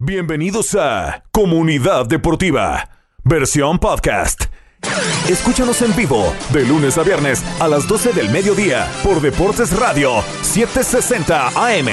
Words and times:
Bienvenidos 0.00 0.76
a 0.76 1.24
Comunidad 1.32 2.06
Deportiva, 2.06 2.88
versión 3.24 3.80
podcast. 3.80 4.44
Escúchanos 5.28 5.82
en 5.82 5.96
vivo 5.96 6.32
de 6.52 6.64
lunes 6.64 6.96
a 6.98 7.02
viernes 7.02 7.42
a 7.58 7.66
las 7.66 7.88
12 7.88 8.12
del 8.12 8.30
mediodía 8.30 8.88
por 9.02 9.20
Deportes 9.20 9.76
Radio 9.76 10.22
760 10.42 11.48
AM. 11.48 11.88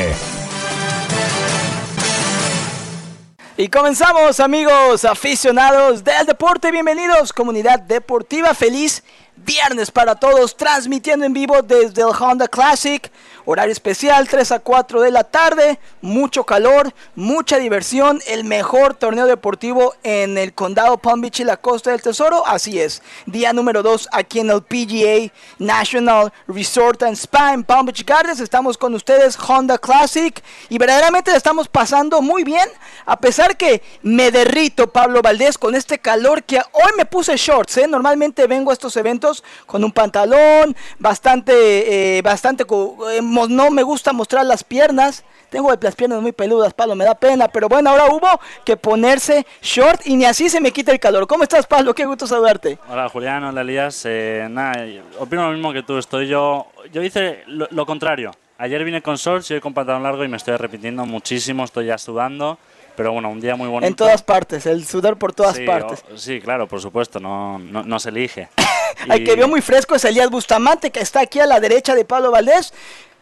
Y 3.57 3.69
comenzamos 3.69 4.39
amigos 4.39 5.03
aficionados 5.03 6.03
del 6.03 6.27
deporte, 6.27 6.71
bienvenidos 6.71 7.33
comunidad 7.33 7.79
deportiva, 7.79 8.53
feliz 8.53 9.01
viernes 9.35 9.91
para 9.91 10.15
todos, 10.15 10.55
transmitiendo 10.55 11.25
en 11.25 11.33
vivo 11.33 11.61
desde 11.63 12.01
el 12.01 12.09
Honda 12.09 12.47
Classic. 12.47 13.11
Horario 13.47 13.71
especial, 13.71 14.27
3 14.27 14.53
a 14.53 14.59
4 14.59 15.01
de 15.01 15.11
la 15.11 15.23
tarde, 15.23 15.79
mucho 16.01 16.45
calor, 16.45 16.93
mucha 17.13 17.59
diversión, 17.59 18.19
el 18.25 18.43
mejor 18.43 18.95
torneo 18.95 19.27
deportivo 19.27 19.93
en 20.01 20.39
el 20.39 20.53
condado 20.53 20.97
Palm 20.97 21.21
Beach 21.21 21.41
y 21.41 21.43
la 21.43 21.57
Costa 21.57 21.91
del 21.91 22.01
Tesoro. 22.01 22.45
Así 22.47 22.79
es, 22.79 23.03
día 23.27 23.53
número 23.53 23.83
2 23.83 24.09
aquí 24.11 24.39
en 24.39 24.49
el 24.49 24.63
PGA 24.63 25.31
National 25.59 26.33
Resort 26.47 27.03
and 27.03 27.15
Spa 27.17 27.53
en 27.53 27.63
Palm 27.63 27.85
Beach 27.85 28.03
Gardens. 28.03 28.39
Estamos 28.39 28.79
con 28.79 28.95
ustedes, 28.95 29.37
Honda 29.37 29.77
Classic, 29.77 30.43
y 30.69 30.79
verdaderamente 30.79 31.29
le 31.29 31.37
estamos 31.37 31.67
pasando 31.67 32.23
muy 32.23 32.43
bien, 32.43 32.67
a 33.05 33.19
pesar 33.19 33.57
que 33.57 33.83
me 34.01 34.31
derrito, 34.31 34.91
Pablo 34.91 35.21
Valdés, 35.21 35.59
con 35.59 35.75
este 35.75 35.99
calor 35.99 36.43
que 36.43 36.57
hoy 36.57 36.91
me 36.97 37.05
puse 37.05 37.37
shorts. 37.37 37.77
¿eh? 37.77 37.87
Normalmente 37.87 38.47
vengo 38.47 38.71
a 38.71 38.73
estos 38.73 38.97
eventos 38.97 39.43
con 39.67 39.83
un 39.83 39.91
pantalón 39.91 40.75
bastante, 40.97 42.17
eh, 42.17 42.21
bastante. 42.23 42.65
Eh, 43.11 43.21
no 43.49 43.71
me 43.71 43.83
gusta 43.83 44.13
mostrar 44.13 44.45
las 44.45 44.63
piernas. 44.63 45.23
Tengo 45.49 45.73
las 45.79 45.95
piernas 45.95 46.21
muy 46.21 46.31
peludas, 46.31 46.73
Pablo, 46.73 46.95
me 46.95 47.05
da 47.05 47.15
pena. 47.15 47.47
Pero 47.47 47.69
bueno, 47.69 47.89
ahora 47.91 48.07
hubo 48.07 48.27
que 48.63 48.75
ponerse 48.77 49.45
short 49.61 50.05
y 50.05 50.15
ni 50.15 50.25
así 50.25 50.49
se 50.49 50.59
me 50.59 50.71
quita 50.71 50.91
el 50.91 50.99
calor. 50.99 51.27
¿Cómo 51.27 51.43
estás, 51.43 51.67
Pablo? 51.67 51.93
Qué 51.93 52.05
gusto 52.05 52.27
saludarte. 52.27 52.77
Hola, 52.89 53.09
Julián. 53.09 53.43
Hola, 53.43 53.61
Elías. 53.61 54.01
Eh, 54.05 54.47
nada, 54.49 54.85
opino 55.19 55.47
lo 55.47 55.53
mismo 55.53 55.71
que 55.71 55.83
tú. 55.83 55.97
Estoy 55.97 56.27
yo. 56.27 56.67
Yo 56.91 57.03
hice 57.03 57.43
lo, 57.47 57.85
contrario. 57.85 58.31
Ayer 58.57 58.83
vine 58.83 59.01
con 59.01 59.15
shorts 59.15 59.51
y 59.51 59.55
hoy 59.55 59.61
con 59.61 59.73
pantalón 59.73 60.03
largo 60.03 60.23
y 60.23 60.27
me 60.27 60.37
estoy 60.37 60.55
repitiendo 60.57 61.05
muchísimo. 61.05 61.63
Estoy 61.63 61.87
ya 61.87 61.97
sudando. 61.97 62.57
Pero 62.95 63.11
bueno, 63.11 63.29
un 63.29 63.41
día 63.41 63.55
muy 63.55 63.67
bonito. 63.67 63.87
En 63.87 63.95
todas 63.95 64.23
partes, 64.23 64.65
el 64.65 64.85
sudor 64.85 65.17
por 65.17 65.33
todas 65.33 65.59
partes. 65.59 66.03
sí, 66.15 66.39
claro, 66.39 66.67
por 66.67 66.79
supuesto, 66.79 67.19
no, 67.19 67.59
no, 67.59 67.99
se 67.99 68.09
elige. 68.09 68.47
Hay 69.09 69.23
que 69.23 69.35
vio 69.35 69.47
muy 69.47 69.61
fresco 69.61 69.95
es 69.95 70.05
Elías 70.05 70.29
Bustamante, 70.29 70.91
que 70.91 71.01
está 71.01 71.19
aquí 71.19 71.39
a 71.39 71.45
la 71.45 71.59
derecha 71.59 71.93
de 71.93 72.05
Pablo 72.05 72.31
Valdés. 72.31 72.73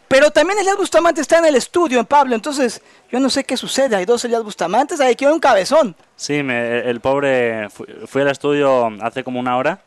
Pero 0.07 0.31
también 0.31 0.59
Elías 0.59 0.77
Bustamante 0.77 1.21
está 1.21 1.39
en 1.39 1.45
el 1.45 1.55
estudio, 1.55 1.99
en 1.99 2.05
Pablo. 2.05 2.35
Entonces, 2.35 2.81
yo 3.11 3.19
no 3.19 3.29
sé 3.29 3.43
qué 3.43 3.57
sucede. 3.57 3.95
Hay 3.95 4.05
dos 4.05 4.23
Elías 4.25 4.43
Bustamantes, 4.43 4.99
hay 4.99 5.15
que 5.15 5.27
un 5.27 5.39
cabezón. 5.39 5.95
Sí, 6.15 6.35
el 6.35 6.99
pobre. 6.99 7.69
Fui, 7.69 8.21
al 8.21 8.29
estudio 8.29 8.91
hace 9.01 9.23
como 9.23 9.39
una 9.39 9.57
hora 9.57 9.81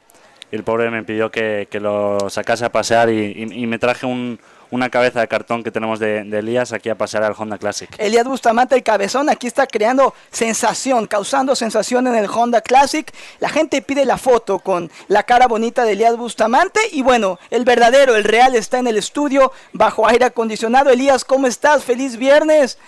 y 0.50 0.56
el 0.56 0.64
pobre 0.64 0.91
me 0.91 1.03
pidió 1.05 1.31
que, 1.31 1.69
lo 1.73 2.31
sacase 2.31 2.64
a 2.64 2.73
pasear 2.73 3.11
y 3.11 3.67
me 3.67 3.78
traje 3.78 4.06
un, 4.06 4.39
una 4.70 4.91
cabeza 4.91 5.20
de 5.20 5.28
cartón 5.28 5.62
que 5.62 5.70
tenemos 5.70 5.98
de, 5.98 6.20
Elías 6.20 6.72
aquí 6.72 6.89
a 6.89 6.97
pasear 6.97 7.22
al 7.22 7.34
Honda 7.36 7.59
Classic. 7.59 7.89
Elías 7.98 8.27
Bustamante, 8.27 8.75
el 8.75 8.83
cabezón, 8.83 9.28
aquí 9.28 9.47
está 9.47 9.67
creando 9.67 10.14
sensación, 10.31 11.06
causando 11.06 11.55
sensación 11.55 12.06
en 12.06 12.14
el 12.14 12.27
Honda 12.27 12.61
Classic. 12.61 13.11
La 13.41 13.48
gente 13.48 13.83
pide 13.83 14.05
la 14.05 14.19
foto 14.19 14.58
con 14.58 14.91
la 15.08 15.23
cara 15.23 15.47
bonita 15.47 15.84
de 15.84 15.92
Elías 15.92 16.17
Bustamante 16.17 16.81
y 16.92 17.03
bueno, 17.03 17.39
el 17.50 17.64
verdadero, 17.64 18.17
el 18.17 18.25
real 18.25 18.55
está 18.55 18.78
en 18.78 18.86
el 18.86 18.97
estudio 18.97 19.53
bajo 19.73 20.06
aire 20.06 20.27
acondicionado. 20.27 20.91
Elías, 20.91 21.25
¿cómo 21.25 21.47
estás? 21.47 21.84
Feliz 21.84 22.17
viernes. 22.17 22.78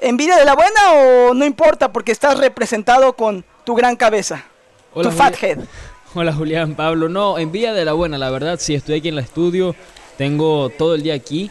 ¿Envidia 0.00 0.36
de 0.36 0.44
la 0.44 0.54
buena 0.54 0.92
o 0.92 1.34
no 1.34 1.44
importa 1.44 1.92
porque 1.92 2.12
estás 2.12 2.38
representado 2.38 3.14
con 3.14 3.44
tu 3.64 3.74
gran 3.74 3.96
cabeza? 3.96 4.44
tu 4.94 5.10
fat 5.10 5.42
head. 5.42 5.58
Hola 6.14 6.32
Julián, 6.32 6.74
Pablo. 6.74 7.08
No, 7.08 7.38
envidia 7.38 7.74
de 7.74 7.84
la 7.84 7.92
buena, 7.92 8.16
la 8.16 8.30
verdad, 8.30 8.58
sí, 8.58 8.74
estoy 8.74 8.98
aquí 8.98 9.08
en 9.08 9.18
el 9.18 9.24
estudio 9.24 9.74
tengo 10.16 10.70
todo 10.70 10.94
el 10.94 11.02
día 11.02 11.14
aquí 11.14 11.50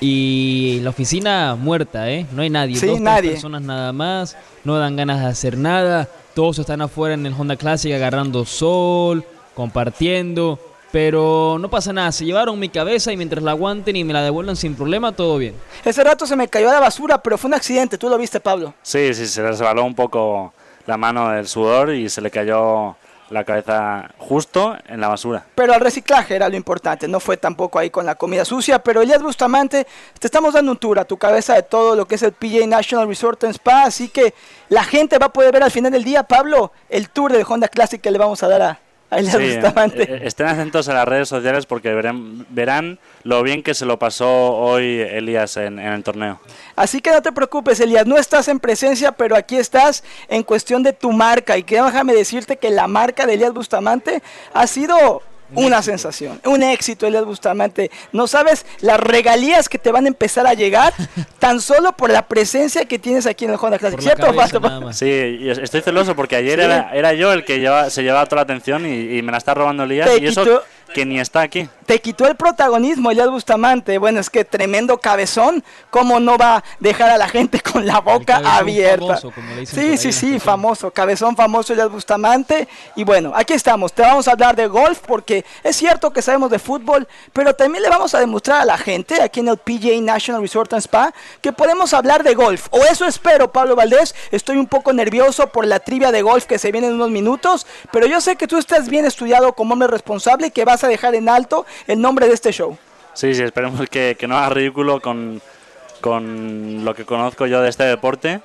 y 0.00 0.80
la 0.82 0.90
oficina 0.90 1.56
muerta, 1.58 2.10
¿eh? 2.10 2.26
No 2.32 2.42
hay 2.42 2.50
nadie. 2.50 2.76
Sí, 2.76 2.98
nadie. 3.00 3.32
personas 3.32 3.62
nada 3.62 3.92
más. 3.92 4.36
No 4.64 4.76
dan 4.78 4.96
ganas 4.96 5.20
de 5.20 5.26
hacer 5.26 5.56
nada. 5.56 6.08
Todos 6.34 6.58
están 6.58 6.82
afuera 6.82 7.14
en 7.14 7.24
el 7.24 7.32
Honda 7.32 7.56
Classic 7.56 7.92
agarrando 7.92 8.44
sol, 8.44 9.24
compartiendo. 9.54 10.58
Pero 10.92 11.58
no 11.60 11.68
pasa 11.68 11.92
nada, 11.92 12.12
se 12.12 12.24
llevaron 12.24 12.58
mi 12.58 12.68
cabeza 12.68 13.12
y 13.12 13.16
mientras 13.16 13.42
la 13.42 13.50
aguanten 13.50 13.96
y 13.96 14.04
me 14.04 14.12
la 14.12 14.22
devuelvan 14.22 14.56
sin 14.56 14.74
problema, 14.74 15.12
todo 15.12 15.36
bien. 15.36 15.54
Ese 15.84 16.02
rato 16.04 16.26
se 16.26 16.36
me 16.36 16.48
cayó 16.48 16.70
a 16.70 16.74
la 16.74 16.80
basura, 16.80 17.20
pero 17.20 17.36
fue 17.36 17.48
un 17.48 17.54
accidente, 17.54 17.98
¿tú 17.98 18.08
lo 18.08 18.16
viste, 18.16 18.40
Pablo? 18.40 18.72
Sí, 18.82 19.12
sí, 19.12 19.26
se 19.26 19.42
le 19.42 19.48
resbaló 19.48 19.84
un 19.84 19.94
poco 19.94 20.54
la 20.86 20.96
mano 20.96 21.30
del 21.30 21.48
sudor 21.48 21.92
y 21.92 22.08
se 22.08 22.20
le 22.20 22.30
cayó 22.30 22.96
la 23.30 23.44
cabeza 23.44 24.10
justo 24.18 24.76
en 24.86 25.00
la 25.00 25.08
basura. 25.08 25.44
Pero 25.54 25.74
al 25.74 25.80
reciclaje 25.80 26.36
era 26.36 26.48
lo 26.48 26.56
importante, 26.56 27.08
no 27.08 27.20
fue 27.20 27.36
tampoco 27.36 27.78
ahí 27.78 27.90
con 27.90 28.06
la 28.06 28.14
comida 28.14 28.44
sucia. 28.44 28.78
Pero 28.78 29.02
Elías 29.02 29.22
Bustamante, 29.22 29.86
te 30.18 30.26
estamos 30.26 30.54
dando 30.54 30.72
un 30.72 30.78
tour 30.78 30.98
a 30.98 31.04
tu 31.04 31.16
cabeza 31.16 31.54
de 31.54 31.62
todo 31.62 31.96
lo 31.96 32.06
que 32.06 32.16
es 32.16 32.22
el 32.22 32.32
PJ 32.32 32.66
National 32.66 33.08
Resort 33.08 33.44
and 33.44 33.54
Spa, 33.54 33.84
así 33.84 34.08
que 34.08 34.34
la 34.68 34.84
gente 34.84 35.18
va 35.18 35.26
a 35.26 35.32
poder 35.32 35.52
ver 35.52 35.62
al 35.62 35.70
final 35.70 35.92
del 35.92 36.04
día, 36.04 36.22
Pablo, 36.22 36.72
el 36.88 37.10
tour 37.10 37.32
del 37.32 37.44
Honda 37.48 37.68
Classic 37.68 38.00
que 38.00 38.10
le 38.10 38.18
vamos 38.18 38.42
a 38.42 38.48
dar 38.48 38.62
a, 38.62 38.80
sí, 39.10 39.42
eh, 39.42 39.62
eh, 39.94 40.20
estén 40.24 40.46
atentos 40.46 40.88
a 40.88 40.94
las 40.94 41.06
redes 41.06 41.28
sociales 41.28 41.66
porque 41.66 41.94
verán, 41.94 42.46
verán 42.50 42.98
lo 43.22 43.42
bien 43.42 43.62
que 43.62 43.74
se 43.74 43.86
lo 43.86 43.98
pasó 43.98 44.28
hoy 44.28 45.00
Elías 45.00 45.56
en, 45.56 45.78
en, 45.78 45.92
el 45.92 46.02
torneo. 46.02 46.40
Así 46.74 47.00
que 47.00 47.10
no 47.10 47.22
te 47.22 47.32
preocupes, 47.32 47.78
Elías, 47.80 48.06
no 48.06 48.16
estás 48.16 48.48
en 48.48 48.58
presencia, 48.58 49.12
pero 49.12 49.36
aquí 49.36 49.56
estás 49.56 50.02
en 50.28 50.42
cuestión 50.42 50.82
de 50.82 50.92
tu 50.92 51.12
marca. 51.12 51.56
Y 51.56 51.62
que 51.62 51.80
déjame 51.80 52.14
decirte 52.14 52.56
que 52.56 52.70
la 52.70 52.88
marca 52.88 53.26
de 53.26 53.34
Elías 53.34 53.52
Bustamante 53.52 54.22
ha 54.52 54.66
sido 54.66 55.22
una 55.54 55.82
sensación, 55.82 56.40
un 56.44 56.62
éxito, 56.62 57.06
Elias 57.06 57.24
Bustamante. 57.24 57.90
No 58.12 58.26
sabes 58.26 58.66
las 58.80 58.98
regalías 58.98 59.68
que 59.68 59.78
te 59.78 59.92
van 59.92 60.04
a 60.04 60.08
empezar 60.08 60.46
a 60.46 60.54
llegar 60.54 60.92
tan 61.38 61.60
solo 61.60 61.92
por 61.92 62.10
la 62.10 62.22
presencia 62.22 62.84
que 62.84 62.98
tienes 62.98 63.26
aquí 63.26 63.44
en 63.44 63.52
el 63.52 63.58
Honda 63.60 63.78
Classic, 63.78 64.00
¿cierto, 64.00 64.32
Sí, 64.92 65.48
estoy 65.48 65.82
celoso 65.82 66.16
porque 66.16 66.36
ayer 66.36 66.60
era, 66.60 67.12
yo 67.14 67.32
el 67.32 67.44
que 67.44 67.56
se 67.90 68.02
llevaba 68.02 68.26
toda 68.26 68.36
la 68.36 68.42
atención 68.42 68.86
y, 68.86 69.22
me 69.22 69.32
la 69.32 69.38
está 69.38 69.54
robando 69.54 69.84
Elías. 69.84 70.08
y 70.20 70.26
eso 70.26 70.62
que 70.92 71.04
ni 71.04 71.20
está 71.20 71.42
aquí. 71.42 71.68
Te 71.84 72.00
quitó 72.00 72.26
el 72.26 72.36
protagonismo 72.36 73.10
Elías 73.10 73.30
Bustamante. 73.30 73.98
Bueno, 73.98 74.18
es 74.18 74.30
que 74.30 74.44
tremendo 74.44 74.98
cabezón. 74.98 75.62
¿Cómo 75.90 76.18
no 76.18 76.36
va 76.36 76.56
a 76.56 76.64
dejar 76.80 77.10
a 77.10 77.16
la 77.16 77.28
gente 77.28 77.60
con 77.60 77.86
la 77.86 78.00
boca 78.00 78.40
abierta? 78.44 79.18
sí, 79.64 79.96
sí, 79.96 80.12
sí, 80.12 80.40
famoso. 80.40 80.90
Cabezón 80.90 81.36
famoso 81.36 81.72
Elías 81.72 81.90
Bustamante. 81.90 82.66
Y 82.96 83.04
bueno, 83.04 83.32
aquí 83.34 83.52
estamos. 83.52 83.92
Te 83.92 84.02
vamos 84.02 84.26
a 84.26 84.32
hablar 84.32 84.56
de 84.56 84.66
golf 84.66 85.00
porque 85.06 85.44
es 85.62 85.76
cierto 85.76 86.12
que 86.12 86.22
sabemos 86.22 86.50
de 86.50 86.58
fútbol, 86.58 87.06
pero 87.32 87.54
también 87.54 87.82
le 87.82 87.90
vamos 87.90 88.14
a 88.14 88.20
demostrar 88.20 88.62
a 88.62 88.64
la 88.64 88.78
gente 88.78 89.20
aquí 89.22 89.40
en 89.40 89.48
el 89.48 89.58
PGA 89.58 90.00
National 90.00 90.42
Resort 90.42 90.72
and 90.72 90.82
Spa 90.82 91.12
que 91.40 91.52
podemos 91.52 91.94
hablar 91.94 92.24
de 92.24 92.34
golf. 92.34 92.66
O 92.70 92.84
eso 92.84 93.06
espero, 93.06 93.52
Pablo 93.52 93.76
Valdés. 93.76 94.14
Estoy 94.30 94.56
un 94.56 94.66
poco 94.66 94.92
nervioso 94.92 95.48
por 95.48 95.66
la 95.66 95.80
trivia 95.80 96.10
de 96.10 96.22
golf 96.22 96.46
que 96.46 96.58
se 96.58 96.72
viene 96.72 96.88
en 96.88 96.94
unos 96.94 97.10
minutos, 97.10 97.66
pero 97.92 98.06
yo 98.06 98.20
sé 98.20 98.36
que 98.36 98.46
tú 98.46 98.58
estás 98.58 98.88
bien 98.88 99.04
estudiado 99.04 99.52
como 99.52 99.74
hombre 99.74 99.88
responsable 99.88 100.48
y 100.48 100.50
que 100.50 100.64
vas 100.64 100.75
a 100.84 100.88
dejar 100.88 101.14
en 101.14 101.28
alto 101.28 101.66
el 101.86 102.00
nombre 102.00 102.26
de 102.26 102.34
este 102.34 102.52
show. 102.52 102.76
Sí, 103.14 103.34
sí, 103.34 103.42
esperemos 103.42 103.80
que, 103.88 104.16
no 104.28 104.36
haga 104.36 104.50
ridículo 104.50 105.00
con, 105.00 105.40
con 106.00 106.84
lo 106.84 106.94
que 106.94 107.04
conozco 107.04 107.46
yo 107.46 107.62
de 107.62 107.70
este 107.70 107.84
deporte 107.84 108.40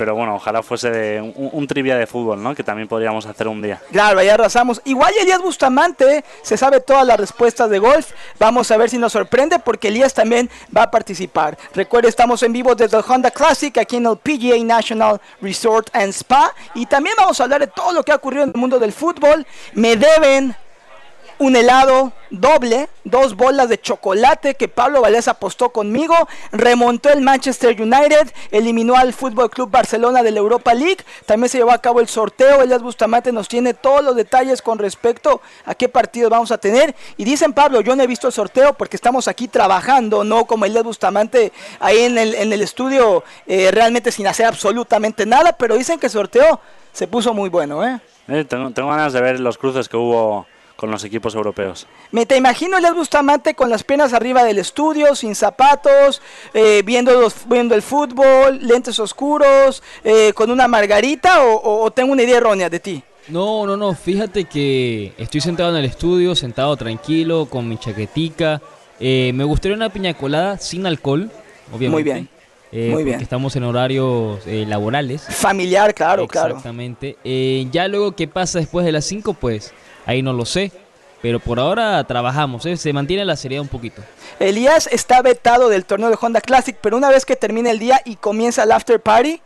pero 0.00 0.14
bueno, 0.14 0.36
ojalá 0.36 0.62
fuese 0.62 1.20
un, 1.20 1.66
trivia 1.66 1.94
de 1.94 2.06
fútbol, 2.06 2.42
¿no? 2.42 2.54
Que 2.54 2.64
también 2.64 2.88
podríamos 2.88 3.26
hacer 3.26 3.46
un 3.46 3.60
día. 3.60 3.82
Claro, 3.92 4.18
ahí 4.18 4.30
arrasamos. 4.30 4.80
Igual 4.86 5.12
Elías 5.20 5.42
Bustamante 5.42 6.24
se 6.40 6.56
sabe 6.56 6.80
todas 6.80 7.06
las 7.06 7.20
respuestas 7.20 7.68
de 7.68 7.78
golf. 7.78 8.12
Vamos 8.38 8.70
a 8.70 8.78
ver 8.78 8.88
si 8.88 8.96
nos 8.96 9.12
sorprende 9.12 9.58
porque 9.58 9.88
Elías 9.88 10.14
también 10.14 10.48
va 10.74 10.84
a 10.84 10.90
participar. 10.90 11.58
Recuerde, 11.74 12.08
estamos 12.08 12.42
en 12.42 12.54
vivo 12.54 12.74
desde 12.74 12.96
el 12.96 13.04
Honda 13.06 13.30
Classic 13.30 13.76
aquí 13.76 13.96
en 13.96 14.06
el 14.06 14.16
PGA 14.16 14.64
National 14.64 15.20
Resort 15.42 15.94
and 15.94 16.14
Spa 16.14 16.54
y 16.74 16.86
también 16.86 17.14
vamos 17.18 17.38
a 17.38 17.42
hablar 17.42 17.60
de 17.60 17.66
todo 17.66 17.92
lo 17.92 18.02
que 18.02 18.12
ha 18.12 18.16
ocurrido 18.16 18.44
en 18.44 18.52
el 18.54 18.56
mundo 18.56 18.78
del 18.78 18.94
fútbol. 18.94 19.46
Me 19.74 19.96
deben 19.96 20.56
un 21.40 21.56
helado 21.56 22.12
doble, 22.28 22.90
dos 23.02 23.34
bolas 23.34 23.70
de 23.70 23.80
chocolate 23.80 24.54
que 24.54 24.68
Pablo 24.68 25.00
Valdés 25.00 25.26
apostó 25.26 25.70
conmigo, 25.70 26.14
remontó 26.52 27.08
el 27.08 27.22
Manchester 27.22 27.80
United, 27.80 28.30
eliminó 28.50 28.94
al 28.94 29.14
Fútbol 29.14 29.50
Club 29.50 29.70
Barcelona 29.70 30.22
de 30.22 30.32
la 30.32 30.40
Europa 30.40 30.74
League, 30.74 30.98
también 31.24 31.48
se 31.48 31.56
llevó 31.56 31.72
a 31.72 31.78
cabo 31.78 32.00
el 32.00 32.08
sorteo, 32.08 32.60
Elias 32.60 32.82
Bustamante 32.82 33.32
nos 33.32 33.48
tiene 33.48 33.72
todos 33.72 34.04
los 34.04 34.16
detalles 34.16 34.60
con 34.60 34.78
respecto 34.78 35.40
a 35.64 35.74
qué 35.74 35.88
partidos 35.88 36.30
vamos 36.30 36.52
a 36.52 36.58
tener. 36.58 36.94
Y 37.16 37.24
dicen 37.24 37.54
Pablo, 37.54 37.80
yo 37.80 37.96
no 37.96 38.02
he 38.02 38.06
visto 38.06 38.26
el 38.26 38.34
sorteo 38.34 38.74
porque 38.74 38.96
estamos 38.96 39.26
aquí 39.26 39.48
trabajando, 39.48 40.24
no 40.24 40.44
como 40.44 40.66
Elias 40.66 40.84
Bustamante 40.84 41.52
ahí 41.80 42.00
en 42.00 42.18
el, 42.18 42.34
en 42.34 42.52
el 42.52 42.60
estudio 42.60 43.24
eh, 43.46 43.70
realmente 43.72 44.12
sin 44.12 44.26
hacer 44.26 44.44
absolutamente 44.44 45.24
nada, 45.24 45.54
pero 45.54 45.74
dicen 45.74 45.98
que 45.98 46.06
el 46.06 46.12
sorteo 46.12 46.60
se 46.92 47.08
puso 47.08 47.32
muy 47.32 47.48
bueno, 47.48 47.82
¿eh? 47.82 47.98
eh 48.28 48.44
tengo, 48.44 48.70
tengo 48.72 48.90
ganas 48.90 49.14
de 49.14 49.22
ver 49.22 49.40
los 49.40 49.56
cruces 49.56 49.88
que 49.88 49.96
hubo 49.96 50.46
con 50.80 50.90
los 50.90 51.04
equipos 51.04 51.34
europeos. 51.34 51.86
Me 52.10 52.24
te 52.24 52.38
imagino 52.38 52.78
Elias 52.78 52.94
Bustamante 52.94 53.54
con 53.54 53.68
las 53.68 53.84
piernas 53.84 54.14
arriba 54.14 54.44
del 54.44 54.58
estudio, 54.58 55.14
sin 55.14 55.34
zapatos, 55.34 56.22
eh, 56.54 56.82
viendo, 56.86 57.12
los, 57.20 57.34
viendo 57.46 57.74
el 57.74 57.82
fútbol, 57.82 58.60
lentes 58.62 58.98
oscuros, 58.98 59.82
eh, 60.04 60.32
con 60.32 60.50
una 60.50 60.68
margarita 60.68 61.44
o, 61.44 61.82
o 61.84 61.90
tengo 61.90 62.12
una 62.12 62.22
idea 62.22 62.38
errónea 62.38 62.70
de 62.70 62.80
ti. 62.80 63.02
No, 63.28 63.66
no, 63.66 63.76
no, 63.76 63.94
fíjate 63.94 64.46
que 64.46 65.12
estoy 65.18 65.42
sentado 65.42 65.68
en 65.70 65.76
el 65.76 65.84
estudio, 65.84 66.34
sentado 66.34 66.74
tranquilo, 66.78 67.46
con 67.50 67.68
mi 67.68 67.76
chaquetica. 67.76 68.62
Eh, 68.98 69.32
me 69.34 69.44
gustaría 69.44 69.76
una 69.76 69.90
piña 69.90 70.14
colada 70.14 70.56
sin 70.56 70.86
alcohol, 70.86 71.30
obviamente. 71.72 71.90
Muy 71.90 72.02
bien. 72.02 72.28
eh, 72.72 72.84
muy 72.86 72.90
porque 72.92 73.04
bien. 73.04 73.20
Estamos 73.20 73.54
en 73.56 73.64
horarios 73.64 74.40
eh, 74.46 74.64
laborales. 74.66 75.22
Familiar, 75.28 75.94
claro, 75.94 76.26
claro. 76.26 76.48
Exactamente. 76.56 77.18
Eh, 77.22 77.66
ya 77.70 77.86
luego 77.86 78.12
qué 78.16 78.26
pasa 78.26 78.58
después 78.58 78.86
de 78.86 78.92
las 78.92 79.04
5, 79.04 79.34
pues 79.34 79.72
ahí 80.06 80.22
no 80.22 80.32
lo 80.32 80.44
sé. 80.44 80.72
Pero 81.22 81.38
por 81.38 81.60
ahora 81.60 82.02
trabajamos, 82.04 82.64
¿eh? 82.64 82.78
se 82.78 82.94
mantiene 82.94 83.26
la 83.26 83.36
seriedad 83.36 83.60
un 83.60 83.68
poquito. 83.68 84.00
Elías 84.38 84.88
está 84.90 85.20
vetado 85.20 85.68
del 85.68 85.84
torneo 85.84 86.08
de 86.08 86.16
Honda 86.18 86.40
Classic, 86.40 86.74
pero 86.80 86.96
una 86.96 87.10
vez 87.10 87.26
que 87.26 87.36
termine 87.36 87.70
el 87.70 87.78
día 87.78 88.00
y 88.06 88.16
comienza 88.16 88.62
el 88.62 88.72
after 88.72 88.98
party, 89.00 89.38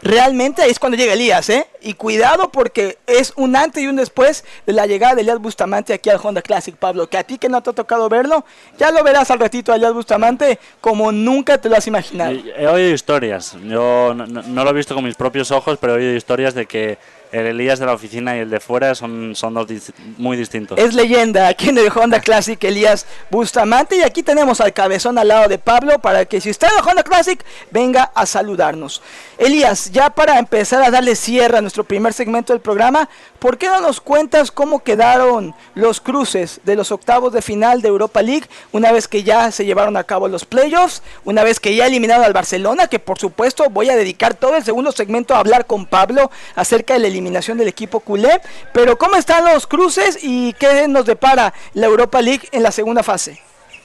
realmente 0.00 0.62
ahí 0.62 0.70
es 0.70 0.78
cuando 0.78 0.96
llega 0.96 1.14
Elías, 1.14 1.50
¿eh? 1.50 1.66
Y 1.80 1.94
cuidado 1.94 2.50
porque 2.52 2.98
es 3.08 3.32
un 3.34 3.56
antes 3.56 3.82
y 3.82 3.88
un 3.88 3.96
después 3.96 4.44
de 4.64 4.72
la 4.72 4.86
llegada 4.86 5.16
de 5.16 5.22
Elías 5.22 5.40
Bustamante 5.40 5.92
aquí 5.92 6.08
al 6.08 6.20
Honda 6.22 6.40
Classic, 6.40 6.76
Pablo. 6.76 7.08
Que 7.08 7.18
a 7.18 7.24
ti 7.24 7.36
que 7.36 7.48
no 7.48 7.60
te 7.64 7.70
ha 7.70 7.72
tocado 7.72 8.08
verlo, 8.08 8.44
ya 8.78 8.92
lo 8.92 9.02
verás 9.02 9.28
al 9.32 9.40
ratito 9.40 9.72
a 9.72 9.74
Elías 9.74 9.92
Bustamante 9.94 10.60
como 10.80 11.10
nunca 11.10 11.58
te 11.58 11.68
lo 11.68 11.76
has 11.76 11.86
imaginado. 11.88 12.30
He 12.56 12.66
oído 12.68 12.90
historias, 12.94 13.56
yo 13.64 14.14
no, 14.14 14.24
no- 14.26 14.42
no 14.42 14.64
lo 14.64 14.70
he 14.70 14.74
visto 14.74 14.94
con 14.94 15.02
mis 15.02 15.16
propios 15.16 15.50
ojos, 15.50 15.78
pero 15.80 15.94
he 15.94 15.96
oído 15.96 16.14
historias 16.14 16.54
de 16.54 16.66
que 16.66 16.96
el 17.32 17.46
Elías 17.46 17.78
de 17.78 17.86
la 17.86 17.92
oficina 17.92 18.36
y 18.36 18.40
el 18.40 18.50
de 18.50 18.60
fuera 18.60 18.94
son, 18.94 19.34
son 19.34 19.54
dos 19.54 19.66
dis- 19.66 19.92
muy 20.16 20.36
distintos. 20.36 20.78
Es 20.78 20.94
leyenda 20.94 21.48
aquí 21.48 21.68
en 21.70 21.78
el 21.78 21.88
Honda 21.94 22.20
Classic 22.22 22.62
Elías 22.64 23.06
Bustamante 23.30 23.96
y 23.96 24.02
aquí 24.02 24.22
tenemos 24.22 24.60
al 24.60 24.72
cabezón 24.72 25.18
al 25.18 25.28
lado 25.28 25.48
de 25.48 25.58
Pablo 25.58 25.98
para 25.98 26.24
que 26.24 26.40
si 26.40 26.50
está 26.50 26.68
en 26.68 26.74
el 26.78 26.88
Honda 26.88 27.02
Classic 27.02 27.42
venga 27.70 28.10
a 28.14 28.26
saludarnos. 28.26 29.02
Elías, 29.38 29.90
ya 29.92 30.10
para 30.10 30.38
empezar 30.38 30.82
a 30.82 30.90
darle 30.90 31.14
cierre 31.14 31.58
a 31.58 31.60
nuestro 31.60 31.84
primer 31.84 32.12
segmento 32.12 32.52
del 32.52 32.60
programa, 32.60 33.08
¿por 33.38 33.56
qué 33.58 33.66
no 33.66 33.80
nos 33.80 34.00
cuentas 34.00 34.50
cómo 34.50 34.82
quedaron 34.82 35.54
los 35.74 36.00
cruces 36.00 36.60
de 36.64 36.74
los 36.76 36.90
octavos 36.90 37.32
de 37.32 37.42
final 37.42 37.82
de 37.82 37.88
Europa 37.88 38.22
League 38.22 38.46
una 38.72 38.90
vez 38.92 39.06
que 39.06 39.22
ya 39.22 39.50
se 39.52 39.64
llevaron 39.64 39.96
a 39.96 40.04
cabo 40.04 40.28
los 40.28 40.44
playoffs, 40.44 41.02
una 41.24 41.44
vez 41.44 41.60
que 41.60 41.74
ya 41.74 41.86
eliminaron 41.86 42.24
al 42.24 42.32
Barcelona, 42.32 42.86
que 42.88 42.98
por 42.98 43.18
supuesto 43.18 43.68
voy 43.70 43.90
a 43.90 43.96
dedicar 43.96 44.34
todo 44.34 44.56
el 44.56 44.64
segundo 44.64 44.90
segmento 44.92 45.34
a 45.34 45.38
hablar 45.38 45.66
con 45.66 45.86
Pablo 45.86 46.30
acerca 46.56 46.94
de 46.94 47.00
la 47.00 47.08
eliminación 47.18 47.58
del 47.58 47.68
equipo 47.68 48.00
culé, 48.00 48.40
pero 48.72 48.96
¿cómo 48.96 49.16
están 49.16 49.44
los 49.44 49.66
cruces 49.66 50.18
y 50.22 50.52
qué 50.54 50.86
nos 50.88 51.04
depara 51.04 51.52
la 51.74 51.86
Europa 51.86 52.22
League 52.22 52.48
en 52.52 52.62
la 52.62 52.70
segunda 52.72 53.02
fase? 53.02 53.40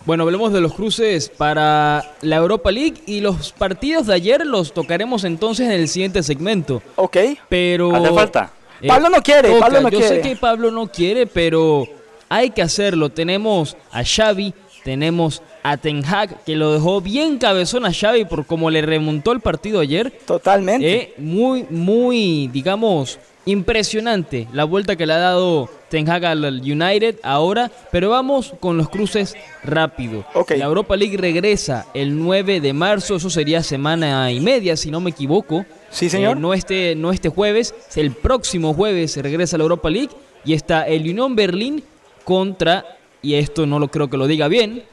Bueno, 0.05 0.23
hablemos 0.23 0.51
de 0.51 0.59
los 0.59 0.73
cruces 0.73 1.29
para 1.29 2.03
la 2.21 2.35
Europa 2.35 2.71
League 2.71 3.01
y 3.05 3.21
los 3.21 3.53
partidos 3.53 4.07
de 4.07 4.13
ayer 4.13 4.45
los 4.45 4.73
tocaremos 4.73 5.23
entonces 5.23 5.65
en 5.67 5.73
el 5.73 5.87
siguiente 5.87 6.21
segmento. 6.23 6.81
¿Ok? 6.95 7.17
Pero 7.47 7.95
¿Hace 7.95 8.13
falta? 8.13 8.51
Eh, 8.81 8.87
Pablo 8.87 9.09
no 9.09 9.21
quiere, 9.21 9.49
toca. 9.49 9.59
Pablo 9.61 9.81
no 9.81 9.89
Yo 9.89 9.99
quiere. 9.99 10.15
sé 10.15 10.21
que 10.21 10.35
Pablo 10.35 10.71
no 10.71 10.87
quiere, 10.87 11.25
pero 11.25 11.87
hay 12.27 12.49
que 12.49 12.61
hacerlo. 12.61 13.09
Tenemos 13.11 13.77
a 13.91 14.03
Xavi, 14.03 14.53
tenemos 14.83 15.41
a 15.63 15.77
Ten 15.77 16.03
Hag, 16.05 16.43
que 16.43 16.55
lo 16.55 16.73
dejó 16.73 17.01
bien 17.01 17.37
cabezón 17.37 17.85
a 17.85 17.93
Xavi 17.93 18.25
por 18.25 18.45
cómo 18.45 18.69
le 18.69 18.81
remontó 18.81 19.31
el 19.31 19.39
partido 19.39 19.79
ayer. 19.79 20.11
Totalmente. 20.25 20.93
Eh, 20.93 21.13
muy, 21.17 21.65
muy, 21.69 22.49
digamos, 22.49 23.17
impresionante 23.45 24.47
la 24.53 24.65
vuelta 24.65 24.95
que 24.95 25.05
le 25.05 25.13
ha 25.13 25.17
dado 25.17 25.69
Ten 25.89 26.09
Hag 26.09 26.25
al 26.25 26.61
United 26.61 27.15
ahora, 27.23 27.71
pero 27.91 28.09
vamos 28.09 28.53
con 28.59 28.77
los 28.77 28.89
cruces 28.89 29.35
rápido. 29.63 30.25
Ok. 30.33 30.51
La 30.57 30.65
Europa 30.65 30.97
League 30.97 31.17
regresa 31.17 31.85
el 31.93 32.17
9 32.17 32.59
de 32.59 32.73
marzo, 32.73 33.15
eso 33.15 33.29
sería 33.29 33.63
semana 33.63 34.31
y 34.31 34.41
media, 34.41 34.75
si 34.75 34.91
no 34.91 34.99
me 34.99 35.11
equivoco. 35.11 35.65
Sí, 35.89 36.09
señor. 36.09 36.37
Eh, 36.37 36.39
no, 36.39 36.53
este, 36.53 36.95
no 36.95 37.11
este 37.11 37.29
jueves, 37.29 37.73
el 37.95 38.11
próximo 38.11 38.73
jueves 38.73 39.15
regresa 39.17 39.57
la 39.57 39.63
Europa 39.63 39.89
League 39.89 40.11
y 40.43 40.53
está 40.53 40.87
el 40.87 41.09
Unión 41.09 41.35
Berlín 41.35 41.83
contra, 42.25 42.85
y 43.21 43.35
esto 43.35 43.65
no 43.65 43.79
lo 43.79 43.89
creo 43.89 44.09
que 44.09 44.17
lo 44.17 44.27
diga 44.27 44.47
bien, 44.47 44.83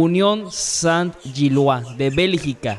Unión 0.00 0.50
Saint-Gillois 0.50 1.96
de 1.96 2.10
Bélgica. 2.10 2.78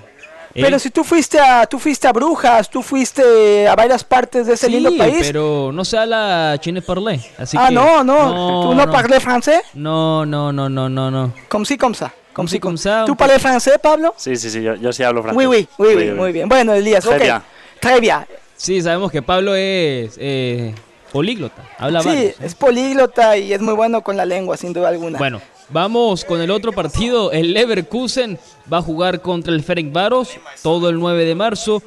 Eh, 0.54 0.62
Pero 0.62 0.80
si 0.80 0.90
tú 0.90 1.04
fuiste 1.06 1.40
a 1.40 1.66
tú 1.66 1.80
fuiste 1.80 2.08
a 2.10 2.12
Brujas, 2.12 2.70
tú 2.70 2.82
fuiste 2.82 3.68
a 3.70 3.74
varias 3.76 4.04
partes 4.04 4.48
de 4.48 4.54
ese 4.56 4.66
sí, 4.66 4.72
lindo 4.74 4.92
país. 4.98 5.16
pero 5.22 5.72
no 5.74 5.86
se 5.86 5.98
habla 5.98 6.58
chine 6.60 6.82
parlé, 6.82 7.22
así 7.38 7.56
ah, 7.58 7.68
que 7.70 7.74
no, 7.74 8.04
no, 8.04 8.62
¿Tú 8.64 8.76
no, 8.76 8.92
parles 8.92 9.24
francés? 9.24 9.62
No, 9.74 10.26
no, 10.26 10.52
no, 10.52 10.68
no, 10.68 10.90
no, 10.90 11.10
no. 11.10 11.34
Comme 11.48 11.66
si, 11.66 11.78
comme 11.78 11.96
ça. 11.96 12.12
Comme 12.34 12.50
si, 12.50 12.60
comme 12.60 12.78
ça, 12.78 13.06
¿Tú 13.06 13.16
parles 13.16 13.42
francés, 13.42 13.76
Pablo? 13.82 14.14
Sí, 14.18 14.36
sí, 14.36 14.50
sí, 14.50 14.62
yo, 14.62 14.76
yo 14.76 14.92
sí 14.92 15.04
hablo 15.04 15.22
francés. 15.24 15.38
Oui, 15.38 15.46
oui, 15.46 15.68
oui, 15.78 15.88
oui, 15.88 15.96
Oui, 15.96 16.10
oui. 16.10 16.16
muy 16.18 16.32
bien. 16.34 16.50
Bueno, 16.50 16.74
Elías, 16.74 17.04
Très 17.06 17.16
ok. 17.16 17.22
bien. 17.22 17.42
Très 17.80 18.00
bien. 18.02 18.18
Sí, 18.58 18.82
sabemos 18.82 19.10
que 19.12 19.22
Pablo 19.22 19.56
es 19.56 20.16
eh, 20.18 20.76
políglota, 21.14 21.62
habla 21.78 22.02
Sí, 22.02 22.08
varios, 22.10 22.26
¿eh? 22.26 22.36
es 22.44 22.56
políglota 22.56 23.38
y 23.38 23.54
es 23.54 23.62
muy 23.62 23.74
bueno 23.74 24.02
con 24.02 24.18
la 24.18 24.26
lengua, 24.26 24.58
sin 24.58 24.74
duda 24.74 24.90
alguna. 24.90 25.18
Bueno, 25.18 25.42
vamos 25.72 26.26
con 26.26 26.42
el 26.42 26.52
otro 26.52 26.72
partido. 26.72 27.32
El 27.32 27.54
Leverkusen 27.54 28.40
va 28.72 28.78
a 28.78 28.82
jugar 28.82 29.22
contra 29.22 29.54
el 29.54 29.64
Ferencváros 29.64 30.30
todo 30.62 30.90
el 30.90 31.00
9 31.00 31.26
de 31.26 31.36
marzo. 31.36 31.82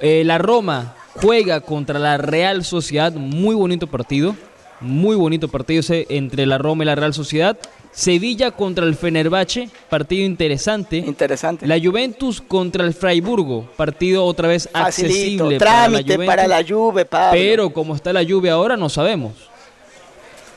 Eh, 0.00 0.22
la 0.24 0.38
Roma 0.38 0.94
juega 1.14 1.60
contra 1.60 1.98
la 1.98 2.16
Real 2.16 2.64
Sociedad. 2.64 3.12
Muy 3.12 3.54
bonito 3.54 3.86
partido. 3.86 4.34
Muy 4.80 5.14
bonito 5.14 5.46
partido 5.48 5.80
ese 5.80 6.06
entre 6.08 6.44
la 6.44 6.58
Roma 6.58 6.82
y 6.82 6.86
la 6.86 6.94
Real 6.94 7.14
Sociedad. 7.14 7.56
Sevilla 7.92 8.50
contra 8.50 8.84
el 8.84 8.96
Fenerbahce. 8.96 9.68
Partido 9.88 10.24
interesante. 10.24 10.96
Interesante. 10.96 11.66
La 11.66 11.78
Juventus 11.78 12.40
contra 12.40 12.84
el 12.84 12.94
Freiburgo. 12.94 13.68
Partido 13.76 14.24
otra 14.24 14.48
vez 14.48 14.68
Facilito, 14.72 15.44
accesible 15.44 15.58
para 15.58 15.88
la 15.88 16.46
para 16.46 16.66
Juve, 16.66 17.04
Pablo. 17.04 17.38
Pero 17.38 17.70
como 17.70 17.94
está 17.94 18.12
la 18.12 18.22
lluvia 18.22 18.54
ahora, 18.54 18.76
no 18.76 18.88
sabemos. 18.88 19.51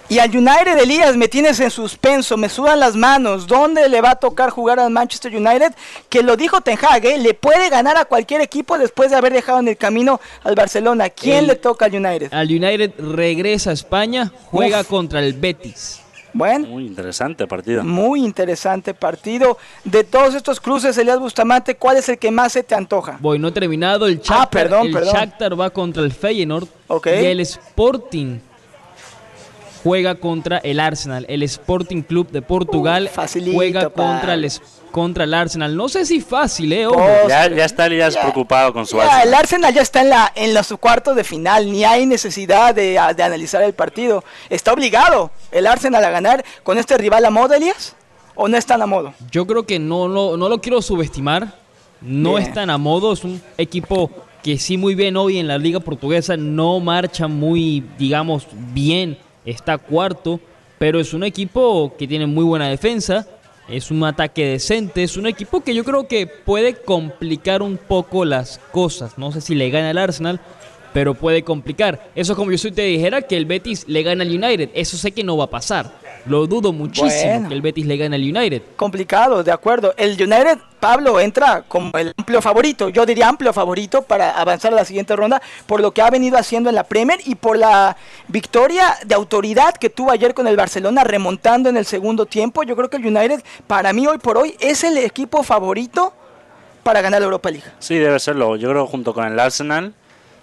Y 0.07 0.19
al 0.19 0.29
United 0.29 0.77
Elías 0.77 1.17
me 1.17 1.27
tienes 1.27 1.59
en 1.59 1.71
suspenso, 1.71 2.37
me 2.37 2.47
sudan 2.47 2.79
las 2.79 2.95
manos. 2.95 3.47
¿Dónde 3.47 3.89
le 3.89 4.01
va 4.01 4.11
a 4.11 4.15
tocar 4.15 4.51
jugar 4.51 4.79
al 4.79 4.91
Manchester 4.91 5.35
United? 5.35 5.73
Que 6.09 6.21
lo 6.21 6.37
dijo 6.37 6.61
Ten 6.61 6.77
Hag, 6.79 7.03
¿eh? 7.05 7.17
le 7.17 7.33
puede 7.33 7.69
ganar 7.69 7.97
a 7.97 8.05
cualquier 8.05 8.41
equipo 8.41 8.77
después 8.77 9.09
de 9.09 9.17
haber 9.17 9.33
dejado 9.33 9.59
en 9.59 9.67
el 9.67 9.77
camino 9.77 10.21
al 10.43 10.53
Barcelona. 10.53 11.09
¿Quién 11.09 11.37
El- 11.39 11.47
le 11.47 11.55
toca 11.55 11.85
al 11.85 11.95
United? 11.95 12.31
Al 12.33 12.47
United 12.47 12.91
regresa 12.99 13.71
a 13.71 13.73
España, 13.73 14.31
juega 14.45 14.81
Uf. 14.81 14.87
contra 14.87 15.19
el 15.21 15.33
Betis. 15.33 16.01
Bueno, 16.33 16.67
Muy 16.67 16.85
interesante 16.85 17.47
partido. 17.47 17.81
muy 17.83 18.19
interesante 18.23 18.93
partido. 18.93 19.57
De 19.85 20.03
todos 20.03 20.35
estos 20.35 20.59
cruces, 20.59 20.95
Elías 20.97 21.17
Bustamante, 21.17 21.77
¿cuál 21.77 21.95
es 21.97 22.09
el 22.09 22.19
que 22.19 22.29
más 22.29 22.51
se 22.51 22.61
te 22.61 22.75
antoja? 22.75 23.17
Voy, 23.21 23.39
no 23.39 23.47
he 23.47 23.51
terminado. 23.53 24.05
El 24.05 24.17
Shakhtar, 24.17 24.41
Ah, 24.41 24.49
perdón, 24.49 24.87
el 24.87 24.93
perdón. 24.93 25.13
Shakhtar 25.15 25.59
va 25.59 25.69
contra 25.69 26.03
el 26.03 26.11
Feyenoord. 26.11 26.67
Ok. 26.89 27.07
Y 27.07 27.25
el 27.25 27.39
Sporting 27.39 28.39
juega 29.85 30.15
contra 30.15 30.57
el 30.57 30.79
Arsenal. 30.79 31.25
El 31.29 31.43
Sporting 31.43 32.01
Club 32.01 32.31
de 32.31 32.41
Portugal 32.41 33.07
Uh, 33.09 33.13
facilito, 33.15 33.55
juega 33.55 33.89
contra 33.91 34.33
el, 34.33 34.43
es- 34.45 34.61
contra 34.91 35.25
el 35.25 35.33
Arsenal. 35.33 35.75
No 35.75 35.87
sé 35.89 36.05
si 36.05 36.21
fácil, 36.21 36.73
¿eh? 36.73 36.87
Ojo. 36.87 36.97
Oh, 36.99 37.29
Ya, 37.29 37.47
ya 37.49 37.65
está 37.65 37.85
Elías 37.85 38.15
Ya. 38.15 38.21
preocupado 38.21 38.73
con 38.73 38.87
su 38.87 38.97
Ya, 38.97 39.03
Arsenal. 39.03 39.27
el 39.27 39.33
Arsenal 39.35 39.73
ya 39.75 39.81
está 39.83 40.01
en 40.01 40.09
la 40.09 40.31
en 40.35 40.53
los 40.55 40.67
cuartos 40.79 41.15
de 41.15 41.23
final, 41.23 41.71
ni 41.71 41.83
hay 41.85 42.05
necesidad 42.07 42.73
de, 42.73 42.99
de 43.15 43.23
analizar 43.23 43.61
el 43.61 43.73
partido. 43.73 44.23
Está 44.49 44.73
obligado 44.73 45.29
el 45.51 45.67
Arsenal 45.67 46.03
a 46.03 46.09
ganar 46.09 46.43
con 46.63 46.77
este 46.79 46.97
rival 46.97 47.23
a 47.25 47.29
modo, 47.29 47.53
Elías, 47.53 47.95
o 48.33 48.47
no 48.47 48.57
están 48.57 48.81
a 48.81 48.87
modo. 48.87 49.13
Yo 49.31 49.45
creo 49.45 49.65
que 49.67 49.77
no, 49.79 50.07
lo- 50.07 50.35
no 50.35 50.49
lo 50.49 50.59
quiero 50.61 50.81
subestimar. 50.81 51.53
No 52.01 52.35
Bien. 52.35 52.43
están 52.47 52.69
a 52.71 52.77
modo. 52.77 53.13
Es 53.13 53.23
un 53.23 53.41
equipo 53.57 54.09
que 54.43 54.57
sí 54.57 54.77
muy 54.77 54.95
bien 54.95 55.15
hoy 55.17 55.37
en 55.39 55.47
la 55.47 55.57
liga 55.57 55.79
portuguesa. 55.79 56.35
No 56.37 56.79
marcha 56.79 57.27
muy, 57.27 57.83
digamos, 57.97 58.47
bien. 58.73 59.17
Está 59.45 59.77
cuarto. 59.77 60.39
Pero 60.77 60.99
es 60.99 61.13
un 61.13 61.23
equipo 61.23 61.95
que 61.97 62.07
tiene 62.07 62.25
muy 62.25 62.43
buena 62.43 62.67
defensa. 62.67 63.27
Es 63.67 63.91
un 63.91 64.03
ataque 64.03 64.45
decente. 64.45 65.03
Es 65.03 65.17
un 65.17 65.27
equipo 65.27 65.61
que 65.61 65.73
yo 65.73 65.83
creo 65.83 66.07
que 66.07 66.27
puede 66.27 66.75
complicar 66.75 67.61
un 67.61 67.77
poco 67.77 68.25
las 68.25 68.59
cosas. 68.71 69.17
No 69.17 69.31
sé 69.31 69.41
si 69.41 69.55
le 69.55 69.69
gana 69.69 69.91
al 69.91 69.97
Arsenal. 69.97 70.39
Pero 70.93 71.13
puede 71.13 71.43
complicar. 71.43 72.09
Eso 72.15 72.33
es 72.33 72.37
como 72.37 72.51
yo 72.51 72.57
si 72.57 72.71
te 72.71 72.83
dijera 72.83 73.21
que 73.21 73.35
el 73.35 73.45
Betis 73.45 73.85
le 73.87 74.03
gana 74.03 74.23
al 74.23 74.29
United. 74.29 74.69
Eso 74.73 74.97
sé 74.97 75.11
que 75.11 75.23
no 75.23 75.35
va 75.35 75.45
a 75.45 75.49
pasar. 75.49 76.04
Lo 76.27 76.47
dudo 76.47 76.73
muchísimo 76.73 77.31
Bueno. 77.33 77.47
que 77.49 77.53
el 77.53 77.61
Betis 77.61 77.85
le 77.85 77.97
gane 77.97 78.15
al 78.15 78.21
United. 78.21 78.61
Complicado, 78.75 79.43
de 79.43 79.51
acuerdo. 79.51 79.93
El 79.95 80.11
United, 80.13 80.57
Pablo, 80.79 81.19
entra 81.19 81.63
como 81.67 81.91
el 81.97 82.13
amplio 82.17 82.41
favorito, 82.41 82.89
yo 82.89 83.05
diría 83.05 83.27
amplio 83.27 83.53
favorito 83.53 84.01
para 84.01 84.31
avanzar 84.31 84.73
a 84.73 84.75
la 84.77 84.85
siguiente 84.85 85.15
ronda 85.15 85.41
por 85.67 85.81
lo 85.81 85.91
que 85.91 86.01
ha 86.01 86.09
venido 86.09 86.37
haciendo 86.37 86.69
en 86.69 86.75
la 86.75 86.83
Premier 86.83 87.19
y 87.25 87.35
por 87.35 87.57
la 87.57 87.95
victoria 88.27 88.95
de 89.05 89.13
autoridad 89.15 89.75
que 89.75 89.89
tuvo 89.89 90.11
ayer 90.11 90.33
con 90.33 90.47
el 90.47 90.55
Barcelona 90.57 91.03
remontando 91.03 91.69
en 91.69 91.77
el 91.77 91.85
segundo 91.85 92.25
tiempo. 92.25 92.63
Yo 92.63 92.75
creo 92.75 92.89
que 92.89 92.97
el 92.97 93.05
United, 93.05 93.43
para 93.67 93.93
mí 93.93 94.07
hoy 94.07 94.17
por 94.17 94.37
hoy, 94.37 94.55
es 94.59 94.83
el 94.83 94.97
equipo 94.97 95.43
favorito 95.43 96.11
para 96.83 97.01
ganar 97.01 97.21
la 97.21 97.25
Europa 97.25 97.49
League. 97.51 97.65
Sí, 97.79 97.97
debe 97.97 98.19
serlo. 98.19 98.55
Yo 98.55 98.69
creo 98.69 98.87
junto 98.87 99.13
con 99.13 99.25
el 99.25 99.39
Arsenal. 99.39 99.93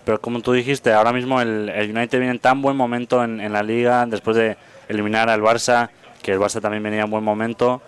Pero 0.05 0.21
como 0.21 0.41
tú 0.41 0.53
dijiste, 0.53 0.93
ahora 0.93 1.12
mismo 1.12 1.41
el, 1.41 1.69
el 1.69 1.97
United 1.97 2.19
viene 2.19 2.33
en 2.33 2.41
tan 2.41 2.61
buen 2.61 2.77
momento 2.77 3.23
en, 3.23 3.41
en 3.41 3.53
la 3.53 3.62
liga 3.62 4.05
después 4.07 4.37
de 4.37 4.57
eliminar 4.89 5.29
al 5.31 5.41
Barça, 5.41 5.91
que 6.23 6.33
el 6.33 6.39
Barça 6.39 6.61
también 6.61 6.83
venía 6.83 7.03
en 7.03 7.11
buen 7.11 7.25
momento. 7.25 7.83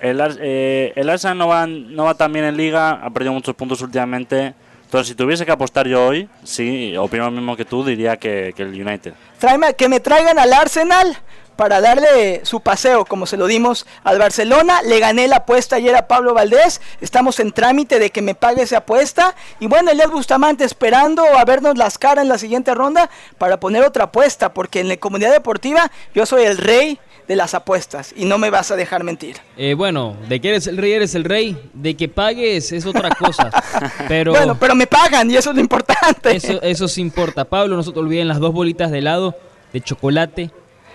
El, 0.00 0.20
eh, 0.40 0.92
el 0.96 1.08
Barça 1.08 1.36
no 1.36 1.48
va, 1.48 1.66
no 1.66 2.04
va 2.04 2.14
tan 2.14 2.32
bien 2.32 2.44
en 2.44 2.56
Liga, 2.56 2.92
ha 3.02 3.10
perdido 3.10 3.32
muchos 3.32 3.54
puntos 3.54 3.80
últimamente. 3.82 4.54
Entonces, 4.84 5.08
si 5.08 5.14
tuviese 5.14 5.46
que 5.46 5.52
apostar 5.52 5.86
yo 5.86 6.06
hoy, 6.06 6.28
sí, 6.42 6.96
opino 6.96 7.26
lo 7.26 7.30
mismo 7.30 7.56
que 7.56 7.64
tú, 7.64 7.84
diría 7.84 8.16
que, 8.16 8.52
que 8.56 8.62
el 8.62 8.70
United. 8.70 9.14
Tráeme, 9.38 9.74
que 9.74 9.88
me 9.88 10.00
traigan 10.00 10.38
al 10.38 10.52
Arsenal 10.52 11.16
para 11.60 11.82
darle 11.82 12.40
su 12.46 12.60
paseo, 12.60 13.04
como 13.04 13.26
se 13.26 13.36
lo 13.36 13.46
dimos 13.46 13.84
al 14.02 14.18
Barcelona. 14.18 14.80
Le 14.80 14.98
gané 14.98 15.28
la 15.28 15.36
apuesta 15.36 15.76
ayer 15.76 15.94
a 15.94 16.08
Pablo 16.08 16.32
Valdés. 16.32 16.80
Estamos 17.02 17.38
en 17.38 17.52
trámite 17.52 17.98
de 17.98 18.08
que 18.08 18.22
me 18.22 18.34
pague 18.34 18.62
esa 18.62 18.78
apuesta. 18.78 19.34
Y 19.58 19.66
bueno, 19.66 19.90
Elias 19.90 20.10
Bustamante 20.10 20.64
esperando 20.64 21.22
a 21.22 21.44
vernos 21.44 21.76
las 21.76 21.98
caras 21.98 22.22
en 22.22 22.30
la 22.30 22.38
siguiente 22.38 22.74
ronda 22.74 23.10
para 23.36 23.60
poner 23.60 23.84
otra 23.84 24.04
apuesta, 24.04 24.54
porque 24.54 24.80
en 24.80 24.88
la 24.88 24.96
comunidad 24.96 25.32
deportiva 25.32 25.92
yo 26.14 26.24
soy 26.24 26.44
el 26.44 26.56
rey 26.56 26.98
de 27.28 27.36
las 27.36 27.52
apuestas 27.52 28.14
y 28.16 28.24
no 28.24 28.38
me 28.38 28.48
vas 28.48 28.70
a 28.70 28.76
dejar 28.76 29.04
mentir. 29.04 29.36
Eh, 29.58 29.74
bueno, 29.74 30.16
de 30.30 30.40
que 30.40 30.48
eres 30.48 30.66
el 30.66 30.78
rey, 30.78 30.92
eres 30.94 31.14
el 31.14 31.24
rey. 31.24 31.60
De 31.74 31.94
que 31.94 32.08
pagues 32.08 32.72
es 32.72 32.86
otra 32.86 33.10
cosa. 33.10 33.50
Pero, 34.08 34.32
Bueno, 34.32 34.58
pero 34.58 34.74
me 34.74 34.86
pagan 34.86 35.30
y 35.30 35.36
eso 35.36 35.50
es 35.50 35.56
lo 35.56 35.60
importante. 35.60 36.34
eso, 36.36 36.62
eso 36.62 36.88
sí 36.88 37.02
importa. 37.02 37.44
Pablo, 37.44 37.76
no 37.76 37.82
se 37.82 37.92
te 37.92 37.98
olviden 37.98 38.28
las 38.28 38.38
dos 38.38 38.54
bolitas 38.54 38.90
de 38.90 39.00
helado 39.00 39.36
de 39.74 39.82
chocolate. 39.82 40.50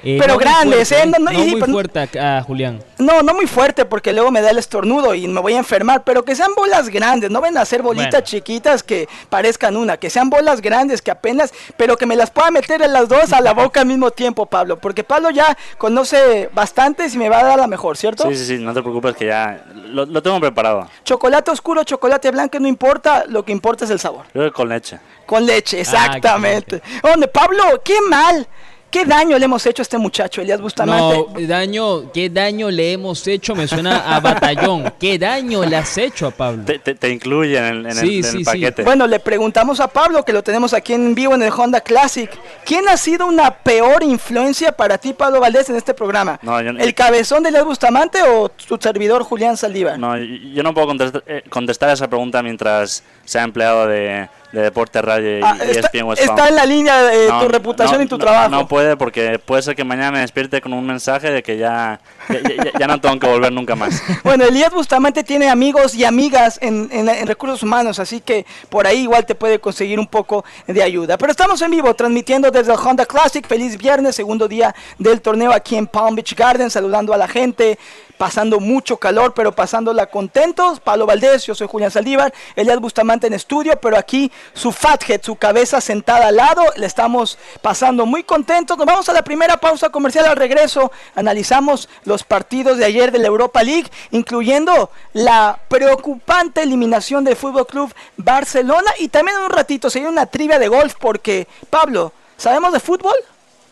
Eh, 0.06 0.18
Pero 0.20 0.34
no 0.34 0.40
grandes, 0.40 0.88
fuerte, 0.90 1.08
¿eh? 1.08 1.12
No, 1.20 1.32
no, 1.32 1.32
y- 1.34 1.52
muy 1.52 1.60
pero- 1.62 1.74
fuerte 1.74 2.00
acá, 2.00 2.44
Julián. 2.44 2.84
No, 3.00 3.24
no 3.24 3.34
muy 3.34 3.48
fuerte 3.48 3.86
porque 3.86 4.14
luego 4.14 4.30
me 4.30 4.42
da 4.42 4.52
el 4.52 4.58
estornudo 4.60 5.16
y 5.16 5.28
me 5.28 5.42
voy 5.42 5.54
a 5.54 5.58
enfermar, 5.58 6.04
pero 6.04 6.24
que 6.24 6.36
sean 6.36 6.52
bolas 6.56 6.90
grandes, 6.90 7.32
no 7.32 7.42
ven 7.42 7.58
a 7.58 7.66
ser 7.66 7.82
bolitas 7.82 8.12
Bueno. 8.12 8.26
chiquitas 8.26 8.84
que 8.84 9.10
parezcan 9.30 9.76
una, 9.76 9.98
que 9.98 10.10
sean 10.12 10.30
bolas 10.30 10.62
grandes 10.62 11.02
que 11.02 11.10
apenas, 11.12 11.54
pero 11.76 11.98
que 11.98 12.06
me 12.06 12.16
las 12.16 12.30
pueda 12.30 12.52
meter 12.52 12.84
en 12.84 12.94
las 12.94 13.10
dos 13.10 13.34
a 13.34 13.42
la 13.42 13.54
boca 13.54 13.82
al 13.82 13.88
mismo 13.88 14.12
tiempo, 14.12 14.46
Pablo, 14.46 14.78
porque 14.80 15.04
Pablo 15.04 15.32
ya 15.32 15.58
conoce 15.78 16.50
bastantes 16.54 17.16
y 17.16 17.18
me 17.18 17.28
va 17.30 17.40
a 17.40 17.44
dar 17.44 17.58
la 17.60 17.68
mejor, 17.68 17.98
¿cierto? 17.98 18.30
Sí, 18.30 18.36
sí, 18.36 18.46
sí, 18.46 18.58
no 18.60 18.74
te 18.74 18.82
preocupes 18.84 19.16
que 19.16 19.26
ya 19.26 19.66
lo, 19.74 20.06
lo 20.06 20.22
tengo 20.22 20.40
preparado. 20.40 20.88
Chocolate 21.04 21.50
oscuro, 21.50 21.84
chocolate 21.84 22.30
blanco, 22.30 22.60
no 22.60 22.68
importa, 22.68 23.24
lo 23.28 23.44
que 23.44 23.52
importa 23.52 23.86
es 23.86 23.92
el 23.92 24.00
sabor. 24.00 24.26
Creo 24.32 24.46
que 24.46 24.52
con 24.52 24.70
leche. 24.70 25.00
Con 25.26 25.46
leche, 25.46 25.78
Ah, 25.78 25.82
exactamente. 25.82 26.82
¿Dónde, 27.02 27.28
Pablo? 27.28 27.64
Qué 27.84 27.96
mal, 28.08 28.48
qué 28.92 29.04
daño 29.06 29.38
le 29.38 29.46
hemos 29.46 29.66
hecho 29.66 29.82
a 29.82 29.84
este 29.84 29.98
muchacho, 29.98 30.42
Elías 30.42 30.62
Bustamante. 30.62 31.26
No, 31.42 31.48
daño, 31.48 32.12
¿qué 32.14 32.30
daño 32.30 32.72
le 32.72 32.94
hemos 32.94 33.28
hecho? 33.28 33.54
Me 33.56 33.68
suena 33.68 34.16
a 34.16 34.20
batallón. 34.20 34.94
¿Qué 35.00 35.20
daño 35.20 35.64
le 35.66 35.76
has 35.76 35.98
hecho 35.98 36.28
a 36.28 36.32
Pablo? 36.32 36.64
Te, 36.66 36.80
te, 36.80 36.96
te 36.96 37.10
incluye 37.10 37.58
en 37.58 37.64
el, 37.66 37.80
en 37.80 37.86
el- 37.88 37.96
Sí, 37.98 38.20
en 38.20 38.26
el 38.26 38.32
sí, 38.32 38.38
sí. 38.40 38.44
paquete. 38.46 38.84
Bueno, 38.84 39.06
le 39.08 39.20
preguntamos 39.20 39.80
a 39.80 39.88
Pablo, 39.90 40.24
que 40.24 40.32
lo 40.34 40.44
tenemos 40.44 40.74
aquí 40.74 40.94
en 40.94 41.14
vivo 41.14 41.36
en 41.36 41.44
el 41.44 41.52
Honda 41.52 41.82
Classic. 41.82 42.30
¿Quién 42.66 42.88
ha 42.88 42.96
sido 42.98 43.26
una 43.28 43.52
peor 43.52 44.04
influencia 44.04 44.72
para 44.72 44.98
ti, 44.98 45.14
Pablo 45.14 45.40
Valdés, 45.42 45.70
en 45.70 45.76
este 45.76 45.94
programa? 45.94 46.40
No, 46.42 46.62
yo 46.62 46.72
no- 46.72 46.80
¿El 46.80 46.94
cabezón 46.94 47.44
de 47.44 47.50
Elias 47.50 47.66
Bustamante 47.66 48.22
o 48.24 48.50
tu 48.50 48.78
servidor 48.80 49.24
Julián 49.24 49.58
Saldívar? 49.58 50.00
No, 50.00 50.18
yo 50.18 50.64
no 50.64 50.74
puedo 50.74 50.88
contestar, 50.88 51.24
eh, 51.28 51.44
contestar 51.50 51.90
esa 51.90 52.08
pregunta 52.08 52.42
mientras 52.42 53.04
sea 53.26 53.44
empleado 53.44 53.88
de, 53.88 54.30
de 54.52 54.62
Deporte 54.62 55.02
Radio 55.02 55.40
y, 55.40 55.42
Ah, 55.44 55.58
y 55.60 55.72
está, 55.72 55.80
ESPN 55.88 56.04
West 56.04 56.22
está 56.22 56.48
en 56.48 56.56
la 56.56 56.66
línea 56.66 57.02
de 57.04 57.28
No, 57.28 57.42
tu 57.42 57.48
reputación 57.50 57.98
no, 58.00 58.04
y 58.04 58.08
tu 58.08 58.18
no, 58.18 58.24
trabajo. 58.24 58.50
No 58.50 58.68
puede 58.68 58.96
porque 58.96 59.38
puede 59.40 59.62
ser 59.62 59.76
que 59.76 59.84
mañana 59.84 60.12
me 60.12 60.20
despierte 60.20 60.62
con 60.62 60.74
un 60.74 60.86
mensaje 60.86 61.30
de 61.32 61.44
que 61.44 61.58
ya, 61.58 62.00
ya, 62.30 62.40
ya- 62.42 62.72
ya 62.80 62.88
no 62.88 63.00
tengo 63.02 63.20
que 63.20 63.28
volver 63.28 63.52
nunca 63.52 63.76
más. 63.76 64.02
Bueno, 64.24 64.46
Elías 64.46 64.72
Bustamante 64.74 65.24
tiene 65.24 65.50
amigos 65.50 65.94
y 65.96 66.06
amigas 66.06 66.58
en, 66.62 66.90
en- 66.92 67.10
en 67.10 67.28
recursos 67.28 67.62
humanos, 67.64 68.00
así 68.00 68.22
que 68.22 68.46
por 68.70 68.88
ahí 68.88 69.00
igual 69.02 69.26
te 69.26 69.36
puede 69.36 69.60
conseguir 69.60 70.00
un 70.00 70.08
poco 70.08 70.46
de 70.68 70.82
ayuda. 70.82 71.18
Pero 71.18 71.32
estamos 71.32 71.62
en 71.62 71.72
vivo, 71.72 71.94
transmitiendo 71.94 72.50
desde 72.52 72.72
el 72.74 72.80
Honda 72.80 73.06
Classic. 73.06 73.46
Feliz 73.46 73.78
viernes, 73.78 74.16
segundo 74.16 74.48
día 74.48 74.74
del 74.98 75.22
torneo 75.22 75.52
aquí 75.52 75.76
en 75.76 75.88
Palm 75.88 76.16
Beach 76.16 76.34
Garden, 76.36 76.70
saludando 76.70 77.14
a 77.14 77.18
la 77.18 77.28
gente, 77.28 77.78
pasando 78.18 78.60
mucho 78.60 78.98
calor, 78.98 79.34
pero 79.34 79.52
pasándola 79.54 80.06
contentos. 80.08 80.80
Pablo 80.80 81.06
Valdés, 81.06 81.46
yo 81.46 81.54
soy 81.56 81.68
Julián 81.68 81.92
Saldívar, 81.92 82.34
Elías 82.56 82.80
Bustamante 82.80 83.28
en 83.28 83.34
estudio, 83.34 83.78
pero 83.82 83.98
aquí 83.98 84.32
su 84.54 84.72
fathead, 84.72 85.22
su 85.22 85.36
cabeza 85.36 85.82
sentada 85.82 86.28
al 86.28 86.38
lado, 86.38 86.64
le 86.78 86.86
estamos 86.86 87.38
pasando 87.62 88.06
muy 88.06 88.24
contentos. 88.24 88.78
Nos 88.78 88.86
vamos 88.88 89.10
a 89.10 89.14
la 89.14 89.24
primera 89.24 89.58
pausa 89.58 89.90
comercial 89.90 90.26
al 90.26 90.38
regreso. 90.38 90.92
Analizamos 91.16 91.90
los 92.06 92.24
partidos 92.24 92.78
de 92.78 92.86
ayer 92.86 93.12
de 93.12 93.20
la 93.20 93.28
Europa 93.28 93.64
League, 93.64 93.90
incluyendo 94.12 94.92
la 95.14 95.60
preocupante 95.68 96.62
eliminación 96.62 97.24
del 97.26 97.36
Fútbol 97.36 97.68
Club 97.68 97.94
Barcelona 98.16 98.92
y 99.00 99.10
también 99.10 99.38
en 99.38 99.44
un 99.44 99.52
ratito 99.52 99.90
se 99.90 100.06
una 100.08 100.26
trivia 100.26 100.60
de 100.60 100.68
golf 100.68 100.96
porque 101.00 101.48
Pablo, 101.70 102.12
¿sabemos 102.38 102.74
de 102.74 102.80
fútbol 102.80 103.16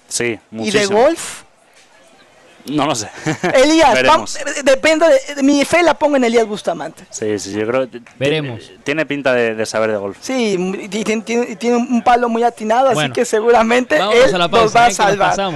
Sí, 0.08 0.39
y 0.51 0.56
muchísimo. 0.56 0.82
de 1.00 1.03
golf? 1.03 1.44
No 2.65 2.86
lo 2.86 2.96
sé. 2.96 3.10
Elías, 3.55 3.93
Veremos. 3.93 4.38
vamos- 4.39 4.39
depende 4.63 5.05
de, 5.08 5.36
de- 5.36 5.43
mi 5.43 5.65
fe 5.65 5.84
la 5.84 5.93
pongo 5.96 6.15
en 6.15 6.24
Elías 6.24 6.48
Bustamante. 6.48 7.03
Sí, 7.10 7.38
sí, 7.38 7.51
yo 7.51 7.67
creo 7.67 7.88
Veremos. 8.17 8.72
Tiene, 8.84 9.05
pinta 9.05 9.34
de, 9.34 9.53
de 9.55 9.65
saber 9.65 9.91
de 9.91 9.98
golf. 9.98 10.17
Sí, 10.22 10.55
y 10.82 10.88
tiene, 11.03 11.22
tiene- 11.58 11.75
un 11.75 12.01
palo 12.03 12.29
muy 12.29 12.43
atinado, 12.43 12.89
así 12.89 13.12
que 13.12 13.25
seguramente 13.25 13.98
él 13.98 14.36
a 14.36 14.38
la 14.38 14.48
nos 14.48 14.75
va 14.75 14.82
a 14.82 14.86
¿eh? 14.86 14.88
nos 14.89 14.96
salvar. 14.96 15.53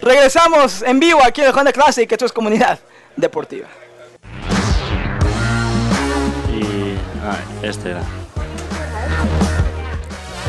Regresamos 0.00 0.82
en 0.82 1.00
vivo 1.00 1.20
aquí 1.22 1.40
en 1.42 1.48
el 1.48 1.54
Honda 1.58 1.72
Classic, 1.72 2.10
esto 2.10 2.24
es 2.24 2.32
comunidad 2.32 2.78
deportiva. 3.16 3.66
Y. 6.54 6.94
Ah, 7.24 7.36
este 7.62 7.90
era. 7.90 8.02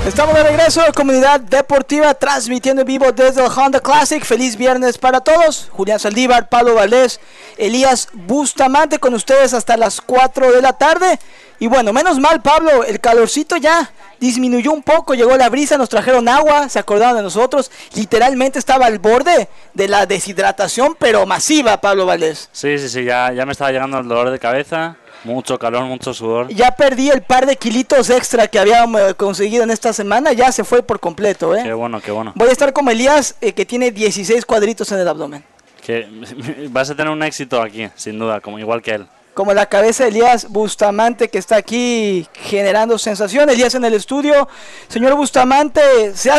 Estamos 0.10 0.34
de 0.34 0.44
regreso 0.44 0.82
Comunidad 0.96 1.40
Deportiva, 1.40 2.16
transmitiendo 2.16 2.82
en 2.82 2.88
vivo 2.88 3.12
desde 3.12 3.46
el 3.46 3.52
Honda 3.56 3.80
Classic. 3.80 4.26
Feliz 4.26 4.58
viernes 4.58 4.98
para 4.98 5.22
todos. 5.22 5.70
Julián 5.72 6.00
Saldívar, 6.00 6.50
Pablo 6.50 6.74
Valdés, 6.74 7.20
Elías 7.60 8.10
Bustamante 8.14 8.98
con 8.98 9.14
ustedes 9.14 9.54
hasta 9.54 9.78
las 9.78 10.02
4 10.02 10.52
de 10.52 10.64
la 10.64 10.74
tarde. 10.74 11.20
Y 11.60 11.68
bueno, 11.68 11.94
menos 11.94 12.18
mal, 12.18 12.42
Pablo, 12.42 12.84
el 12.84 13.00
calorcito 13.00 13.56
ya 13.58 13.92
disminuyó 14.20 14.72
un 14.72 14.82
poco. 14.82 15.14
Llegó 15.14 15.38
la 15.38 15.48
brisa, 15.48 15.78
nos 15.78 15.90
trajeron 15.90 16.28
agua, 16.28 16.70
se 16.70 16.80
acordaron 16.80 17.18
de 17.18 17.22
nosotros. 17.22 17.70
Literalmente 17.94 18.58
estaba 18.58 18.88
al 18.88 18.98
borde 18.98 19.48
de 19.76 19.88
la 19.88 20.08
deshidratación, 20.08 20.98
pero 20.98 21.28
masiva, 21.28 21.80
Pablo 21.82 22.08
Valdés. 22.08 22.50
Sí, 22.52 22.80
sí, 22.80 22.90
sí, 22.90 23.04
ya, 23.04 23.32
ya 23.32 23.46
me 23.46 23.52
estaba 23.52 23.72
llegando 23.72 24.00
el 24.00 24.08
dolor 24.08 24.32
de 24.32 24.40
cabeza. 24.40 24.98
Mucho 25.24 25.60
calor, 25.60 25.84
mucho 25.84 26.14
sudor. 26.14 26.48
Ya 26.50 26.72
perdí 26.72 27.10
el 27.10 27.22
par 27.22 27.46
de 27.46 27.56
kilitos 27.56 28.10
extra 28.10 28.48
que 28.48 28.58
habíamos 28.58 29.02
eh, 29.02 29.14
conseguido 29.16 29.64
en 29.64 29.72
esta 29.72 29.92
semana, 29.92 30.34
ya 30.34 30.52
se 30.52 30.64
fue 30.64 30.82
por 30.82 31.00
completo, 31.00 31.56
¿eh? 31.56 31.62
Qué 31.64 31.74
bueno, 31.74 32.00
qué 32.02 32.12
bueno. 32.12 32.32
Voy 32.36 32.50
a 32.50 32.52
estar 32.52 32.72
como 32.72 32.92
Elías, 32.92 33.36
eh, 33.42 33.54
que 33.54 33.66
tiene 33.66 33.92
16 33.92 34.46
cuadritos 34.46 34.92
en 34.92 35.00
el 35.00 35.08
abdomen. 35.08 35.44
Que 35.86 36.08
vas 36.70 36.90
a 36.90 36.96
tener 36.96 37.12
un 37.12 37.22
éxito 37.24 37.62
aquí, 37.62 37.90
sin 37.96 38.18
duda, 38.18 38.40
como 38.40 38.60
igual 38.60 38.82
que 38.82 38.92
él. 38.92 39.08
Como 39.40 39.54
la 39.54 39.68
cabeza 39.68 40.04
de 40.04 40.10
Elías 40.10 40.50
Bustamante, 40.50 41.30
que 41.30 41.38
está 41.38 41.56
aquí 41.56 42.28
generando 42.34 42.98
sensación. 42.98 43.50
Elías 43.50 43.74
en 43.74 43.86
el 43.86 43.94
estudio. 43.94 44.50
Señor 44.90 45.16
Bustamante, 45.16 45.80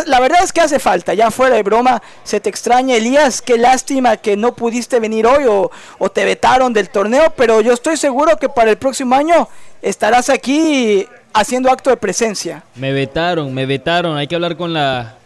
la 0.04 0.20
verdad 0.20 0.40
es 0.44 0.52
que 0.52 0.60
hace 0.60 0.78
falta, 0.78 1.14
ya 1.14 1.30
fuera 1.30 1.56
de 1.56 1.62
broma, 1.62 2.02
se 2.24 2.40
te 2.40 2.50
extraña. 2.50 2.96
Elías, 2.96 3.40
qué 3.40 3.56
lástima 3.56 4.18
que 4.18 4.36
no 4.36 4.54
pudiste 4.54 5.00
venir 5.00 5.26
hoy 5.26 5.44
o, 5.48 5.70
o 5.98 6.10
te 6.10 6.26
vetaron 6.26 6.74
del 6.74 6.90
torneo, 6.90 7.32
pero 7.34 7.62
yo 7.62 7.72
estoy 7.72 7.96
seguro 7.96 8.36
que 8.36 8.50
para 8.50 8.70
el 8.70 8.76
próximo 8.76 9.14
año 9.14 9.48
estarás 9.80 10.28
aquí 10.28 11.08
haciendo 11.32 11.70
acto 11.70 11.88
de 11.88 11.96
presencia. 11.96 12.64
Me 12.74 12.92
vetaron, 12.92 13.54
me 13.54 13.64
vetaron. 13.64 14.18
Hay 14.18 14.26
que 14.26 14.34
hablar 14.34 14.58
con 14.58 14.74
la, 14.74 15.19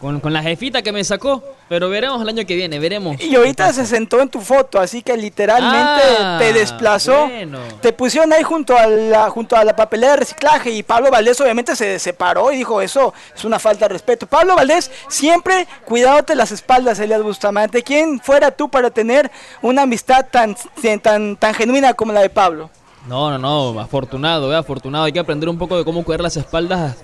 con, 0.00 0.20
con 0.20 0.32
la 0.32 0.42
jefita 0.42 0.82
que 0.82 0.92
me 0.92 1.04
sacó. 1.04 1.42
Pero 1.68 1.88
veremos 1.88 2.20
el 2.22 2.28
año 2.28 2.44
que 2.46 2.56
viene, 2.56 2.78
veremos. 2.80 3.20
Y 3.20 3.36
ahorita 3.36 3.72
se 3.72 3.86
sentó 3.86 4.20
en 4.20 4.28
tu 4.28 4.40
foto, 4.40 4.80
así 4.80 5.02
que 5.02 5.16
literalmente 5.16 6.02
Ah, 6.18 6.36
te 6.40 6.52
desplazó. 6.52 7.28
bueno. 7.28 7.58
Te 7.80 7.92
pusieron 7.92 8.32
ahí 8.32 8.42
junto 8.42 8.76
a 8.76 8.86
la 8.86 9.30
junto 9.30 9.56
a 9.56 9.64
la 9.64 9.76
papelera 9.76 10.12
de 10.12 10.18
reciclaje 10.18 10.70
y 10.70 10.82
Pablo 10.82 11.10
Valdés 11.10 11.40
obviamente 11.40 11.76
se 11.76 11.98
separó 11.98 12.50
y 12.50 12.56
dijo 12.56 12.80
eso 12.80 13.14
es 13.36 13.44
una 13.44 13.58
falta 13.58 13.84
de 13.86 13.90
respeto. 13.92 14.26
Pablo 14.26 14.56
Valdés 14.56 14.90
siempre 15.08 15.68
cuidándote 15.84 16.34
las 16.34 16.50
espaldas, 16.50 16.98
Elias 16.98 17.22
Bustamante. 17.22 17.82
¿Quién 17.82 18.20
fuera 18.20 18.50
tú 18.50 18.68
para 18.68 18.90
tener 18.90 19.30
una 19.62 19.82
amistad 19.82 20.26
tan 20.30 20.56
tan 21.02 21.36
tan 21.36 21.54
genuina 21.54 21.94
como 21.94 22.12
la 22.12 22.20
de 22.22 22.30
Pablo? 22.30 22.70
No, 23.06 23.30
no, 23.30 23.38
no, 23.38 23.80
afortunado, 23.80 24.52
eh, 24.52 24.56
afortunado. 24.56 25.04
Hay 25.04 25.12
que 25.12 25.20
aprender 25.20 25.48
un 25.48 25.56
poco 25.58 25.76
de 25.76 25.84
cómo 25.84 26.04
cuidar 26.04 26.20
las 26.20 26.36
espaldas 26.36 26.96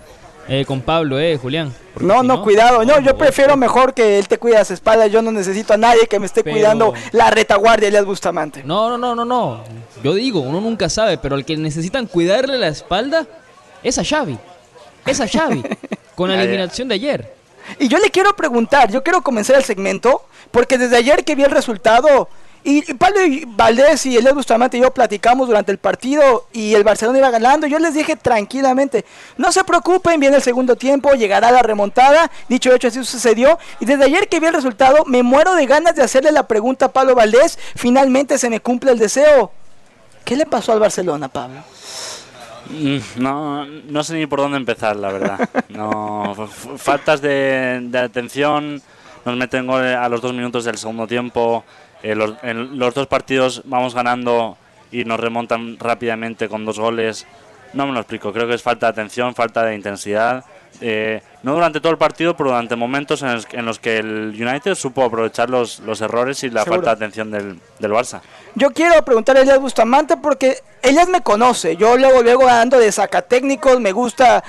eh, 0.49 0.65
con 0.65 0.81
Pablo, 0.81 1.19
eh, 1.19 1.37
Julián. 1.37 1.73
No, 2.01 2.21
si 2.21 2.27
no, 2.27 2.43
cuidado. 2.43 2.85
No, 2.85 3.01
yo 3.01 3.13
no, 3.13 3.19
prefiero 3.19 3.57
mejor 3.57 3.95
que 3.95 4.19
él 4.19 4.29
te 4.29 4.39
cuide 4.39 4.57
las 4.57 4.71
espaldas. 4.71 5.11
Yo 5.11 5.23
no 5.23 5.33
necesito 5.33 5.75
a 5.75 5.77
nadie 5.77 6.07
que 6.07 6.19
me 6.21 6.27
esté 6.27 6.45
Pero- 6.45 6.55
cuidando 6.55 6.95
la 7.13 7.31
retaguardia, 7.31 7.89
Elias 7.89 8.05
Bustamante. 8.05 8.63
No, 8.65 8.89
no, 8.91 8.99
no, 8.99 9.15
no, 9.15 9.25
no. 9.25 9.65
Yo 10.03 10.15
digo, 10.15 10.41
uno 10.41 10.61
nunca 10.61 10.89
sabe, 10.89 11.19
pero 11.19 11.37
el 11.37 11.45
que 11.45 11.57
necesitan 11.57 12.07
cuidarle 12.07 12.59
la 12.59 12.69
espalda 12.69 13.27
es 13.83 13.99
a 13.99 14.05
Xavi. 14.05 14.39
Es 15.07 15.21
a 15.21 15.29
Xavi. 15.29 15.63
con 16.15 16.31
la 16.31 16.37
ya. 16.37 16.43
eliminación 16.43 16.89
de 16.89 16.95
ayer. 16.95 17.35
Y 17.79 17.89
yo 17.89 17.99
le 17.99 18.11
quiero 18.11 18.35
preguntar, 18.37 18.91
yo 18.91 19.03
quiero 19.03 19.23
comenzar 19.23 19.57
el 19.57 19.65
segmento, 19.65 20.23
porque 20.51 20.79
desde 20.79 20.97
ayer 20.97 21.25
que 21.25 21.35
vi 21.35 21.43
el 21.43 21.51
resultado 21.51 22.29
Y, 22.69 22.83
Pablo 22.95 23.25
y 23.25 23.45
Valdés 23.47 24.07
y 24.07 24.17
Elias 24.17 24.35
Bustamante 24.35 24.77
y 24.77 24.81
yo 24.81 24.93
platicamos 24.93 25.47
durante 25.47 25.71
el 25.71 25.79
partido 25.79 26.49
y 26.53 26.75
el 26.75 26.83
Barcelona 26.83 27.19
iba 27.19 27.31
ganando. 27.31 27.69
Yo 27.69 27.79
les 27.79 27.95
dije 27.95 28.17
tranquilamente, 28.17 29.05
no 29.37 29.53
se 29.53 29.63
preocupen, 29.63 30.19
viene 30.19 30.35
el 30.35 30.43
segundo 30.43 30.75
tiempo, 30.75 31.13
llegará 31.13 31.53
la 31.53 31.63
remontada. 31.63 32.29
Dicho 32.49 32.75
hecho, 32.75 32.89
así 32.89 33.05
sucedió. 33.05 33.57
Y 33.79 33.85
desde 33.85 34.07
ayer 34.07 34.29
que 34.29 34.41
vi 34.41 34.47
el 34.47 34.53
resultado, 34.53 35.05
me 35.07 35.23
muero 35.23 35.55
de 35.55 35.65
ganas 35.67 35.95
de 35.95 36.03
hacerle 36.03 36.33
la 36.33 36.49
pregunta 36.49 36.87
a 36.87 36.93
Pablo 36.93 37.15
Valdés. 37.15 37.57
Finalmente 37.77 38.37
se 38.37 38.51
me 38.51 38.59
cumple 38.59 38.91
el 38.91 38.99
deseo. 38.99 39.53
¿Qué 40.25 40.35
le 40.35 40.45
pasó 40.45 40.73
al 40.73 40.81
Barcelona, 40.81 41.29
Pablo? 41.29 41.61
Mm, 42.69 42.99
No, 43.23 43.65
no 43.65 44.03
sé 44.03 44.15
ni 44.15 44.27
por 44.27 44.41
dónde 44.41 44.57
empezar, 44.57 44.97
la 44.97 45.13
verdad. 45.13 45.49
No, 45.69 46.49
faltas 46.79 47.21
de, 47.21 47.89
atención, 47.95 48.83
nos 49.25 49.37
meten 49.37 49.71
a 49.71 50.09
los 50.09 50.21
dos 50.21 50.33
minutos 50.33 50.65
del 50.65 50.79
segundo 50.79 51.07
tiempo. 51.07 51.65
Eh, 52.03 52.15
los, 52.15 52.35
en 52.43 52.79
los 52.79 52.95
dos 52.95 53.07
partidos 53.07 53.63
vamos 53.65 53.95
ganando 53.95 54.57
y 54.91 55.05
nos 55.05 55.19
remontan 55.21 55.79
rápidamente 55.79 56.49
con 56.49 56.65
dos 56.65 56.79
goles. 56.79 57.27
No 57.73 57.87
me 57.87 57.93
lo 57.93 58.01
explico, 58.01 58.33
creo 58.33 58.47
que 58.47 58.55
es 58.55 58.63
falta 58.63 58.87
de 58.87 58.91
atención, 58.93 59.35
falta 59.35 59.65
de 59.65 59.75
intensidad. 59.75 60.45
Eh, 60.81 61.23
no 61.43 61.55
durante 61.55 61.81
todo 61.81 61.93
el 61.93 61.99
partido, 61.99 62.37
pero 62.37 62.51
durante 62.51 62.77
momentos 62.77 63.23
en 63.23 63.33
los, 63.33 63.47
en 63.53 63.65
los 63.65 63.79
que 63.79 63.97
el 63.97 64.35
United 64.39 64.75
supo 64.75 65.05
aprovechar 65.05 65.49
los, 65.49 65.81
los 65.81 66.01
errores 66.03 66.45
y 66.45 66.51
la 66.51 66.65
Seguro. 66.65 66.83
falta 66.83 66.91
de 66.91 67.05
atención 67.05 67.31
del, 67.31 67.59
del 67.79 67.91
Barça. 67.93 68.21
Yo 68.55 68.71
quiero 68.71 69.03
preguntarle 69.03 69.41
a 69.41 69.43
Elias 69.45 69.59
Bustamante 69.59 70.17
porque 70.19 70.59
Elias 70.83 71.09
me 71.09 71.23
conoce. 71.23 71.77
Yo 71.77 71.97
luego, 71.97 72.23
luego 72.23 72.49
ando 72.49 72.79
de 72.79 72.93
sacatécnicos, 72.93 73.81
me 73.81 73.93
gusta 73.93 74.45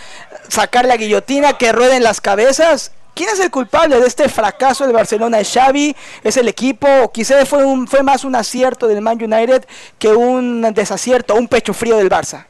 sacar 0.50 0.86
la 0.86 0.98
guillotina, 0.98 1.54
que 1.58 1.72
rueden 1.72 2.04
las 2.04 2.20
cabezas. 2.20 2.92
¿Quién 3.17 3.29
es 3.33 3.39
el 3.39 3.50
culpable 3.50 4.00
de 4.00 4.05
este 4.05 4.29
fracaso 4.29 4.83
del 4.83 4.93
Barcelona? 4.93 5.39
¿Es 5.39 5.51
Xavi? 5.51 5.95
¿Es 6.24 6.38
el 6.38 6.47
equipo? 6.47 6.88
¿O 7.03 7.12
quizá 7.12 7.43
fue, 7.47 7.65
un, 7.65 7.88
fue 7.88 8.03
más 8.03 8.24
un 8.24 8.36
acierto 8.36 8.88
del 8.88 9.01
Man 9.01 9.17
United 9.19 9.65
que 9.97 10.09
un 10.09 10.62
desacierto, 10.75 11.33
un 11.33 11.47
pecho 11.47 11.74
frío 11.74 11.97
del 11.97 12.12
Barça? 12.12 12.45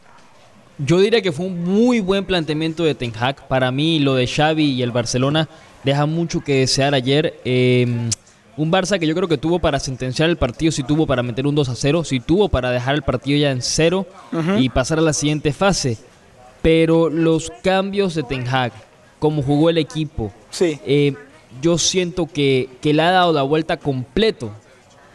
Yo 0.77 0.99
diría 0.99 1.21
que 1.21 1.31
fue 1.31 1.45
un 1.45 1.63
muy 1.63 2.01
buen 2.01 2.25
planteamiento 2.25 2.83
de 2.83 2.95
Ten 2.95 3.13
Hag. 3.17 3.47
Para 3.47 3.71
mí, 3.71 3.99
lo 3.99 4.15
de 4.15 4.27
Xavi 4.27 4.73
y 4.73 4.83
el 4.83 4.91
Barcelona 4.91 5.47
deja 5.85 6.05
mucho 6.05 6.41
que 6.41 6.55
desear 6.55 6.93
ayer. 6.93 7.39
Eh, 7.45 8.09
un 8.57 8.69
Barça 8.69 8.99
que 8.99 9.07
yo 9.07 9.15
creo 9.15 9.29
que 9.29 9.37
tuvo 9.37 9.59
para 9.59 9.79
sentenciar 9.79 10.29
el 10.29 10.35
partido, 10.35 10.73
si 10.73 10.83
tuvo 10.83 11.07
para 11.07 11.23
meter 11.23 11.47
un 11.47 11.55
2 11.55 11.69
a 11.69 11.75
0, 11.75 12.03
si 12.03 12.19
tuvo 12.19 12.49
para 12.49 12.71
dejar 12.71 12.95
el 12.95 13.03
partido 13.03 13.39
ya 13.39 13.51
en 13.51 13.61
cero 13.61 14.05
y 14.59 14.67
pasar 14.67 14.97
a 14.97 15.01
la 15.01 15.13
siguiente 15.13 15.53
fase. 15.53 15.97
Pero 16.61 17.09
los 17.09 17.53
cambios 17.63 18.15
de 18.15 18.23
Ten 18.23 18.45
Hag, 18.45 18.73
como 19.19 19.41
jugó 19.41 19.69
el 19.69 19.77
equipo, 19.77 20.31
Sí. 20.49 20.79
eh, 20.85 21.13
yo 21.61 21.77
siento 21.77 22.27
que, 22.27 22.69
que 22.81 22.93
le 22.93 23.01
ha 23.01 23.11
dado 23.11 23.33
la 23.33 23.41
vuelta 23.43 23.77
completo 23.77 24.51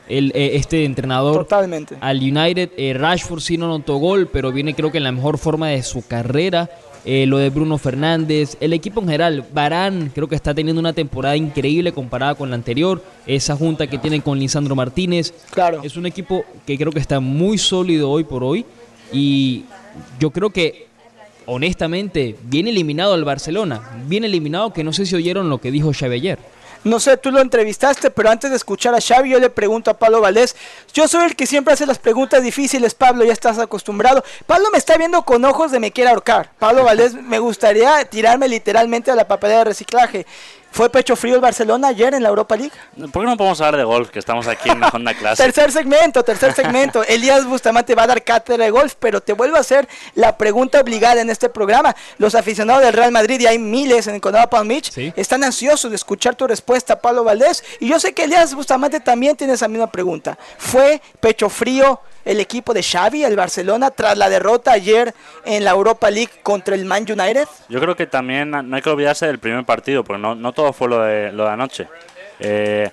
el, 0.09 0.33
eh, 0.35 0.57
este 0.57 0.85
entrenador 0.85 1.37
Totalmente. 1.39 1.97
al 2.01 2.19
United. 2.19 2.71
Eh, 2.77 2.95
Rashford 2.95 3.41
sí 3.41 3.57
no 3.57 3.67
anotó 3.67 3.97
gol, 3.97 4.29
pero 4.33 4.51
viene 4.53 4.75
creo 4.75 4.91
que 4.91 4.99
en 4.99 5.05
la 5.05 5.13
mejor 5.13 5.39
forma 5.39 5.69
de 5.69 5.83
su 5.83 6.07
carrera. 6.07 6.69
Eh, 7.05 7.27
lo 7.27 7.39
de 7.39 7.51
Bruno 7.51 7.79
Fernández, 7.79 8.57
el 8.61 8.73
equipo 8.73 9.01
en 9.01 9.07
general, 9.07 9.45
Barán 9.53 10.13
creo 10.15 10.29
que 10.29 10.37
está 10.37 10.55
teniendo 10.55 10.79
una 10.79 10.93
temporada 10.93 11.37
increíble 11.37 11.91
comparada 11.93 12.35
con 12.37 12.49
la 12.51 12.55
anterior. 12.55 13.03
Esa 13.27 13.57
junta 13.57 13.89
que 13.89 13.99
tienen 13.99 14.21
con 14.21 14.39
Lisandro 14.39 14.77
Martínez. 14.77 15.35
Claro. 15.51 15.81
Es 15.83 15.97
un 15.97 16.07
equipo 16.07 16.45
que 16.65 16.79
creo 16.79 16.93
que 16.93 17.01
está 17.01 17.19
muy 17.19 17.59
sólido 17.59 18.09
hoy 18.11 18.23
por 18.25 18.45
hoy. 18.45 18.65
Y 19.13 19.65
yo 20.21 20.31
creo 20.31 20.51
que, 20.51 20.87
honestamente, 21.47 22.37
viene 22.45 22.71
eliminado 22.71 23.15
al 23.15 23.25
Barcelona. 23.25 23.81
Viene 24.07 24.27
eliminado 24.27 24.73
que 24.73 24.85
no 24.85 24.93
sé 24.93 25.07
si 25.07 25.15
oyeron 25.15 25.51
lo 25.51 25.59
que 25.59 25.71
dijo 25.71 25.93
Xavi 25.93 26.15
ayer. 26.17 26.39
No 26.85 26.99
sé, 26.99 27.17
tú 27.17 27.31
lo 27.31 27.41
entrevistaste, 27.41 28.11
pero 28.11 28.29
antes 28.29 28.51
de 28.51 28.57
escuchar 28.57 28.93
a 28.93 29.01
Xavi, 29.01 29.31
yo 29.31 29.39
le 29.39 29.51
pregunto 29.51 29.91
a 29.91 29.99
Pablo 29.99 30.21
Valdés. 30.21 30.57
Yo 30.93 31.07
soy 31.07 31.27
el 31.27 31.37
que 31.37 31.47
siempre 31.47 31.75
hace 31.75 31.87
las 31.87 32.01
preguntas 32.01 32.43
difíciles, 32.43 32.95
Pablo, 32.95 33.25
ya 33.25 33.33
estás 33.33 33.61
acostumbrado. 33.61 34.25
Pablo 34.47 34.67
me 34.73 34.79
está 34.79 34.97
viendo 34.97 35.23
con 35.23 35.45
ojos 35.45 35.71
de 35.71 35.79
me 35.79 35.93
quiere 35.93 36.11
ahorcar. 36.11 36.51
Pablo 36.59 36.83
Valdés, 36.83 37.15
me 37.15 37.39
gustaría 37.39 38.05
tirarme 38.07 38.49
literalmente 38.49 39.13
a 39.13 39.15
la 39.15 39.29
papelera 39.29 39.61
de 39.61 39.65
reciclaje. 39.67 40.27
¿Fue 40.73 40.89
pecho 40.89 41.17
frío 41.17 41.35
el 41.35 41.41
Barcelona 41.43 41.89
ayer 41.89 42.15
en 42.15 42.23
la 42.23 42.31
Europa 42.31 42.57
League? 42.57 42.73
¿Por 43.13 43.23
qué 43.23 43.31
no 43.31 43.37
podemos 43.37 43.61
hablar 43.61 43.77
de 43.77 43.85
golf? 43.85 44.09
Que 44.11 44.19
estamos 44.19 44.49
aquí 44.49 44.71
en 44.71 44.81
la 44.81 44.89
Honda 44.89 45.13
Classic. 45.19 45.45
Tercer 45.45 45.71
segmento, 45.71 46.23
tercer 46.25 46.55
segmento. 46.55 47.03
Elías 47.09 47.45
Bustamante 47.45 47.95
va 47.95 48.05
a 48.05 48.07
dar 48.07 48.25
cátedra 48.25 48.65
de 48.65 48.71
golf, 48.71 48.95
pero 48.99 49.21
te 49.21 49.35
vuelvo 49.35 49.57
a 49.57 49.61
hacer 49.61 49.87
la 50.15 50.39
pregunta 50.39 50.81
obligada 50.81 51.21
en 51.21 51.29
este 51.29 51.51
programa. 51.51 51.95
Los 52.17 52.35
aficionados 52.35 52.83
del 52.83 52.95
Real 52.95 53.13
Madrid, 53.13 53.39
y 53.41 53.47
hay 53.47 53.59
miles 53.59 54.07
en 54.07 54.15
el 54.15 54.21
Condado 54.23 54.49
Palm 54.49 54.67
Beach, 54.67 54.91
Sí. 54.91 55.13
están 55.15 55.45
ansiosos 55.45 55.91
de 55.91 55.97
escuchar 55.97 56.37
tu 56.37 56.47
respuesta, 56.47 56.99
Pablo 57.01 57.23
Valdés. 57.23 57.63
Y 57.79 57.89
yo 57.89 58.01
sé 58.01 58.15
que 58.15 58.25
Elías 58.25 58.55
Bustamante 58.55 58.99
también 59.01 59.37
tiene 59.37 59.53
esa 59.53 59.69
misma 59.69 59.91
pregunta. 59.93 60.39
¿Fue 60.57 61.03
pecho 61.21 61.51
frío 61.51 62.01
el 62.25 62.41
equipo 62.41 62.75
de 62.75 62.83
Xavi, 62.83 63.25
el 63.25 63.37
Barcelona, 63.37 63.91
tras 63.91 64.17
la 64.17 64.29
derrota 64.29 64.73
ayer 64.73 65.15
en 65.45 65.65
la 65.65 65.71
Europa 65.71 66.11
League 66.11 66.33
contra 66.43 66.75
el 66.75 66.85
Man 66.85 67.03
United? 67.03 67.47
Yo 67.69 67.81
creo 67.81 67.97
que 67.97 68.07
también 68.07 68.51
no 68.51 68.77
hay 68.77 68.83
que 68.83 68.91
olvidarse 68.91 69.27
del 69.27 69.39
primer 69.39 69.65
partido, 69.65 70.05
porque 70.05 70.21
no, 70.21 70.35
no 70.35 70.53
todo 70.53 70.73
fue 70.73 70.89
lo 70.89 71.01
de, 71.01 71.33
lo 71.33 71.45
de 71.45 71.51
anoche. 71.51 71.89
Eh, 72.41 72.91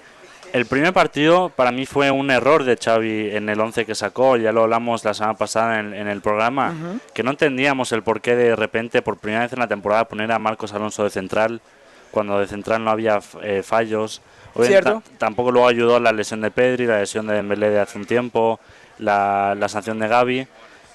el 0.53 0.65
primer 0.65 0.93
partido 0.93 1.49
para 1.49 1.71
mí 1.71 1.85
fue 1.85 2.09
un 2.09 2.31
error 2.31 2.63
de 2.63 2.75
Xavi 2.75 3.35
en 3.35 3.49
el 3.49 3.59
11 3.59 3.85
que 3.85 3.93
sacó, 3.93 4.35
ya 4.35 4.51
lo 4.51 4.63
hablamos 4.63 5.03
la 5.05 5.13
semana 5.13 5.35
pasada 5.35 5.79
en, 5.79 5.93
en 5.93 6.07
el 6.07 6.21
programa, 6.21 6.73
que 7.13 7.21
no 7.21 7.31
entendíamos 7.31 7.91
el 7.91 8.01
por 8.01 8.19
qué 8.21 8.35
de 8.35 8.55
repente, 8.55 9.03
por 9.03 9.17
primera 9.17 9.43
vez 9.43 9.53
en 9.53 9.59
la 9.59 9.67
temporada, 9.67 10.07
poner 10.07 10.31
a 10.31 10.39
Marcos 10.39 10.73
Alonso 10.73 11.03
de 11.03 11.11
central, 11.11 11.61
cuando 12.09 12.39
de 12.39 12.47
central 12.47 12.83
no 12.83 12.89
había 12.89 13.19
eh, 13.43 13.61
fallos. 13.63 14.21
Obviamente, 14.55 14.91
tampoco 15.19 15.51
luego 15.51 15.67
ayudó 15.67 15.99
la 15.99 16.11
lesión 16.11 16.41
de 16.41 16.49
Pedri, 16.49 16.87
la 16.87 16.99
lesión 16.99 17.27
de 17.27 17.35
Dembélé 17.35 17.69
de 17.69 17.79
hace 17.79 17.99
un 17.99 18.05
tiempo, 18.05 18.59
la, 18.99 19.55
la 19.57 19.67
sanción 19.69 19.97
de 19.99 20.07
Gaby. 20.07 20.47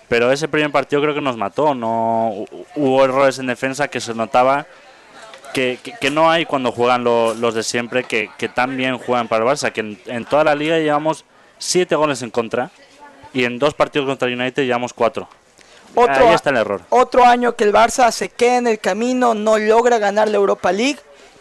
Pero 0.09 0.31
ese 0.31 0.49
primer 0.49 0.71
partido 0.71 1.01
creo 1.03 1.15
que 1.15 1.21
nos 1.21 1.37
mató. 1.37 1.75
No 1.75 2.31
hu- 2.33 2.67
hubo 2.77 3.05
errores 3.05 3.39
en 3.39 3.47
defensa 3.47 3.89
que 3.89 4.01
se 4.01 4.15
notaba 4.15 4.67
que, 5.53 5.79
que- 5.83 5.93
que 6.01 6.11
no 6.11 6.31
hay 6.31 6.45
cuando 6.47 6.73
juegan 6.73 7.03
lo- 7.05 7.35
los 7.35 7.55
de 7.55 7.63
siempre, 7.63 8.05
que, 8.05 8.31
que 8.39 8.49
tan 8.49 8.77
bien 8.77 8.99
juegan 8.99 9.29
para 9.29 9.45
el 9.45 9.51
Barça. 9.51 9.73
Que 9.73 9.81
en, 9.81 9.99
en 10.07 10.25
toda 10.25 10.45
la 10.45 10.55
liga 10.55 10.79
llevamos 10.79 11.25
siete 11.59 11.95
goles 11.97 12.23
en 12.23 12.31
contra 12.31 12.71
y 13.33 13.45
en 13.45 13.59
dos 13.59 13.75
partidos 13.75 14.07
contra 14.07 14.29
el 14.29 14.39
United 14.39 14.65
llevamos 14.65 14.93
cuatro. 14.93 15.29
Otro, 15.97 16.29
Ahí 16.29 16.35
está 16.35 16.51
el 16.51 16.57
error. 16.57 16.83
Otro 16.91 17.25
año 17.25 17.55
que 17.55 17.65
el 17.65 17.73
Barça 17.73 18.11
se 18.11 18.29
queda 18.29 18.57
en 18.59 18.67
el 18.67 18.81
camino, 18.81 19.33
no 19.35 19.59
logra 19.59 19.99
ganar 19.99 20.29
la 20.29 20.37
Europa 20.37 20.73
League, 20.73 20.99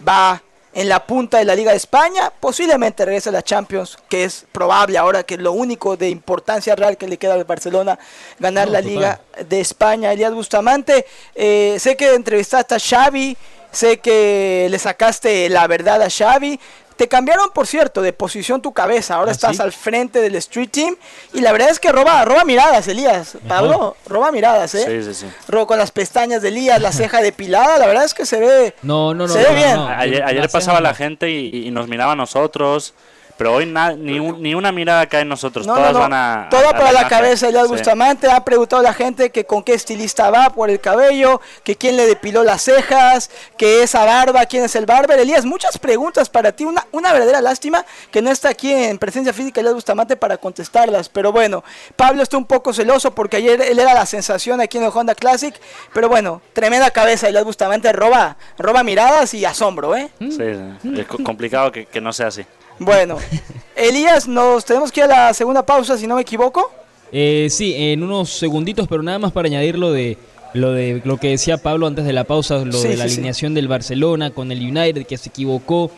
va 0.08 0.41
en 0.74 0.90
la 0.90 1.06
punta 1.06 1.38
de 1.38 1.46
la 1.46 1.56
Liga 1.56 1.72
de 1.72 1.78
España, 1.78 2.32
posiblemente 2.40 3.06
regrese 3.06 3.30
a 3.30 3.32
la 3.32 3.44
Champions, 3.44 3.98
que 4.10 4.24
es 4.24 4.46
probable 4.52 4.98
ahora 4.98 5.24
que 5.24 5.38
lo 5.38 5.52
único 5.52 5.98
de 5.98 6.10
importancia 6.10 6.76
real 6.76 6.98
que 6.98 7.08
le 7.08 7.18
queda 7.18 7.36
al 7.36 7.44
Barcelona, 7.44 8.00
ganar 8.40 8.68
No, 8.68 8.74
la 8.74 8.80
total. 8.80 8.94
Liga 8.96 9.22
de 9.48 9.60
España. 9.62 10.12
Elías 10.12 10.34
Bustamante, 10.34 11.06
eh, 11.36 11.78
sé 11.80 11.96
que 11.96 12.14
entrevistaste 12.14 12.76
a 12.76 12.80
Xavi, 12.80 13.38
sé 13.72 14.00
que 14.00 14.68
le 14.70 14.80
sacaste 14.80 15.50
la 15.50 15.68
verdad 15.68 16.02
a 16.02 16.10
Xavi. 16.10 16.60
Te 16.95 17.08
cambiaron, 17.08 17.49
por 17.53 17.65
cierto, 17.67 18.01
de 18.01 18.13
posición 18.13 18.62
tu 18.62 18.71
cabeza. 18.73 19.15
Ahora 19.15 19.32
¿Ah, 19.32 19.34
estás 19.34 19.56
sí? 19.58 19.62
al 19.62 19.71
frente 19.73 20.21
del 20.21 20.36
Street 20.36 20.69
Team. 20.71 20.95
Y 21.34 21.41
la 21.41 21.51
verdad 21.51 21.69
es 21.69 21.79
que 21.79 21.91
roba, 21.91 22.23
roba 22.25 22.43
miradas, 22.45 22.88
Elías. 22.88 23.38
Pablo, 23.47 23.97
roba 24.06 24.32
miradas, 24.32 24.75
¿eh? 24.75 25.01
Sí, 25.03 25.13
sí, 25.13 25.25
sí. 25.25 25.34
Ro- 25.47 25.65
con 25.67 25.77
las 25.77 25.91
pestañas 25.91 26.41
de 26.41 26.49
Elías, 26.49 26.82
la 26.82 26.91
ceja 26.91 27.21
depilada, 27.21 27.77
la 27.77 27.88
verdad 27.88 28.03
es 28.03 28.13
que 28.13 28.25
se 28.25 28.39
ve. 28.39 28.75
No, 28.84 29.13
no, 29.13 29.27
no. 29.27 29.34
Se 29.34 29.39
no, 29.41 29.45
ve 29.45 29.49
no, 29.51 29.56
bien. 29.56 29.75
no. 29.75 29.88
Ayer, 29.88 30.49
pasaba 30.49 30.79
la 30.82 30.93
gente 30.93 31.29
y, 31.32 31.67
y 31.67 31.71
nos 31.71 31.88
miraba 31.88 32.12
a 32.13 32.15
nosotros, 32.15 32.93
pero 33.38 33.54
hoy 33.54 33.65
na- 33.65 33.93
ni, 33.93 34.19
un- 34.19 34.41
ni 34.41 34.54
una 34.56 34.72
mirada 34.72 35.06
cae 35.08 35.22
en 35.22 35.30
nosotros. 35.30 35.65
No, 35.67 35.74
no, 35.74 35.80
Todas 35.80 35.93
no. 35.93 36.00
van 36.00 36.13
a. 36.13 36.48
Toda 36.50 36.67
a- 36.67 36.69
a 36.69 36.74
para 36.78 36.91
la 36.91 37.08
cabeza, 37.08 37.50
Sí. 37.50 37.56
Bustamante. 37.67 38.30
Ha 38.30 38.43
preguntado 38.46 38.80
a 38.82 38.84
la 38.84 38.93
gente 38.93 39.32
que 39.32 39.46
con 39.46 39.63
qué 39.63 39.74
estilista 39.74 40.30
va 40.30 40.50
por 40.52 40.69
el 40.69 40.80
cabello, 40.80 41.41
que 41.63 41.76
quién 41.76 41.98
le 41.98 42.06
depiló 42.06 42.43
las 42.43 42.62
cejas, 42.63 43.30
que 43.58 43.84
esa 43.84 44.06
barba, 44.06 44.46
quién 44.46 44.63
es 44.63 44.76
el 44.76 44.86
barber. 44.86 45.19
Elías, 45.19 45.46
muchas 45.46 45.78
preguntas 45.78 46.30
para 46.30 46.52
ti. 46.52 46.65
Una, 46.65 46.86
una 46.91 47.12
verdadera 47.13 47.41
lástima 47.41 47.86
que 48.12 48.22
no 48.22 48.32
está 48.32 48.50
aquí 48.50 48.72
en 48.72 48.98
presencia 48.98 49.34
física 49.34 49.62
Elías 49.62 49.76
Bustamante 49.76 50.15
para 50.15 50.38
contestarlas. 50.38 51.10
Pero 51.10 51.32
bueno, 51.32 51.63
Pablo 51.96 52.24
está 52.24 52.38
un 52.38 52.46
poco 52.46 52.74
celoso 52.74 53.13
porque 53.15 53.38
ayer 53.38 53.62
él 53.62 53.80
era 53.80 53.93
la 53.93 54.06
sensación 54.06 54.62
aquí 54.62 54.78
en 54.78 54.84
el 54.86 54.91
Honda 54.93 55.15
Classic. 55.15 55.54
Pero 55.93 56.08
bueno, 56.10 56.41
tremenda 56.54 56.91
cabeza, 56.91 57.28
Elías 57.30 57.43
Bustamante 57.43 57.91
roba, 57.93 58.38
roba 58.58 58.84
miradas 58.84 59.34
y 59.34 59.46
asombro, 59.46 59.96
¿eh? 59.96 60.10
Sí, 60.19 60.38
sí. 60.82 60.93
Es 61.00 61.08
co- 61.08 61.17
complicado 61.24 61.72
que, 61.72 61.86
que 61.86 62.00
no 62.02 62.13
sea 62.13 62.28
así. 62.28 62.46
Bueno, 62.84 63.17
Elías, 63.76 64.28
nos 64.28 64.65
tenemos 64.65 64.91
que 64.91 65.02
ir 65.02 65.06
a 65.06 65.28
la 65.28 65.34
segunda 65.34 65.65
pausa, 65.65 65.98
si 65.98 66.08
no 66.08 66.15
me 66.15 66.22
equivoco. 66.22 66.72
Eh, 67.12 67.48
sí, 67.50 67.74
en 67.78 68.04
unos 68.04 68.30
segunditos, 68.32 68.88
pero 68.88 69.04
nada 69.04 69.19
más 69.19 69.32
para 69.32 69.48
añadir 69.48 69.78
lo 69.78 69.91
de 69.91 70.17
lo 70.54 70.72
de 70.72 71.02
lo 71.04 71.17
que 71.17 71.30
decía 71.30 71.58
Pablo 71.58 71.88
antes 71.88 72.06
de 72.06 72.13
la 72.13 72.26
pausa, 72.26 72.60
lo 72.63 72.74
Sí, 72.74 72.88
de 72.89 72.98
la 72.98 73.06
sí, 73.06 73.10
sí. 73.10 73.15
alineación 73.15 73.54
del 73.56 73.67
Barcelona 73.67 74.30
con 74.32 74.52
el 74.52 74.60
United 74.62 75.06
que 75.08 75.17
se 75.17 75.30
equivocó. 75.30 75.89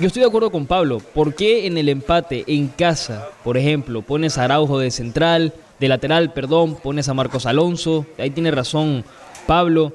Yo 0.00 0.06
estoy 0.06 0.20
de 0.22 0.28
acuerdo 0.28 0.50
con 0.50 0.66
Pablo. 0.66 0.98
¿Por 0.98 1.34
qué 1.34 1.66
en 1.66 1.76
el 1.78 1.88
empate 1.88 2.44
en 2.46 2.68
casa, 2.68 3.28
por 3.44 3.56
ejemplo, 3.58 4.02
pones 4.02 4.38
a 4.38 4.44
Araujo 4.44 4.78
de 4.78 4.90
central, 4.90 5.52
de 5.78 5.88
lateral, 5.88 6.32
perdón, 6.32 6.76
pones 6.76 7.08
a 7.08 7.14
Marcos 7.14 7.44
Alonso? 7.46 8.06
Ahí 8.18 8.30
tiene 8.30 8.50
razón 8.50 9.04
Pablo. 9.46 9.92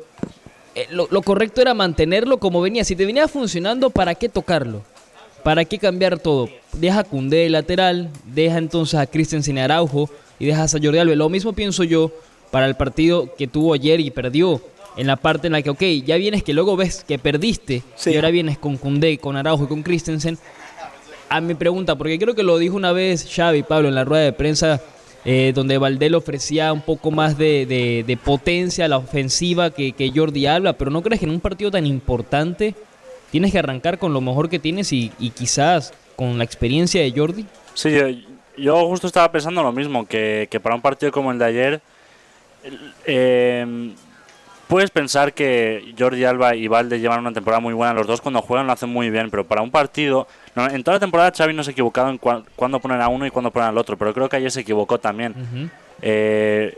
Eh, 0.75 0.87
lo, 0.91 1.07
lo 1.11 1.21
correcto 1.23 1.59
era 1.61 1.73
mantenerlo 1.73 2.37
como 2.37 2.61
venía. 2.61 2.83
Si 2.83 2.95
te 2.95 3.05
venía 3.05 3.27
funcionando, 3.27 3.89
¿para 3.89 4.13
qué 4.15 4.29
tocarlo? 4.29 4.83
¿Para 5.43 5.65
qué 5.65 5.77
cambiar 5.79 6.19
todo? 6.19 6.49
Deja 6.73 6.99
a 6.99 7.03
Koundé 7.03 7.37
de 7.37 7.49
lateral, 7.49 8.09
deja 8.33 8.57
entonces 8.57 8.99
a 8.99 9.05
Christensen 9.07 9.57
y 9.57 9.59
Araujo 9.61 10.09
y 10.39 10.45
dejas 10.45 10.75
a 10.75 10.79
Jordi 10.81 10.97
Alba. 10.99 11.15
Lo 11.15 11.29
mismo 11.29 11.53
pienso 11.53 11.83
yo 11.83 12.11
para 12.51 12.65
el 12.65 12.75
partido 12.75 13.33
que 13.35 13.47
tuvo 13.47 13.73
ayer 13.73 13.99
y 13.99 14.11
perdió. 14.11 14.61
En 14.97 15.07
la 15.07 15.15
parte 15.15 15.47
en 15.47 15.53
la 15.53 15.61
que, 15.61 15.69
ok, 15.69 15.81
ya 16.05 16.17
vienes 16.17 16.43
que 16.43 16.53
luego 16.53 16.75
ves 16.75 17.05
que 17.07 17.17
perdiste 17.19 17.83
Sí. 17.95 18.11
y 18.11 18.15
ahora 18.15 18.31
vienes 18.31 18.57
con 18.57 18.75
Koundé, 18.77 19.17
con 19.17 19.37
Araujo 19.37 19.63
y 19.63 19.67
con 19.67 19.81
Christensen. 19.83 20.37
A 21.29 21.41
mi 21.41 21.53
pregunta, 21.53 21.95
porque 21.95 22.17
creo 22.17 22.33
que 22.35 22.43
lo 22.43 22.57
dijo 22.57 22.75
una 22.75 22.91
vez 22.91 23.27
Xavi 23.33 23.63
Pablo 23.63 23.87
en 23.87 23.95
la 23.95 24.03
rueda 24.03 24.23
de 24.23 24.33
prensa, 24.33 24.81
eh, 25.25 25.51
donde 25.53 25.77
Valdés 25.77 26.09
le 26.11 26.17
ofrecía 26.17 26.73
un 26.73 26.81
poco 26.81 27.11
más 27.11 27.37
de, 27.37 27.65
de- 27.65 28.03
de 28.05 28.17
potencia 28.17 28.85
a 28.85 28.87
la 28.87 28.97
ofensiva 28.97 29.69
que, 29.69 29.91
que 29.91 30.11
Jordi 30.13 30.47
Alba, 30.47 30.73
pero 30.73 30.89
¿no 30.91 31.01
crees 31.03 31.19
que 31.19 31.25
en 31.27 31.31
un 31.31 31.39
partido 31.39 31.69
tan 31.71 31.85
importante 31.85 32.73
tienes 33.31 33.51
que 33.51 33.59
arrancar 33.59 33.97
con 33.97 34.13
lo 34.13 34.21
mejor 34.21 34.49
que 34.49 34.59
tienes 34.59 34.91
y, 34.93 35.11
y 35.19 35.31
quizás 35.31 35.93
con 36.15 36.37
la 36.37 36.43
experiencia 36.43 37.01
de 37.01 37.11
Jordi? 37.15 37.45
Sí, 37.73 37.91
yo, 37.91 38.07
yo 38.57 38.87
justo 38.87 39.07
estaba 39.07 39.31
pensando 39.31 39.63
lo 39.63 39.71
mismo, 39.71 40.05
que, 40.05 40.47
que 40.51 40.59
para 40.59 40.75
un 40.75 40.81
partido 40.81 41.11
como 41.11 41.31
el 41.31 41.39
de 41.39 41.45
ayer, 41.45 41.81
eh, 43.05 43.93
puedes 44.67 44.91
pensar 44.91 45.33
que 45.33 45.95
Jordi 45.97 46.25
Alba 46.25 46.55
y 46.55 46.67
Valde 46.67 46.99
llevan 46.99 47.21
una 47.21 47.33
temporada 47.33 47.59
muy 47.59 47.73
buena, 47.73 47.93
los 47.93 48.05
dos 48.05 48.21
cuando 48.21 48.41
juegan 48.41 48.67
lo 48.67 48.73
hacen 48.73 48.89
muy 48.89 49.09
bien, 49.09 49.31
pero 49.31 49.45
para 49.45 49.61
un 49.61 49.71
partido, 49.71 50.27
en 50.55 50.83
toda 50.83 50.95
la 50.95 50.99
temporada 50.99 51.31
Xavi 51.35 51.53
no 51.53 51.63
se 51.63 51.71
ha 51.71 51.73
equivocado 51.73 52.09
en 52.09 52.17
cuándo 52.17 52.79
poner 52.79 53.01
a 53.01 53.07
uno 53.07 53.25
y 53.25 53.31
cuándo 53.31 53.51
poner 53.51 53.69
al 53.69 53.77
otro, 53.77 53.97
pero 53.97 54.13
creo 54.13 54.29
que 54.29 54.35
ayer 54.35 54.51
se 54.51 54.61
equivocó 54.61 54.99
también. 54.99 55.71
Eh, 56.01 56.77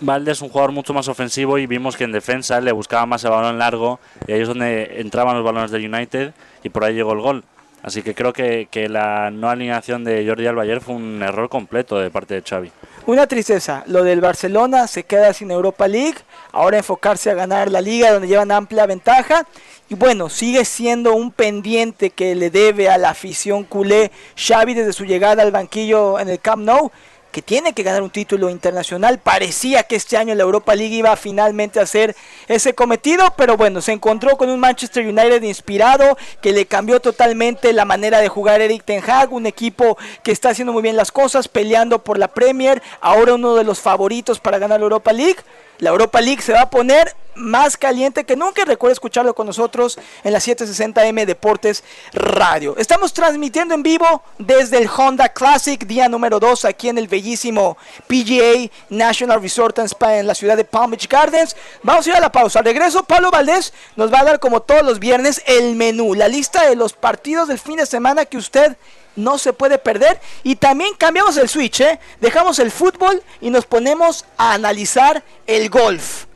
Valde 0.00 0.32
es 0.32 0.42
un 0.42 0.48
jugador 0.48 0.72
mucho 0.72 0.94
más 0.94 1.08
ofensivo 1.08 1.58
y 1.58 1.66
vimos 1.66 1.96
que 1.96 2.04
en 2.04 2.12
defensa 2.12 2.60
le 2.60 2.72
buscaba 2.72 3.04
más 3.06 3.24
el 3.24 3.30
balón 3.30 3.58
largo 3.58 3.98
y 4.26 4.32
ahí 4.32 4.40
es 4.40 4.48
donde 4.48 5.00
entraban 5.00 5.34
los 5.34 5.44
balones 5.44 5.70
del 5.70 5.92
United 5.92 6.32
y 6.62 6.68
por 6.68 6.84
ahí 6.84 6.94
llegó 6.94 7.12
el 7.12 7.20
gol. 7.20 7.44
Así 7.82 8.02
que 8.02 8.14
creo 8.14 8.32
que, 8.32 8.68
que 8.70 8.88
la 8.88 9.30
no 9.30 9.48
alineación 9.48 10.04
de 10.04 10.26
Jordi 10.26 10.46
Alba 10.46 10.62
ayer 10.62 10.80
fue 10.80 10.94
un 10.94 11.22
error 11.22 11.48
completo 11.48 11.98
de 11.98 12.10
parte 12.10 12.34
de 12.34 12.42
Xavi. 12.42 12.70
Una 13.06 13.26
tristeza, 13.26 13.84
lo 13.86 14.02
del 14.02 14.20
Barcelona 14.20 14.86
se 14.86 15.04
queda 15.04 15.32
sin 15.32 15.50
Europa 15.50 15.88
League, 15.88 16.18
ahora 16.52 16.78
enfocarse 16.78 17.30
a 17.30 17.34
ganar 17.34 17.70
la 17.70 17.80
liga 17.80 18.12
donde 18.12 18.28
llevan 18.28 18.50
amplia 18.50 18.86
ventaja 18.86 19.46
y 19.88 19.94
bueno, 19.94 20.28
sigue 20.28 20.64
siendo 20.64 21.14
un 21.14 21.30
pendiente 21.30 22.10
que 22.10 22.34
le 22.34 22.50
debe 22.50 22.90
a 22.90 22.98
la 22.98 23.10
afición 23.10 23.64
culé 23.64 24.10
Xavi 24.36 24.74
desde 24.74 24.92
su 24.92 25.04
llegada 25.04 25.42
al 25.42 25.52
banquillo 25.52 26.18
en 26.18 26.28
el 26.28 26.40
Camp 26.40 26.62
Nou, 26.64 26.90
que 27.30 27.42
tiene 27.42 27.72
que 27.72 27.82
ganar 27.82 28.02
un 28.02 28.10
título 28.10 28.50
internacional. 28.50 29.18
Parecía 29.18 29.82
que 29.82 29.96
este 29.96 30.16
año 30.16 30.34
la 30.34 30.42
Europa 30.42 30.74
League 30.74 30.94
iba 30.94 31.14
finalmente 31.16 31.78
a 31.80 31.82
hacer 31.82 32.16
ese 32.46 32.74
cometido, 32.74 33.34
pero 33.36 33.56
bueno, 33.56 33.80
se 33.80 33.92
encontró 33.92 34.36
con 34.36 34.48
un 34.48 34.60
Manchester 34.60 35.06
United 35.06 35.42
inspirado 35.42 36.16
que 36.40 36.52
le 36.52 36.66
cambió 36.66 37.00
totalmente 37.00 37.72
la 37.72 37.84
manera 37.84 38.20
de 38.20 38.28
jugar 38.28 38.60
Eric 38.60 38.84
Ten 38.84 39.02
Hag, 39.06 39.32
un 39.32 39.46
equipo 39.46 39.98
que 40.22 40.32
está 40.32 40.50
haciendo 40.50 40.72
muy 40.72 40.82
bien 40.82 40.96
las 40.96 41.12
cosas, 41.12 41.48
peleando 41.48 42.02
por 42.02 42.18
la 42.18 42.28
Premier, 42.28 42.82
ahora 43.00 43.34
uno 43.34 43.54
de 43.54 43.64
los 43.64 43.80
favoritos 43.80 44.40
para 44.40 44.58
ganar 44.58 44.80
la 44.80 44.84
Europa 44.84 45.12
League. 45.12 45.38
La 45.78 45.90
Europa 45.90 46.20
League 46.20 46.42
se 46.42 46.52
va 46.52 46.62
a 46.62 46.70
poner 46.70 47.14
más 47.38 47.76
caliente 47.76 48.24
que 48.24 48.36
nunca. 48.36 48.64
Recuerda 48.64 48.92
escucharlo 48.92 49.34
con 49.34 49.46
nosotros 49.46 49.98
en 50.24 50.32
la 50.32 50.38
760M 50.38 51.24
Deportes 51.24 51.84
Radio. 52.12 52.76
Estamos 52.76 53.12
transmitiendo 53.12 53.74
en 53.74 53.82
vivo 53.82 54.22
desde 54.38 54.78
el 54.78 54.88
Honda 54.88 55.28
Classic, 55.30 55.84
día 55.86 56.08
número 56.08 56.38
2, 56.40 56.64
aquí 56.64 56.88
en 56.88 56.98
el 56.98 57.08
bellísimo 57.08 57.76
PGA 58.06 58.70
National 58.90 59.40
Resort 59.40 59.78
and 59.78 59.88
Spa 59.88 60.18
en 60.18 60.26
la 60.26 60.34
ciudad 60.34 60.56
de 60.56 60.64
Palm 60.64 60.90
Beach 60.90 61.08
Gardens. 61.08 61.56
Vamos 61.82 62.06
a 62.06 62.10
ir 62.10 62.16
a 62.16 62.20
la 62.20 62.32
pausa. 62.32 62.58
Al 62.58 62.64
regreso, 62.64 63.04
Pablo 63.04 63.30
Valdés 63.30 63.72
nos 63.96 64.12
va 64.12 64.20
a 64.20 64.24
dar, 64.24 64.40
como 64.40 64.60
todos 64.60 64.82
los 64.82 64.98
viernes, 64.98 65.42
el 65.46 65.76
menú, 65.76 66.14
la 66.14 66.28
lista 66.28 66.68
de 66.68 66.76
los 66.76 66.92
partidos 66.92 67.48
del 67.48 67.58
fin 67.58 67.76
de 67.76 67.86
semana 67.86 68.24
que 68.24 68.36
usted 68.36 68.76
no 69.16 69.38
se 69.38 69.52
puede 69.52 69.78
perder. 69.78 70.20
Y 70.42 70.56
también 70.56 70.94
cambiamos 70.96 71.36
el 71.36 71.48
switch, 71.48 71.80
¿eh? 71.80 72.00
Dejamos 72.20 72.58
el 72.58 72.70
fútbol 72.70 73.22
y 73.40 73.50
nos 73.50 73.66
ponemos 73.66 74.24
a 74.36 74.54
analizar 74.54 75.22
el 75.46 75.68
golf. 75.68 76.26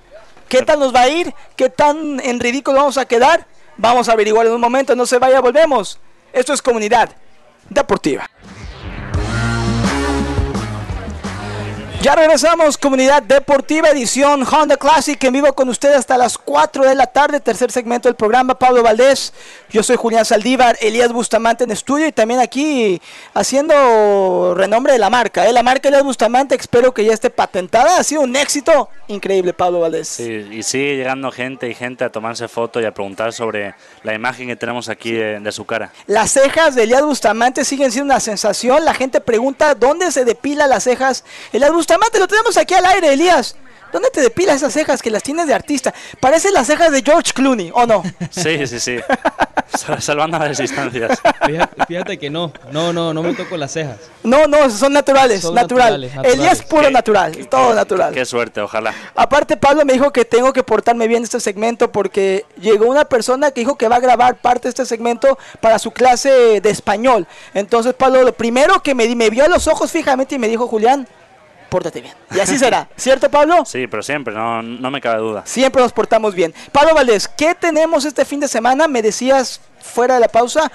¿Qué 0.53 0.61
tal 0.61 0.81
nos 0.81 0.95
va 0.95 1.01
a 1.01 1.09
ir? 1.09 1.33
¿Qué 1.57 1.71
tan 1.71 2.21
en 2.21 2.39
ridículo 2.39 2.77
vamos 2.77 2.99
a 2.99 3.07
quedar? 3.07 3.47
Vamos 3.79 4.11
a 4.11 4.13
averiguar 4.13 4.47
en 4.47 4.53
un 4.53 4.61
momento, 4.61 4.95
no 4.95 5.07
se 5.07 5.17
vaya, 5.17 5.41
volvemos. 5.41 5.99
Esto 6.31 6.53
es 6.53 6.61
Comunidad 6.61 7.09
Deportiva. 7.71 8.29
Ya 12.03 12.17
regresamos, 12.17 12.77
Comunidad 12.79 13.23
Deportiva, 13.23 13.89
edición 13.91 14.43
Honda 14.43 14.77
Classic, 14.77 15.23
en 15.23 15.35
vivo 15.35 15.53
con 15.53 15.69
ustedes 15.69 15.99
hasta 15.99 16.19
las 16.19 16.37
4 16.37 16.85
de 16.85 16.97
la 16.97 17.07
tarde, 17.07 17.39
tercer 17.39 17.71
segmento 17.71 18.09
del 18.09 18.17
programa, 18.17 18.59
Pablo 18.59 18.83
Valdés, 18.83 19.33
yo 19.71 19.85
soy 19.85 19.95
Julián 19.95 20.25
Saldívar, 20.25 20.77
Elías 20.81 21.13
Bustamante 21.13 21.63
en 21.63 21.71
estudio 21.71 22.09
y 22.09 22.11
también 22.11 22.41
aquí 22.41 23.01
haciendo 23.35 24.53
renombre 24.57 24.95
de 24.95 24.99
la 24.99 25.11
marca, 25.11 25.47
¿eh? 25.47 25.53
la 25.53 25.63
marca 25.63 25.91
Elías 25.91 26.03
Bustamante, 26.03 26.57
espero 26.57 26.93
que 26.93 27.05
ya 27.05 27.13
esté 27.13 27.31
patentada, 27.31 27.97
ha 27.97 28.03
sido 28.03 28.23
un 28.23 28.35
éxito 28.35 28.89
increíble, 29.07 29.53
Pablo 29.53 29.79
Valdés. 29.79 30.09
Sí, 30.09 30.49
y 30.51 30.65
sigue 30.65 30.97
llegando 30.97 31.31
gente 31.31 31.69
y 31.69 31.75
gente 31.75 32.03
a 32.03 32.11
tomarse 32.11 32.49
foto 32.49 32.81
y 32.81 32.85
a 32.85 32.93
preguntar 32.93 33.33
sobre 33.33 33.77
la 34.03 34.13
imagen 34.13 34.49
que 34.49 34.57
tenemos 34.57 34.89
aquí 34.89 35.13
de, 35.13 35.39
de 35.39 35.53
su 35.53 35.67
cara. 35.67 35.93
Las 36.09 36.33
cejas 36.33 36.75
de 36.75 36.83
Elías 36.83 37.03
Bustamante 37.03 37.65
siguen 37.65 37.93
siendo 37.93 38.13
una 38.13 38.21
sensación. 38.21 38.85
La 38.85 38.95
gente 38.95 39.21
pregunta 39.21 39.77
dónde 39.77 40.11
se 40.11 40.25
depila 40.25 40.67
las 40.67 40.83
cejas. 40.85 41.25
Elías 41.53 41.71
Bustamante, 41.71 41.92
lo 42.19 42.29
tenemos 42.29 42.57
aquí 42.57 42.75
al 42.75 42.87
aire, 42.87 43.13
Elías. 43.13 43.57
¿Dónde 43.93 44.09
te 44.09 44.23
depilas 44.23 44.57
esas 44.57 44.73
cejas 44.73 45.03
que 45.03 45.11
las 45.11 45.23
tienes 45.23 45.47
de 45.47 45.53
artista? 45.53 45.93
Parecen 46.19 46.55
las 46.55 46.67
cejas 46.67 46.91
de 46.93 47.03
George 47.03 47.33
Clooney, 47.35 47.71
¿o 47.75 47.85
no? 47.85 48.03
Sí, 48.31 48.67
sí, 48.67 48.81
sí. 48.81 48.97
Sal- 49.79 50.01
Salvando 50.01 50.39
las 50.39 50.57
distancias. 50.57 51.21
Fíjate, 51.45 51.85
fíjate 51.87 52.19
que 52.19 52.31
no, 52.31 52.51
no, 52.71 52.95
no, 52.95 53.13
no 53.13 53.23
me 53.23 53.35
toco 53.35 53.55
las 53.59 53.71
cejas. 53.73 53.99
No, 54.23 54.47
no, 54.47 54.71
son 54.71 54.95
naturales, 54.95 55.43
Son 55.43 55.55
natural. 55.55 56.01
naturales, 56.01 56.15
naturales. 56.15 56.39
Elías 56.39 56.63
puro 56.63 56.85
Qué- 56.85 56.91
natural, 56.91 57.33
qué- 57.37 57.45
todo 57.45 57.69
qué- 57.69 57.75
natural. 57.75 58.15
Qué 58.15 58.25
suerte, 58.25 58.63
ojalá. 58.63 58.95
Aparte, 59.15 59.59
Pablo 59.59 59.85
me 59.85 59.93
dijo 59.93 60.11
que 60.11 60.25
tengo 60.25 60.55
que 60.55 60.63
portarme 60.63 61.07
bien 61.07 61.19
en 61.19 61.25
este 61.25 61.41
segmento 61.41 61.93
porque 61.93 62.47
llegó 62.59 62.87
una 62.87 63.05
persona 63.05 63.51
que 63.51 63.61
dijo 63.61 63.77
que 63.77 63.89
va 63.89 63.97
a 63.97 64.01
grabar 64.01 64.37
parte 64.41 64.63
de 64.65 64.69
este 64.71 64.87
segmento 64.87 65.39
para 65.61 65.79
su 65.79 65.91
clase 65.91 66.63
de 66.63 66.71
español. 66.71 67.27
Entonces, 67.53 67.93
Pablo, 67.93 68.23
lo 68.23 68.33
primero 68.33 68.83
que 68.83 68.95
me, 68.95 69.07
me 69.15 69.29
vio 69.29 69.45
a 69.45 69.49
los 69.49 69.67
ojos 69.69 69.91
fijamente 69.93 70.37
y 70.37 70.39
me 70.39 70.49
dijo, 70.49 70.67
Julián, 70.67 71.07
pórtate 71.73 72.03
bien. 72.03 72.15
Y 72.31 72.39
así 72.39 72.59
será, 72.59 72.87
¿cierto, 72.97 73.31
Pablo? 73.31 73.65
Sí, 73.65 73.87
pero 73.87 74.03
siempre, 74.03 74.35
no, 74.35 74.63
no 74.63 74.91
me 74.91 75.01
cabe 75.01 75.21
duda. 75.21 75.43
Siempre 75.47 75.81
nos 75.83 75.93
portamos 75.93 76.35
bien. 76.35 76.53
Pablo 76.71 76.95
Valdés, 76.95 77.27
¿qué 77.29 77.55
tenemos 77.55 78.05
este 78.05 78.27
fin 78.27 78.41
de 78.41 78.47
semana? 78.49 78.87
Me 78.89 79.01
decías 79.01 79.63
fuera 79.81 80.15
de 80.15 80.21
la 80.21 80.29
pausa, 80.29 80.71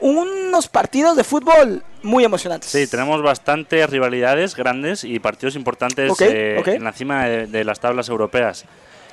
unos 0.00 0.68
partidos 0.68 1.16
de 1.16 1.24
fútbol 1.24 1.82
muy 2.02 2.22
emocionantes. 2.24 2.68
Sí, 2.68 2.86
tenemos 2.86 3.22
bastantes 3.22 3.88
rivalidades 3.88 4.54
grandes 4.54 5.04
y 5.04 5.18
partidos 5.20 5.56
importantes 5.56 6.10
Ok, 6.10 6.20
eh, 6.20 6.56
ok. 6.60 6.68
en 6.68 6.84
la 6.84 6.92
cima 6.92 7.24
de, 7.24 7.46
de 7.46 7.64
las 7.64 7.80
tablas 7.80 8.10
europeas. 8.10 8.66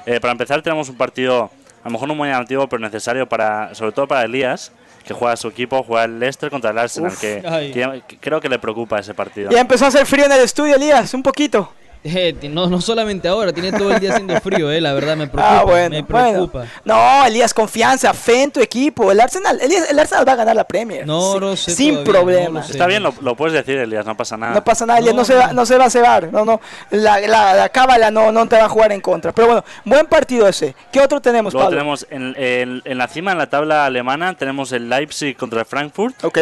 Eh, 0.06 0.20
para 0.20 0.34
empezar 0.34 0.62
tenemos 0.62 0.90
un 0.90 0.98
partido, 0.98 1.52
a 1.84 1.86
lo 1.86 1.92
mejor 1.92 2.10
no 2.10 2.16
muy 2.16 2.30
antiguo, 2.32 2.68
pero 2.68 2.82
necesario 2.82 3.30
para, 3.30 3.74
sobre 3.76 3.94
todo 3.94 4.08
para 4.08 4.26
Elías, 4.26 4.74
que 5.04 5.14
juega 5.14 5.36
su 5.36 5.48
equipo, 5.48 5.84
juega 5.84 6.06
el 6.06 6.20
Leicester 6.20 6.50
contra 6.50 6.72
el 6.72 6.78
Arsenal, 6.78 7.12
Uf. 7.12 7.20
que, 7.22 7.44
Ay. 7.48 7.72
que- 7.72 8.04
que 8.08 8.18
creo 8.18 8.40
que 8.42 8.50
le 8.50 8.60
preocupa 8.60 9.00
ese 9.00 9.14
partido. 9.14 9.50
Ya 9.52 9.60
empezó 9.62 9.86
a 9.86 9.88
hacer 9.90 10.06
frío 10.06 10.26
en 10.26 10.32
el 10.32 10.42
estudio, 10.42 10.76
Elías, 10.76 11.14
un 11.14 11.24
poquito. 11.24 11.74
Eh, 12.02 12.34
no, 12.50 12.68
no 12.68 12.80
solamente 12.80 13.28
ahora, 13.28 13.52
tiene 13.52 13.74
todo 13.74 13.92
el 13.94 14.00
día 14.00 14.12
haciendo 14.14 14.40
frío, 14.40 14.72
eh, 14.72 14.80
la 14.80 14.94
verdad 14.94 15.18
me 15.18 15.28
preocupa. 15.28 15.60
Ah, 15.60 15.64
bueno, 15.64 15.90
me 15.90 16.02
bueno. 16.04 16.30
preocupa. 16.48 16.66
No, 16.86 17.26
Elías, 17.26 17.54
confianza, 17.54 18.14
fe 18.14 18.44
en 18.44 18.52
tu 18.52 18.62
equipo. 18.62 19.12
El 19.12 19.20
Arsenal, 19.20 19.60
Elías- 19.60 19.90
el 19.90 20.00
Arsenal 20.00 20.26
va 20.26 20.32
a 20.32 20.36
ganar 20.38 20.56
la 20.56 20.64
Premier. 20.64 21.06
No 21.06 21.34
Sí, 21.34 21.40
lo 21.42 21.56
sé 21.58 21.72
Sin 21.72 21.94
todavía, 21.96 22.12
problema. 22.14 22.60
no 22.62 22.66
sé. 22.66 22.72
Está 22.72 22.88
bien, 22.88 23.04
lo, 23.04 23.14
lo 23.20 23.36
puedes 23.36 23.54
decir, 23.54 23.78
Elías, 23.78 24.06
no 24.06 24.16
pasa 24.16 24.38
nada. 24.38 24.54
No 24.54 24.64
pasa 24.64 24.86
nada, 24.86 25.00
Elías, 25.00 25.14
no, 25.14 25.22
No, 25.22 25.26
se 25.26 25.36
va, 25.36 25.48
no. 25.48 25.54
no 25.54 25.66
se 25.66 25.78
va 25.78 25.86
a 25.86 25.90
cebar. 25.90 26.32
No, 26.32 26.46
no. 26.46 26.62
La, 26.92 27.20
la, 27.20 27.54
la 27.54 27.70
cábala 27.70 28.12
no, 28.12 28.32
no 28.32 28.48
te 28.48 28.56
va 28.58 28.66
a 28.66 28.70
jugar 28.70 28.94
en 28.94 29.02
contra. 29.02 29.34
Pero 29.34 29.48
bueno, 29.48 29.66
buen 29.84 30.06
partido 30.06 30.48
ese. 30.48 30.76
¿Qué 30.94 31.02
otro 31.02 31.20
tenemos, 31.20 31.52
Luego 31.54 31.66
Pablo? 31.68 31.78
tenemos 31.80 32.08
en, 32.10 32.34
en- 32.38 32.82
en 32.86 32.98
la 32.98 33.08
cima, 33.10 33.34
en 33.34 33.38
la 33.40 33.50
tabla 33.50 33.86
alemana, 33.86 34.36
tenemos 34.36 34.72
el 34.72 34.88
Leipzig 34.90 35.36
contra 35.36 35.60
el 35.60 35.66
Frankfurt 35.66 36.24
Ok. 36.24 36.38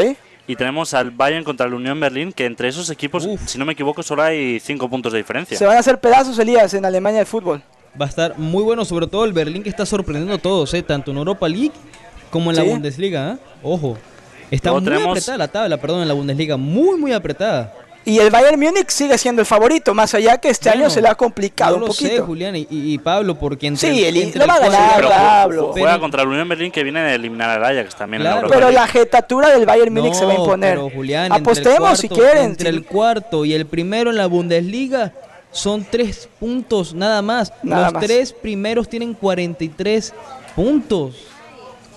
Y 0.48 0.56
tenemos 0.56 0.94
al 0.94 1.12
Bayern 1.12 1.44
contra 1.44 1.66
el 1.68 1.74
Unión 1.74 2.00
Berlín, 2.00 2.32
que 2.32 2.46
entre 2.46 2.70
esos 2.70 2.90
equipos, 2.90 3.26
Uf. 3.26 3.42
si 3.46 3.58
no 3.58 3.66
me 3.66 3.74
equivoco, 3.74 4.02
solo 4.02 4.24
hay 4.24 4.60
cinco 4.60 4.90
puntos 4.90 5.12
de 5.12 5.18
diferencia. 5.20 5.58
Se 5.58 5.66
van 5.66 5.76
a 5.78 5.80
hacer 5.82 6.00
pedazos, 6.00 6.40
Elías, 6.40 6.74
en 6.74 6.86
Alemania 6.86 7.20
de 7.20 7.26
fútbol. 7.26 7.62
Va 8.00 8.06
a 8.06 8.10
estar 8.10 8.38
muy 8.38 8.64
bueno, 8.64 8.86
sobre 8.86 9.08
todo 9.08 9.26
el 9.26 9.34
Berlín 9.34 9.64
que 9.64 9.70
está 9.70 9.86
sorprendiendo 9.86 10.34
a 10.36 10.38
todos, 10.38 10.74
eh, 10.74 10.84
tanto 10.84 11.12
en 11.12 11.18
Europa 11.18 11.48
League 11.50 11.72
como 12.30 12.50
en 12.52 12.56
la 12.58 12.64
Sí. 12.64 12.70
Bundesliga. 12.70 13.34
¿eh? 13.34 13.38
Ojo, 13.64 13.98
está 14.52 14.70
Luego 14.70 14.82
muy 14.82 14.90
tenemos- 14.94 15.12
apretada 15.18 15.38
la 15.38 15.48
tabla, 15.48 15.78
perdón, 15.78 16.02
en 16.04 16.08
la 16.08 16.14
Bundesliga, 16.14 16.58
muy, 16.58 16.98
muy 17.00 17.12
apretada. 17.12 17.74
Y 18.10 18.20
el 18.20 18.30
Bayern 18.32 18.58
Múnich 18.58 18.88
sigue 18.90 19.18
siendo 19.18 19.42
el 19.42 19.46
favorito, 19.46 19.94
más 19.94 20.14
allá 20.14 20.38
que 20.38 20.48
este 20.48 20.70
año 20.70 20.80
Bueno, 20.84 20.94
se 20.94 21.02
le 21.02 21.10
ha 21.10 21.16
complicado 21.16 21.72
yo 21.72 21.76
un 21.76 21.82
lo 21.82 21.88
poquito. 21.88 22.10
sé, 22.16 22.20
Julián 22.22 22.56
y, 22.56 22.66
y- 22.70 22.98
Pablo, 23.00 23.36
porque 23.38 23.68
entre 23.68 23.92
Sí, 23.92 24.06
el, 24.06 24.16
el- 24.16 24.24
entre 24.24 24.40
lo 24.42 24.48
va 24.48 24.54
a 24.54 24.66
el 24.66 24.72
ganar, 24.72 24.96
Pero 24.96 25.10
Pablo. 25.10 25.70
juega 25.74 25.88
Pero- 25.90 26.00
contra 26.00 26.22
el 26.22 26.30
Unión 26.30 26.48
Berlín 26.48 26.72
que 26.72 26.84
viene 26.84 27.02
de 27.02 27.16
eliminar 27.16 27.50
al 27.50 27.66
Ajax 27.66 27.96
también 27.98 28.22
Claro. 28.22 28.38
en 28.38 28.44
Europa 28.46 28.60
Pero 28.60 28.72
la 28.72 28.88
jetatura 28.88 29.50
del 29.50 29.66
Bayern 29.66 29.94
Múnich 29.94 30.14
se 30.14 30.24
va 30.24 30.32
a 30.32 30.36
No, 30.36 30.40
imponer. 30.46 30.76
pero, 30.76 30.90
Julián, 30.90 31.26
el 31.26 31.32
Apostemos 31.34 32.00
si 32.00 32.08
cuarto- 32.08 32.24
quieren. 32.24 32.44
Entre 32.46 32.70
si- 32.70 32.76
el 32.78 32.86
cuarto 32.86 33.44
y 33.44 33.54
el 33.54 33.66
primero 33.66 34.10
en 34.10 34.16
la 34.16 34.28
Bundesliga 34.28 35.12
son 35.52 35.86
tres 35.90 36.30
puntos 36.40 36.94
nada 36.94 37.22
más. 37.22 37.52
Nada 37.62 37.86
Los 37.88 37.94
más. 37.96 38.06
tres 38.06 38.32
primeros 38.32 38.88
tienen 38.88 39.16
43 39.16 40.14
puntos. 40.56 41.26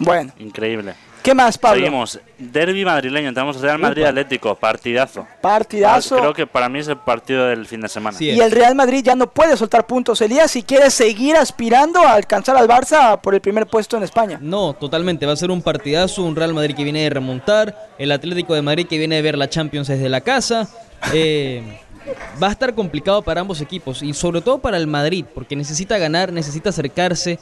Bueno, 0.01 0.33
Increíble. 0.41 0.95
¿Qué 1.23 1.35
más, 1.35 1.59
Pablo? 1.59 1.81
Seguimos. 1.81 2.19
Derby 2.39 2.85
madrileño. 2.85 3.35
Tenemos 3.35 3.61
Real 3.61 3.79
Madrid 3.79 4.03
Upa. 4.03 4.09
Atlético. 4.09 4.55
Partidazo. 4.55 5.27
Partidazo. 5.43 6.17
Creo 6.17 6.33
que 6.33 6.47
para 6.47 6.69
mí 6.69 6.79
es 6.79 6.89
el 6.89 6.97
partido 6.97 7.47
del 7.47 7.67
fin 7.67 7.83
de 7.83 7.89
semana. 7.89 8.17
Sí. 8.17 8.31
Y 8.31 8.41
el 8.41 8.51
Real 8.51 8.75
Madrid 8.75 9.03
ya 9.05 9.15
no 9.15 9.31
puede 9.31 9.57
soltar 9.57 9.87
puntos, 9.87 10.21
Elías, 10.23 10.51
si 10.51 10.63
quiere 10.63 10.91
seguir 10.91 11.37
aspirando 11.37 12.01
a 12.01 12.15
alcanzar 12.15 12.57
al 12.57 12.67
Barça 12.67 13.21
por 13.21 13.35
el 13.35 13.41
primer 13.41 13.67
puesto 13.67 13.99
en 13.99 14.03
España. 14.03 14.39
No, 14.41 14.73
totalmente. 14.73 15.27
Va 15.27 15.33
a 15.35 15.37
ser 15.37 15.51
un 15.51 15.61
partidazo. 15.61 16.23
Un 16.23 16.37
Real 16.37 16.55
Madrid 16.55 16.75
que 16.75 16.85
viene 16.85 17.03
de 17.03 17.11
remontar. 17.11 17.91
El 17.99 18.13
Atlético 18.13 18.55
de 18.55 18.63
Madrid 18.63 18.87
que 18.87 18.97
viene 18.97 19.17
de 19.17 19.23
ver 19.23 19.37
la 19.37 19.51
Champions 19.51 19.89
desde 19.89 20.09
la 20.09 20.21
casa. 20.21 20.69
Eh, 21.15 21.63
va 22.43 22.49
a 22.49 22.51
estar 22.51 22.75
complicado 22.75 23.23
para 23.23 23.41
ambos 23.41 23.63
equipos. 23.63 24.03
Y 24.03 24.13
sobre 24.13 24.43
todo 24.43 24.59
para 24.59 24.77
el 24.77 24.87
Madrid. 24.87 25.25
Porque 25.35 25.57
necesita 25.57 25.97
ganar, 25.97 26.31
necesita 26.31 26.69
acercarse 26.69 27.39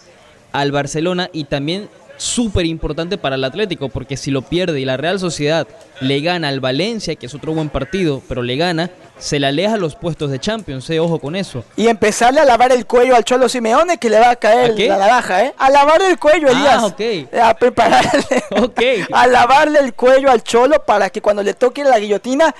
al 0.52 0.70
Barcelona. 0.70 1.28
Y 1.32 1.44
también 1.44 1.88
súper 2.18 2.66
importante 2.66 3.16
para 3.16 3.36
el 3.36 3.44
Atlético. 3.44 3.88
Porque 3.88 4.16
si 4.18 4.30
lo 4.30 4.42
pierde 4.42 4.78
y 4.80 4.84
la 4.84 4.98
Real 4.98 5.18
Sociedad 5.18 5.66
le 6.00 6.20
gana 6.20 6.48
al 6.48 6.60
Valencia, 6.60 7.16
que 7.16 7.24
es 7.26 7.34
otro 7.34 7.54
buen 7.54 7.70
partido, 7.70 8.22
pero 8.28 8.42
le 8.42 8.56
gana, 8.56 8.90
se 9.18 9.40
le 9.40 9.46
aleja 9.46 9.76
los 9.78 9.94
puestos 9.96 10.30
de 10.30 10.38
Champions. 10.38 10.88
Eh, 10.90 11.00
ojo 11.00 11.18
con 11.18 11.34
eso. 11.34 11.64
Y 11.76 11.86
empezarle 11.88 12.40
a 12.40 12.44
lavar 12.44 12.70
el 12.72 12.84
cuello 12.86 13.16
al 13.16 13.24
Cholo 13.24 13.48
Simeone 13.48 13.98
que 13.98 14.10
le 14.10 14.20
va 14.20 14.30
a 14.30 14.36
caer 14.36 14.78
la 14.78 14.98
navaja, 14.98 15.44
¿eh? 15.46 15.54
A 15.58 15.70
lavar 15.70 16.02
el 16.02 16.18
cuello, 16.18 16.48
Ah, 16.48 16.52
Elías. 16.52 16.82
ok. 16.84 17.34
A 17.42 17.54
prepararle. 17.54 18.44
Ok. 18.62 18.80
a 19.12 19.26
lavarle 19.26 19.78
el 19.80 19.94
cuello 19.94 20.30
al 20.30 20.42
Cholo 20.42 20.84
para 20.84 21.08
que 21.10 21.22
cuando 21.22 21.42
le 21.42 21.54
toque 21.54 21.84
la 21.84 21.98
guillotina 21.98 22.54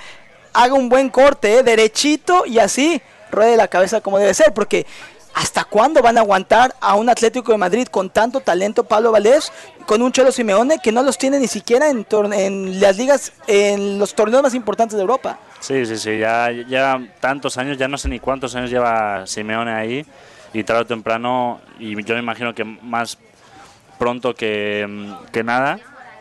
haga 0.55 0.75
un 0.75 0.89
buen 0.89 1.11
corte, 1.11 1.59
¿eh? 1.59 1.63
Derechito 1.63 2.45
y 2.47 2.59
así 2.59 3.01
ruede 3.31 3.57
la 3.57 3.69
cabeza 3.69 4.01
como 4.01 4.19
debe 4.19 4.33
ser. 4.35 4.53
Porque 4.55 4.87
¿hasta 5.35 5.65
cuándo 5.65 6.03
van 6.03 6.19
a 6.19 6.21
aguantar 6.21 6.75
a 6.81 6.95
un 6.95 7.09
Atlético 7.09 7.53
de 7.53 7.59
Madrid 7.59 7.87
con 7.89 8.11
tanto 8.11 8.41
talento, 8.41 8.85
Pablo 8.85 9.13
Valdés, 9.13 9.53
con 9.87 10.03
un 10.03 10.13
Cholo 10.13 10.33
Simeone 10.33 10.79
que 10.83 10.93
no 10.93 11.03
los 11.03 11.19
tiene 11.19 11.39
ni 11.39 11.49
siquiera 11.49 11.89
en, 11.91 12.07
en 12.33 12.81
las 12.81 12.97
ligas, 12.97 13.33
en 13.47 13.99
los 13.99 14.15
torneos 14.15 14.43
más 14.43 14.55
importantes 14.55 14.97
de 14.97 15.03
Europa? 15.03 15.39
Sí, 15.61 15.87
sí, 15.87 15.97
sí. 15.97 16.19
Ya, 16.19 16.51
ya 16.51 17.01
tantos 17.21 17.57
años, 17.59 17.79
ya 17.79 17.89
no 17.89 17.99
sé 17.99 18.09
ni 18.09 18.21
cuántos 18.21 18.55
años 18.55 18.71
lleva 18.71 19.27
Simeone 19.27 19.73
ahí. 19.73 20.07
Y 20.53 20.65
tarde 20.65 20.83
o 20.83 20.87
temprano, 20.87 21.61
y 21.79 22.03
yo 22.05 22.15
me 22.15 22.21
imagino 22.21 22.55
que 22.55 22.65
más 22.65 23.19
pronto 23.99 24.35
que, 24.35 25.13
que 25.31 25.45
nada, 25.45 25.79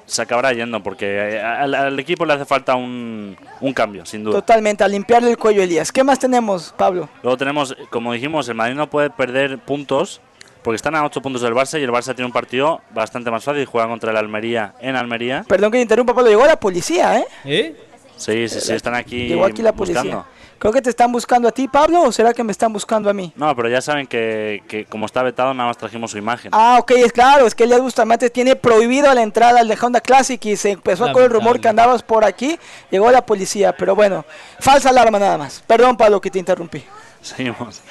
se 0.07 0.23
acabará 0.23 0.51
yendo. 0.53 0.81
Porque 0.81 1.05
eh, 1.35 1.39
al, 1.41 1.75
al 1.75 1.99
equipo 1.99 2.25
le 2.25 2.33
hace 2.33 2.45
falta 2.45 2.73
un, 2.75 3.37
un 3.61 3.73
cambio, 3.73 4.03
sin 4.07 4.23
duda. 4.23 4.33
Totalmente, 4.39 4.83
a 4.83 4.87
limpiarle 4.87 5.29
el 5.29 5.37
cuello, 5.37 5.61
Elías. 5.61 5.91
¿Qué 5.91 6.03
más 6.03 6.17
tenemos, 6.17 6.73
Pablo? 6.75 7.07
Luego 7.21 7.37
tenemos, 7.37 7.77
como 7.91 8.11
dijimos, 8.13 8.49
el 8.49 8.55
Madrid 8.55 8.75
no 8.75 8.89
puede 8.89 9.11
perder 9.11 9.59
puntos 9.59 10.19
porque 10.63 10.75
están 10.77 10.95
a 10.95 11.05
8 11.05 11.21
puntos 11.21 11.43
del 11.43 11.53
Barça 11.53 11.79
y 11.79 11.83
el 11.83 11.91
Barça 11.91 12.15
tiene 12.15 12.25
un 12.25 12.33
partido 12.33 12.81
bastante 12.89 13.29
más 13.29 13.43
fácil. 13.43 13.65
Juega 13.65 13.87
contra 13.87 14.09
el 14.11 14.17
Almería 14.17 14.73
en 14.81 14.95
Almería. 14.95 15.45
Perdón 15.47 15.71
que 15.71 15.77
te 15.77 15.83
interrumpa, 15.83 16.13
Pablo. 16.15 16.29
Llegó 16.29 16.45
la 16.45 16.59
policía, 16.59 17.19
¿eh? 17.19 17.25
¿Eh? 17.45 17.75
Sí, 18.17 18.49
sí, 18.49 18.59
sí, 18.59 18.73
están 18.73 18.95
aquí 18.95 19.27
Llegó 19.27 19.45
aquí 19.45 19.61
la 19.61 19.71
policía. 19.73 20.01
buscando. 20.01 20.25
Creo 20.59 20.73
que 20.73 20.81
te 20.81 20.89
están 20.89 21.11
buscando 21.11 21.47
a 21.47 21.51
ti, 21.51 21.67
Pablo, 21.67 22.01
o 22.01 22.11
será 22.11 22.33
que 22.33 22.43
me 22.43 22.51
están 22.51 22.73
buscando 22.73 23.09
a 23.09 23.13
mí? 23.13 23.31
No, 23.35 23.55
pero 23.55 23.69
ya 23.69 23.79
saben 23.81 24.07
que, 24.07 24.63
que 24.67 24.85
como 24.85 25.05
está 25.05 25.21
vetado, 25.23 25.53
nada 25.53 25.69
más 25.69 25.77
trajimos 25.77 26.11
su 26.11 26.17
imagen. 26.17 26.49
Ah, 26.53 26.77
ok, 26.79 26.91
es 26.91 27.11
claro, 27.11 27.45
es 27.45 27.53
que 27.53 27.65
Elías 27.65 27.81
Bustamante 27.81 28.29
tiene 28.29 28.55
prohibido 28.55 29.13
la 29.13 29.21
entrada 29.21 29.59
al 29.59 29.67
de 29.67 29.77
Honda 29.79 30.01
Classic 30.01 30.43
y 30.45 30.55
se 30.57 30.71
empezó 30.71 31.11
correr 31.11 31.25
el 31.25 31.31
rumor 31.31 31.59
que 31.59 31.67
andabas 31.67 32.01
por 32.01 32.25
aquí, 32.25 32.57
llegó 32.89 33.11
la 33.11 33.25
policía, 33.25 33.71
pero 33.75 33.95
bueno, 33.95 34.25
falsa 34.59 34.89
alarma 34.89 35.19
nada 35.19 35.37
más. 35.37 35.63
Perdón, 35.67 35.95
Pablo, 35.95 36.19
que 36.19 36.31
te 36.31 36.39
interrumpí. 36.39 36.83
Seguimos. 37.21 37.81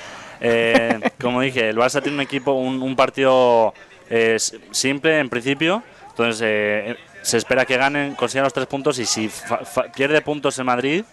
Eh, 0.40 1.00
como 1.20 1.40
dije, 1.40 1.68
el 1.70 1.76
Barça 1.76 2.02
tiene 2.02 2.16
un 2.16 2.20
equipo, 2.20 2.52
un, 2.52 2.82
un 2.82 2.94
partido 2.96 3.72
eh, 4.10 4.36
simple 4.70 5.18
en 5.18 5.28
principio. 5.30 5.82
Entonces 6.10 6.40
eh, 6.44 6.96
se 7.22 7.36
espera 7.36 7.64
que 7.64 7.76
ganen, 7.76 8.14
consigan 8.14 8.44
los 8.44 8.52
tres 8.52 8.66
puntos 8.66 8.98
y 8.98 9.06
si 9.06 9.28
fa- 9.28 9.64
fa- 9.64 9.84
pierde 9.94 10.20
puntos 10.22 10.58
en 10.58 10.66
Madrid, 10.66 11.04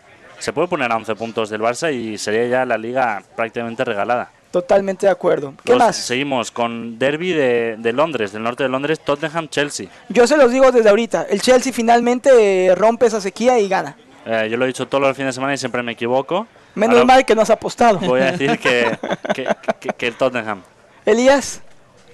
se 0.44 0.54
puede 0.54 0.68
poner 0.68 0.92
a 0.92 0.96
11 0.98 1.16
puntos 1.16 1.50
del 1.50 1.62
Barça 1.62 1.94
y 1.94 2.18
sería 2.18 2.46
ya 2.48 2.66
la 2.66 2.78
liga 2.78 3.24
prácticamente 3.36 3.84
regalada. 3.86 4.30
Totalmente 4.52 5.06
de 5.08 5.12
acuerdo. 5.12 5.54
¿Qué 5.64 5.76
más? 5.76 5.96
Seguimos 5.96 6.52
con 6.52 7.00
Derby 7.00 7.32
de, 7.32 7.76
de 7.80 7.94
Londres, 7.94 8.34
del 8.34 8.44
norte 8.44 8.64
de 8.64 8.70
Londres, 8.70 9.00
Tottenham-Chelsea. 9.00 9.88
Yo 10.10 10.28
se 10.28 10.38
los 10.38 10.52
digo 10.52 10.72
desde 10.72 10.90
ahorita, 10.90 11.26
el 11.30 11.42
Chelsea 11.42 11.74
finalmente 11.74 12.68
eh, 12.68 12.76
rompe 12.76 13.08
esa 13.08 13.20
sequía 13.20 13.58
y 13.60 13.68
gana. 13.68 13.96
Eh, 14.26 14.48
yo 14.52 14.58
lo 14.58 14.66
he 14.66 14.68
dicho 14.68 14.88
todos 14.88 15.02
los 15.02 15.16
fines 15.18 15.30
de 15.30 15.34
semana 15.34 15.54
y 15.54 15.58
siempre 15.58 15.82
me 15.82 15.94
equivoco. 15.94 16.46
Menos 16.76 16.96
Ahora 16.98 17.06
mal 17.06 17.26
que 17.26 17.34
no 17.36 17.42
has 17.42 17.50
apostado. 17.50 18.00
Voy 18.00 18.22
a 18.22 18.32
decir 18.32 18.60
que, 18.60 18.98
que, 19.34 19.48
que- 19.80 19.90
que 19.90 20.08
el 20.08 20.16
Tottenham. 20.16 20.62
Elías, 21.06 21.62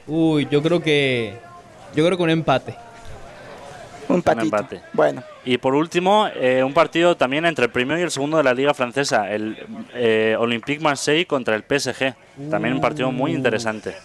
Uy, 0.08 0.48
yo 0.50 0.62
creo 0.64 0.82
que. 0.82 1.38
Yo 1.96 2.06
creo 2.06 2.18
que 2.18 2.24
un 2.24 2.30
empate. 2.30 2.76
Un 4.10 4.16
empatito. 4.18 4.44
empate. 4.46 4.82
Bueno, 4.94 5.24
Y 5.46 5.58
por 5.58 5.76
último, 5.76 6.28
eh, 6.36 6.64
un 6.64 6.74
partido 6.74 7.16
también 7.16 7.46
entre 7.46 7.66
el 7.66 7.72
primero 7.72 8.00
y 8.00 8.04
el 8.04 8.12
segundo 8.12 8.38
de 8.38 8.44
la 8.44 8.54
Liga 8.54 8.74
Francesa, 8.74 9.32
el 9.32 9.58
eh, 9.94 10.36
Olympique 10.40 10.82
Marseille 10.84 11.26
contra 11.26 11.56
el 11.56 11.64
PSG. 11.64 12.14
También 12.50 12.74
un 12.76 12.82
partido 12.82 13.12
muy 13.12 13.34
interesante. 13.34 13.96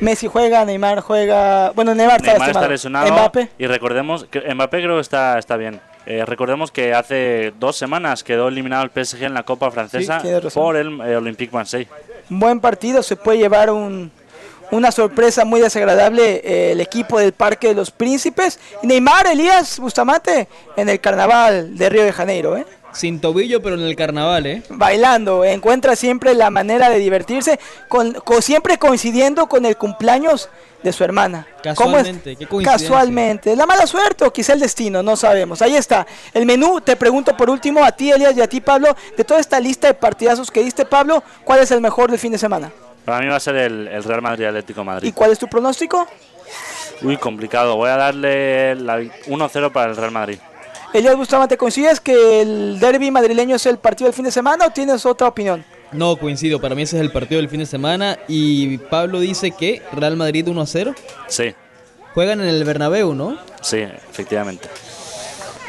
Messi 0.00 0.26
juega, 0.26 0.64
Neymar 0.64 1.00
juega. 1.00 1.70
Bueno, 1.72 1.94
Neymar 1.94 2.16
está, 2.16 2.32
Neymar 2.32 2.50
está 2.50 2.68
lesionado 2.68 3.12
Mbappé. 3.12 3.50
y 3.58 3.66
recordemos 3.66 4.24
que 4.24 4.40
Mbappé 4.52 4.78
creo 4.82 4.96
que 4.96 5.00
está, 5.02 5.38
está 5.38 5.56
bien. 5.56 5.80
Eh, 6.06 6.24
recordemos 6.26 6.72
que 6.72 6.92
hace 6.92 7.52
dos 7.60 7.76
semanas 7.76 8.24
quedó 8.24 8.48
eliminado 8.48 8.82
el 8.82 8.90
PSG 8.90 9.22
en 9.22 9.34
la 9.34 9.44
Copa 9.44 9.70
Francesa 9.70 10.18
Sí, 10.20 10.28
por 10.52 10.74
el 10.76 11.00
Olympique 11.00 11.54
Marseille. 11.54 11.88
buen 12.28 12.58
partido, 12.58 13.04
se 13.04 13.14
puede 13.14 13.38
llevar 13.38 13.70
un, 13.70 14.10
una 14.72 14.90
sorpresa 14.90 15.44
muy 15.44 15.60
desagradable 15.60 16.40
eh, 16.44 16.72
el 16.72 16.80
equipo 16.80 17.18
del 17.18 17.32
Parque 17.32 17.68
de 17.68 17.74
los 17.74 17.90
Príncipes. 17.90 18.58
Neymar, 18.82 19.26
Elías 19.28 19.78
Bustamante, 19.78 20.48
en 20.76 20.88
el 20.88 21.00
carnaval 21.00 21.76
de 21.76 21.88
Río 21.88 22.04
de 22.04 22.12
Janeiro, 22.12 22.56
¿eh? 22.56 22.66
Sin 22.92 23.22
tobillo, 23.22 23.62
pero 23.62 23.76
en 23.76 23.80
el 23.82 23.96
carnaval, 23.96 24.44
¿eh? 24.44 24.62
bailando, 24.68 25.44
encuentra 25.44 25.96
siempre 25.96 26.34
la 26.34 26.50
manera 26.50 26.90
de 26.90 26.98
divertirse, 26.98 27.58
con, 27.88 28.12
co- 28.12 28.42
siempre 28.42 28.76
coincidiendo 28.76 29.46
con 29.48 29.64
el 29.64 29.78
cumpleaños 29.78 30.50
de 30.82 30.92
su 30.92 31.02
hermana. 31.02 31.46
¿Cómo 31.74 31.96
es? 31.96 32.02
Casualmente, 32.04 32.36
qué. 32.36 32.46
Casualmente, 32.62 33.56
la 33.56 33.64
mala 33.64 33.86
suerte 33.86 34.24
o 34.26 34.32
quizá 34.32 34.52
el 34.52 34.60
destino, 34.60 35.02
no 35.02 35.16
sabemos. 35.16 35.62
Ahí 35.62 35.74
está, 35.74 36.06
el 36.34 36.44
menú, 36.44 36.82
te 36.82 36.96
pregunto 36.96 37.34
por 37.34 37.48
último 37.48 37.82
a 37.82 37.92
ti, 37.92 38.10
Elías, 38.10 38.36
y 38.36 38.42
a 38.42 38.46
ti, 38.48 38.60
Pablo, 38.60 38.94
de 39.16 39.24
toda 39.24 39.40
esta 39.40 39.58
lista 39.58 39.86
de 39.86 39.94
partidazos 39.94 40.50
que 40.50 40.62
diste, 40.62 40.84
Pablo, 40.84 41.22
¿cuál 41.44 41.60
es 41.60 41.70
el 41.70 41.80
mejor 41.80 42.10
del 42.10 42.18
fin 42.20 42.32
de 42.32 42.38
semana? 42.38 42.70
Para 43.04 43.20
mí 43.20 43.26
va 43.28 43.36
a 43.36 43.40
ser 43.40 43.56
el, 43.56 43.88
el 43.88 44.04
Real 44.04 44.22
Madrid 44.22 44.44
Atlético 44.46 44.80
de 44.80 44.84
¿Y 44.84 44.86
Madrid. 44.86 45.12
cuál 45.14 45.32
es 45.32 45.38
tu 45.38 45.48
pronóstico? 45.48 46.06
Uy, 47.02 47.16
complicado. 47.16 47.76
Voy 47.76 47.90
a 47.90 47.96
darle 47.96 48.74
la 48.76 48.98
1-0 49.00 49.72
para 49.72 49.90
el 49.90 49.96
Real 49.96 50.12
Madrid. 50.12 50.38
Elías 50.92 51.16
Bustamante, 51.16 51.56
¿coincides 51.56 52.00
que 52.00 52.42
el 52.42 52.78
derby 52.78 53.10
madrileño 53.10 53.56
es 53.56 53.64
el 53.66 53.78
partido 53.78 54.06
del 54.08 54.14
fin 54.14 54.26
de 54.26 54.30
semana 54.30 54.66
o 54.66 54.70
tienes 54.70 55.04
otra 55.06 55.26
opinión? 55.28 55.64
No, 55.90 56.16
coincido. 56.16 56.60
Para 56.60 56.74
mí 56.74 56.82
ese 56.82 56.96
es 56.96 57.02
el 57.02 57.10
partido 57.10 57.40
del 57.40 57.48
fin 57.48 57.60
de 57.60 57.66
semana. 57.66 58.18
Y 58.28 58.78
Pablo 58.78 59.18
dice 59.20 59.50
que 59.52 59.82
Real 59.92 60.16
Madrid 60.16 60.46
1 60.46 60.60
a 60.60 60.66
0. 60.66 60.94
Sí, 61.28 61.54
Juegan 62.14 62.42
en 62.42 62.48
el 62.48 62.62
Bernabéu, 62.64 63.14
¿no? 63.14 63.38
sí, 63.62 63.78
efectivamente. 63.78 64.68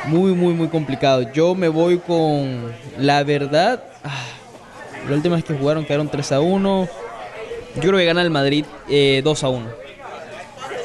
Muy, 0.05 0.33
muy, 0.33 0.53
muy 0.53 0.67
complicado. 0.67 1.21
Yo 1.31 1.55
me 1.55 1.69
voy 1.69 1.99
con 1.99 2.73
la 2.97 3.23
verdad. 3.23 3.81
ah, 4.03 4.25
la 5.07 5.15
última 5.15 5.35
vez 5.37 5.45
que 5.45 5.53
jugaron 5.53 5.85
quedaron 5.85 6.09
3 6.09 6.31
a 6.33 6.41
1. 6.41 6.89
Yo 7.75 7.81
creo 7.81 7.97
que 7.97 8.05
gana 8.05 8.21
el 8.21 8.29
Madrid 8.29 8.65
eh, 8.89 9.21
2 9.23 9.43
a 9.43 9.49
1. 9.49 9.83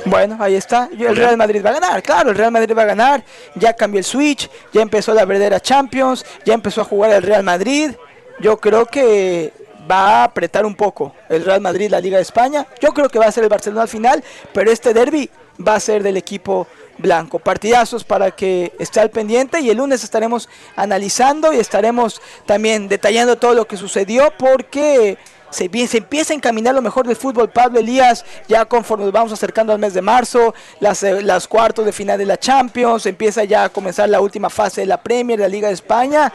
Bueno, 0.05 0.37
ahí 0.41 0.55
está. 0.55 0.89
El. 0.99 1.17
Real 1.17 1.37
Madrid 1.37 1.63
va 1.65 1.71
a 1.71 1.75
ganar, 1.75 2.03
claro, 2.03 2.31
el 2.31 2.37
Real 2.37 2.51
Madrid 2.51 2.75
va 2.77 2.83
a 2.83 2.87
ganar. 2.87 3.25
Ya 3.55 3.75
cambió 3.75 3.99
el 3.99 4.05
switch, 4.05 4.49
ya 4.73 4.81
empezó 4.81 5.13
la 5.13 5.25
verdadera 5.25 5.61
Champions, 5.61 6.25
ya 6.45 6.55
empezó 6.55 6.81
a 6.81 6.85
jugar 6.85 7.11
el 7.13 7.23
Real 7.23 7.43
Madrid. 7.43 7.93
Yo 8.41 8.57
creo 8.59 8.87
que 8.87 9.53
va 9.91 10.21
a 10.21 10.25
apretar 10.25 10.65
un 10.65 10.75
poco 10.75 11.15
el 11.29 11.45
Real 11.45 11.61
Madrid 11.61 11.91
la 11.91 12.01
Liga 12.01 12.17
de 12.17 12.23
España. 12.23 12.67
Yo 12.81 12.93
creo 12.93 13.09
que 13.09 13.19
va 13.19 13.27
a 13.27 13.33
ser 13.33 13.45
el 13.45 13.51
Barcelona 13.51 13.83
al 13.83 13.89
final, 13.89 14.23
pero 14.53 14.71
este 14.71 14.95
derby 14.95 15.29
va 15.67 15.75
a 15.75 15.81
ser 15.81 16.03
del 16.03 16.17
equipo 16.17 16.67
blanco. 16.99 17.39
Partidazos 17.39 18.05
para 18.05 18.31
que 18.31 18.73
esté 18.79 19.01
al 19.01 19.11
pendiente 19.11 19.61
y 19.61 19.71
el 19.71 19.79
lunes 19.79 20.05
estaremos 20.05 20.49
analizando 20.77 21.53
y 21.53 21.59
estaremos 21.59 22.21
también 22.47 22.89
detallando 22.89 23.37
todo 23.37 23.55
lo 23.55 23.67
que 23.67 23.77
sucedió 23.77 24.33
porque 24.39 25.19
se, 25.51 25.69
se 25.87 25.99
empieza 25.99 26.33
a 26.33 26.37
encaminar 26.37 26.75
lo 26.75 26.83
mejor 26.83 27.07
del 27.07 27.17
fútbol, 27.17 27.51
Pablo 27.51 27.79
Elías, 27.79 28.25
ya 28.49 28.65
conforme 28.65 29.05
nos 29.05 29.13
vamos 29.13 29.33
acercando 29.33 29.73
al 29.73 29.79
mes 29.79 29.95
de 29.95 30.03
marzo, 30.03 30.55
las, 30.81 31.03
eh, 31.03 31.23
las 31.23 31.49
cuartos 31.49 31.85
de 31.85 31.93
final 31.93 32.19
de 32.19 32.27
la 32.27 32.39
Champions, 32.39 33.07
empieza 33.07 33.45
ya 33.45 33.65
a 33.65 33.69
comenzar 33.69 34.09
la 34.09 34.21
última 34.21 34.51
fase 34.51 34.83
de 34.83 34.87
la 34.87 35.03
Premier, 35.03 35.39
de 35.39 35.45
la 35.45 35.49
Liga 35.49 35.69
de 35.69 35.75
España, 35.75 36.33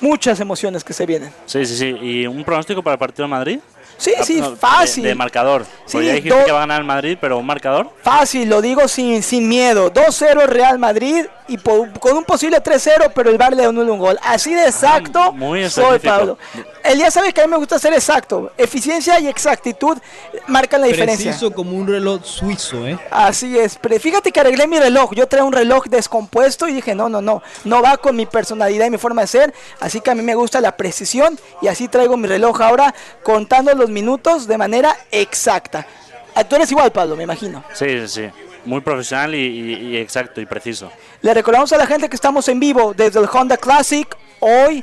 muchas 0.00 0.40
emociones 0.40 0.84
que 0.84 0.92
se 0.92 1.06
vienen. 1.06 1.30
Sí, 1.46 1.64
sí, 1.64 1.76
sí. 1.76 1.96
¿Y 2.00 2.26
un 2.26 2.44
pronóstico 2.44 2.82
para 2.82 2.94
el 2.94 2.98
partido 2.98 3.24
de 3.24 3.30
Madrid? 3.30 3.60
Sí, 3.96 4.12
Ah, 4.18 4.24
sí, 4.24 4.40
no, 4.40 4.56
fácil. 4.56 5.04
De, 5.04 5.14
marcador. 5.14 5.64
Sí, 5.86 5.98
ya 6.04 6.12
dijiste 6.14 6.38
do- 6.38 6.44
que 6.44 6.52
va 6.52 6.58
a 6.58 6.60
ganar 6.62 6.80
el 6.80 6.86
Madrid, 6.86 7.16
pero 7.20 7.38
un 7.38 7.46
marcador. 7.46 7.90
Fácil, 8.02 8.48
lo 8.48 8.60
digo 8.60 8.88
sin, 8.88 9.22
sin 9.22 9.48
miedo. 9.48 9.90
2-0 9.92 10.46
Real 10.46 10.78
Madrid, 10.78 11.26
y 11.46 11.58
po- 11.58 11.86
con 12.00 12.16
un 12.16 12.24
posible 12.24 12.60
3-0, 12.62 13.12
pero 13.14 13.30
el 13.30 13.36
VAR 13.38 13.54
le 13.54 13.64
anula 13.64 13.92
un 13.92 13.98
gol. 13.98 14.18
Así 14.22 14.52
de 14.54 14.64
exacto 14.64 15.18
Ah, 15.20 15.30
muy 15.30 15.68
soy. 15.68 15.98
Pablo. 15.98 16.38
Elías 16.82 17.12
sabe 17.14 17.32
que 17.32 17.40
a 17.40 17.46
mí 17.46 17.50
me 17.50 17.56
gusta 17.58 17.78
ser 17.78 17.92
exacto. 17.94 18.50
Eficiencia 18.58 19.18
y 19.20 19.28
exactitud 19.28 19.96
marcan 20.48 20.80
la 20.80 20.86
diferencia. 20.86 21.30
Preciso 21.30 21.50
como 21.52 21.76
un 21.76 21.86
reloj 21.86 22.22
suizo, 22.24 22.86
¿eh? 22.86 22.98
Así 23.10 23.58
es, 23.58 23.76
pero 23.80 23.98
fíjate 24.00 24.32
que 24.32 24.40
arreglé 24.40 24.66
mi 24.66 24.78
reloj. 24.78 25.12
Yo 25.14 25.26
traía 25.26 25.44
un 25.44 25.52
reloj 25.52 25.84
descompuesto 25.86 26.68
y 26.68 26.72
dije, 26.74 26.94
no, 26.94 27.08
no, 27.08 27.20
no, 27.22 27.42
no 27.64 27.82
va 27.82 27.96
con 27.98 28.16
mi 28.16 28.26
personalidad 28.26 28.86
y 28.86 28.90
mi 28.90 28.98
forma 28.98 29.22
de 29.22 29.26
ser. 29.28 29.54
Así 29.80 30.00
que 30.00 30.10
a 30.10 30.14
mí 30.14 30.22
me 30.22 30.34
gusta 30.34 30.60
la 30.60 30.76
precisión 30.76 31.38
y 31.62 31.68
así 31.68 31.88
traigo 31.88 32.16
mi 32.16 32.26
reloj 32.28 32.60
ahora 32.60 32.94
contando 33.22 33.72
los 33.74 33.83
minutos 33.90 34.46
de 34.46 34.58
manera 34.58 34.96
exacta. 35.10 35.86
Ah, 36.34 36.44
Tú 36.44 36.56
eres 36.56 36.70
igual, 36.70 36.90
Pablo, 36.92 37.16
me 37.16 37.22
imagino. 37.24 37.62
Sí, 37.72 37.86
sí, 38.00 38.08
sí. 38.08 38.28
Muy 38.64 38.80
profesional 38.80 39.34
y, 39.34 39.38
y- 39.38 39.74
y 39.90 39.96
exacto 39.98 40.40
y 40.40 40.46
preciso. 40.46 40.90
Le 41.20 41.34
recordamos 41.34 41.72
a 41.72 41.76
la 41.76 41.86
gente 41.86 42.08
que 42.08 42.16
estamos 42.16 42.48
en 42.48 42.58
vivo 42.58 42.94
desde 42.96 43.20
el 43.20 43.28
Honda 43.32 43.56
Classic 43.56 44.06
hoy. 44.40 44.82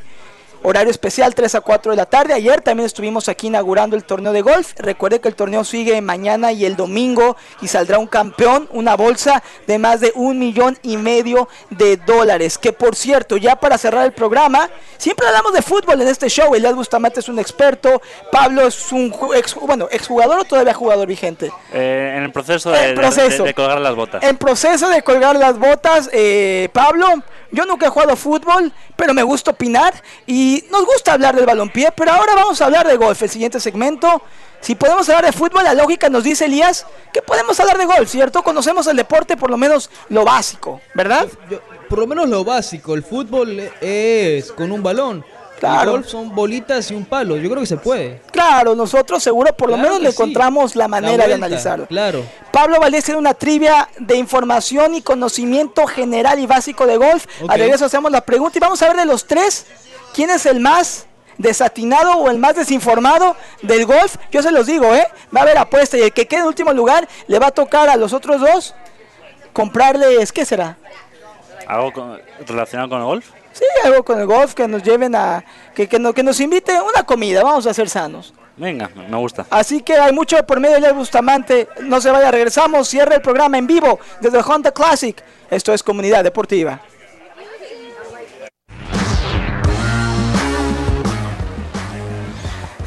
Horario 0.64 0.92
especial 0.92 1.34
3 1.34 1.56
a 1.56 1.62
4 1.62 1.92
de 1.92 1.96
la 1.98 2.06
tarde. 2.06 2.34
Ayer 2.36 2.62
también 2.62 2.86
estuvimos 2.86 3.28
aquí 3.30 3.48
inaugurando 3.48 3.96
el 3.96 4.04
torneo 4.04 4.32
de 4.32 4.42
golf. 4.44 4.74
Recuerde 4.78 5.20
que 5.20 5.28
el 5.28 5.34
torneo 5.36 5.64
sigue 5.64 6.00
mañana 6.02 6.52
y 6.52 6.66
el 6.66 6.76
domingo 6.76 7.36
y 7.62 7.68
saldrá 7.68 7.98
un 7.98 8.06
campeón, 8.06 8.70
una 8.72 8.96
bolsa 8.96 9.42
de 9.66 9.80
más 9.80 10.02
de 10.02 10.12
un 10.14 10.38
millón 10.38 10.78
y 10.84 10.98
medio 10.98 11.50
de 11.72 11.98
dólares. 11.98 12.60
Que 12.60 12.74
por 12.74 12.96
cierto, 12.96 13.38
ya 13.38 13.56
para 13.56 13.80
cerrar 13.80 14.06
el 14.06 14.12
programa, 14.12 14.70
siempre 15.00 15.26
hablamos 15.26 15.54
de 15.54 15.64
fútbol 15.64 16.00
en 16.02 16.08
este 16.08 16.30
show. 16.30 16.54
Elias 16.54 16.76
Bustamante 16.76 17.22
es 17.22 17.28
un 17.30 17.40
experto. 17.40 18.00
Pablo 18.32 18.68
es 18.68 18.92
un 18.92 19.12
ex, 19.36 19.56
bueno, 19.56 19.88
exjugador 19.90 20.40
o 20.42 20.44
todavía 20.46 20.76
jugador 20.76 21.08
vigente. 21.08 21.52
Eh, 21.74 22.14
en 22.18 22.24
el 22.24 22.32
proceso 22.32 22.70
de, 22.70 22.84
El 22.90 22.96
de- 22.96 23.02
proceso. 23.02 23.44
de- 23.44 23.50
de 23.50 23.54
colgar 23.56 23.82
las 23.82 23.96
botas. 23.96 24.24
En 24.24 24.38
proceso 24.38 24.90
de 24.90 25.02
colgar 25.02 25.36
las 25.38 25.58
botas, 25.58 26.08
eh, 26.14 26.70
Pablo, 26.72 27.08
yo 27.52 27.66
nunca 27.66 27.86
he 27.86 27.90
jugado 27.90 28.16
fútbol, 28.16 28.72
pero 28.96 29.14
me 29.14 29.24
gusta 29.24 29.52
opinar 29.52 29.94
y 30.28 30.64
nos 30.72 30.86
gusta 30.86 31.14
hablar 31.14 31.36
del 31.36 31.46
balompié, 31.46 31.92
pero 31.96 32.12
ahora 32.12 32.36
vamos 32.36 32.62
a 32.62 32.66
hablar 32.66 32.88
de 32.88 32.96
golf, 32.98 33.22
el 33.22 33.30
siguiente 33.30 33.60
segmento. 33.60 34.22
Si 34.62 34.76
podemos 34.76 35.10
hablar 35.10 35.26
de 35.26 35.32
fútbol, 35.32 35.64
la 35.64 35.74
lógica 35.74 36.08
nos 36.10 36.24
dice 36.24 36.46
Elías 36.46 36.86
que 37.12 37.22
podemos 37.22 37.60
hablar 37.60 37.78
de 37.78 37.86
golf, 37.86 38.10
¿cierto? 38.10 38.44
Conocemos 38.44 38.86
el 38.88 38.96
deporte, 38.96 39.36
por 39.36 39.50
lo 39.50 39.58
menos 39.58 39.90
lo 40.10 40.24
básico, 40.24 40.82
¿verdad? 40.94 41.28
Yo- 41.50 41.60
por 41.90 42.00
lo 42.00 42.08
menos 42.08 42.30
lo 42.30 42.46
básico, 42.46 42.94
el 42.94 43.04
fútbol 43.04 43.60
es 43.82 44.52
con 44.54 44.72
un 44.72 44.82
balón. 44.82 45.26
Claro. 45.70 45.82
El 45.84 45.90
golf 45.98 46.08
son 46.08 46.34
bolitas 46.36 46.90
y 46.92 46.96
un 46.96 47.06
palo. 47.06 47.38
Yo 47.38 47.48
creo 47.50 47.62
que 47.62 47.68
se 47.68 47.78
puede. 47.78 48.20
Claro, 48.32 48.76
nosotros 48.76 49.22
seguro 49.22 49.56
por 49.56 49.70
lo 49.70 49.78
menos 49.78 50.02
le 50.02 50.10
sí. 50.12 50.16
encontramos 50.16 50.76
la 50.76 50.86
La 50.86 50.88
manera 50.88 51.28
de 51.28 51.36
analizarlo. 51.36 51.86
Claro. 51.86 52.24
Pablo 52.52 52.80
Valdés 52.80 53.06
tiene 53.06 53.20
una 53.20 53.34
trivia 53.36 53.88
de 54.00 54.16
información 54.18 54.96
y 54.96 55.02
conocimiento 55.04 55.86
general 55.88 56.40
y 56.40 56.48
básico 56.48 56.88
de 56.88 56.98
golf. 56.98 57.26
Ok. 57.44 57.52
Al 57.52 57.60
regreso 57.60 57.86
hacemos 57.86 58.12
la 58.12 58.22
pregunta 58.22 58.58
y 58.58 58.60
vamos 58.62 58.82
a 58.82 58.88
ver 58.88 58.98
de 58.98 59.06
los 59.06 59.28
tres 59.28 59.68
quién 60.14 60.30
es 60.32 60.46
el 60.48 60.60
más 60.60 61.06
desatinado 61.38 62.14
o 62.18 62.30
el 62.30 62.40
más 62.40 62.56
desinformado 62.56 63.36
del 63.62 63.86
golf. 63.86 64.16
Yo 64.32 64.42
se 64.42 64.52
los 64.52 64.66
digo, 64.66 64.94
¿eh? 64.96 65.08
Va 65.36 65.42
a 65.42 65.44
haber 65.44 65.58
apuesta 65.60 65.98
y 65.98 66.02
el 66.02 66.12
que 66.12 66.28
quede 66.28 66.42
en 66.42 66.48
último 66.48 66.74
lugar 66.74 67.08
le 67.28 67.38
va 67.40 67.48
a 67.48 67.52
tocar 67.52 67.88
a 67.88 67.96
los 67.98 68.14
otros 68.14 68.42
dos 68.42 68.74
comprarles, 69.54 70.32
¿qué 70.32 70.46
será? 70.46 70.78
¿Algo 71.68 71.92
con- 71.94 72.20
relacionado 72.48 72.90
con 72.90 72.98
el 73.00 73.06
golf? 73.06 73.30
Sí, 73.54 73.66
algo 73.84 74.04
con 74.04 74.20
el 74.20 74.26
golf 74.26 74.54
que 74.54 74.68
nos 74.68 74.82
lleven 74.84 75.16
a, 75.16 75.44
que, 75.76 75.88
que, 75.88 76.00
no- 76.00 76.14
que 76.14 76.24
nos 76.24 76.40
invite 76.40 76.74
una 76.82 77.04
comida, 77.04 77.44
vamos 77.44 77.66
a 77.68 77.74
ser 77.74 77.90
sanos. 77.90 78.34
Venga, 78.58 78.90
me 78.96 79.18
gusta. 79.18 79.46
Así 79.50 79.82
que 79.82 79.94
hay 79.96 80.14
mucho 80.14 80.38
por 80.46 80.60
medio 80.60 80.80
de 80.80 80.92
Bustamante. 80.92 81.68
No 81.82 82.00
se 82.00 82.12
vaya, 82.12 82.30
regresamos. 82.32 82.88
Cierra 82.88 83.16
el 83.16 83.22
programa 83.22 83.58
en 83.58 83.66
vivo 83.66 84.00
desde 84.20 84.38
el 84.38 84.44
Honda 84.48 84.72
Classic. 84.72 85.22
Esto 85.50 85.74
es 85.74 85.82
Comunidad 85.82 86.24
Deportiva. 86.24 86.80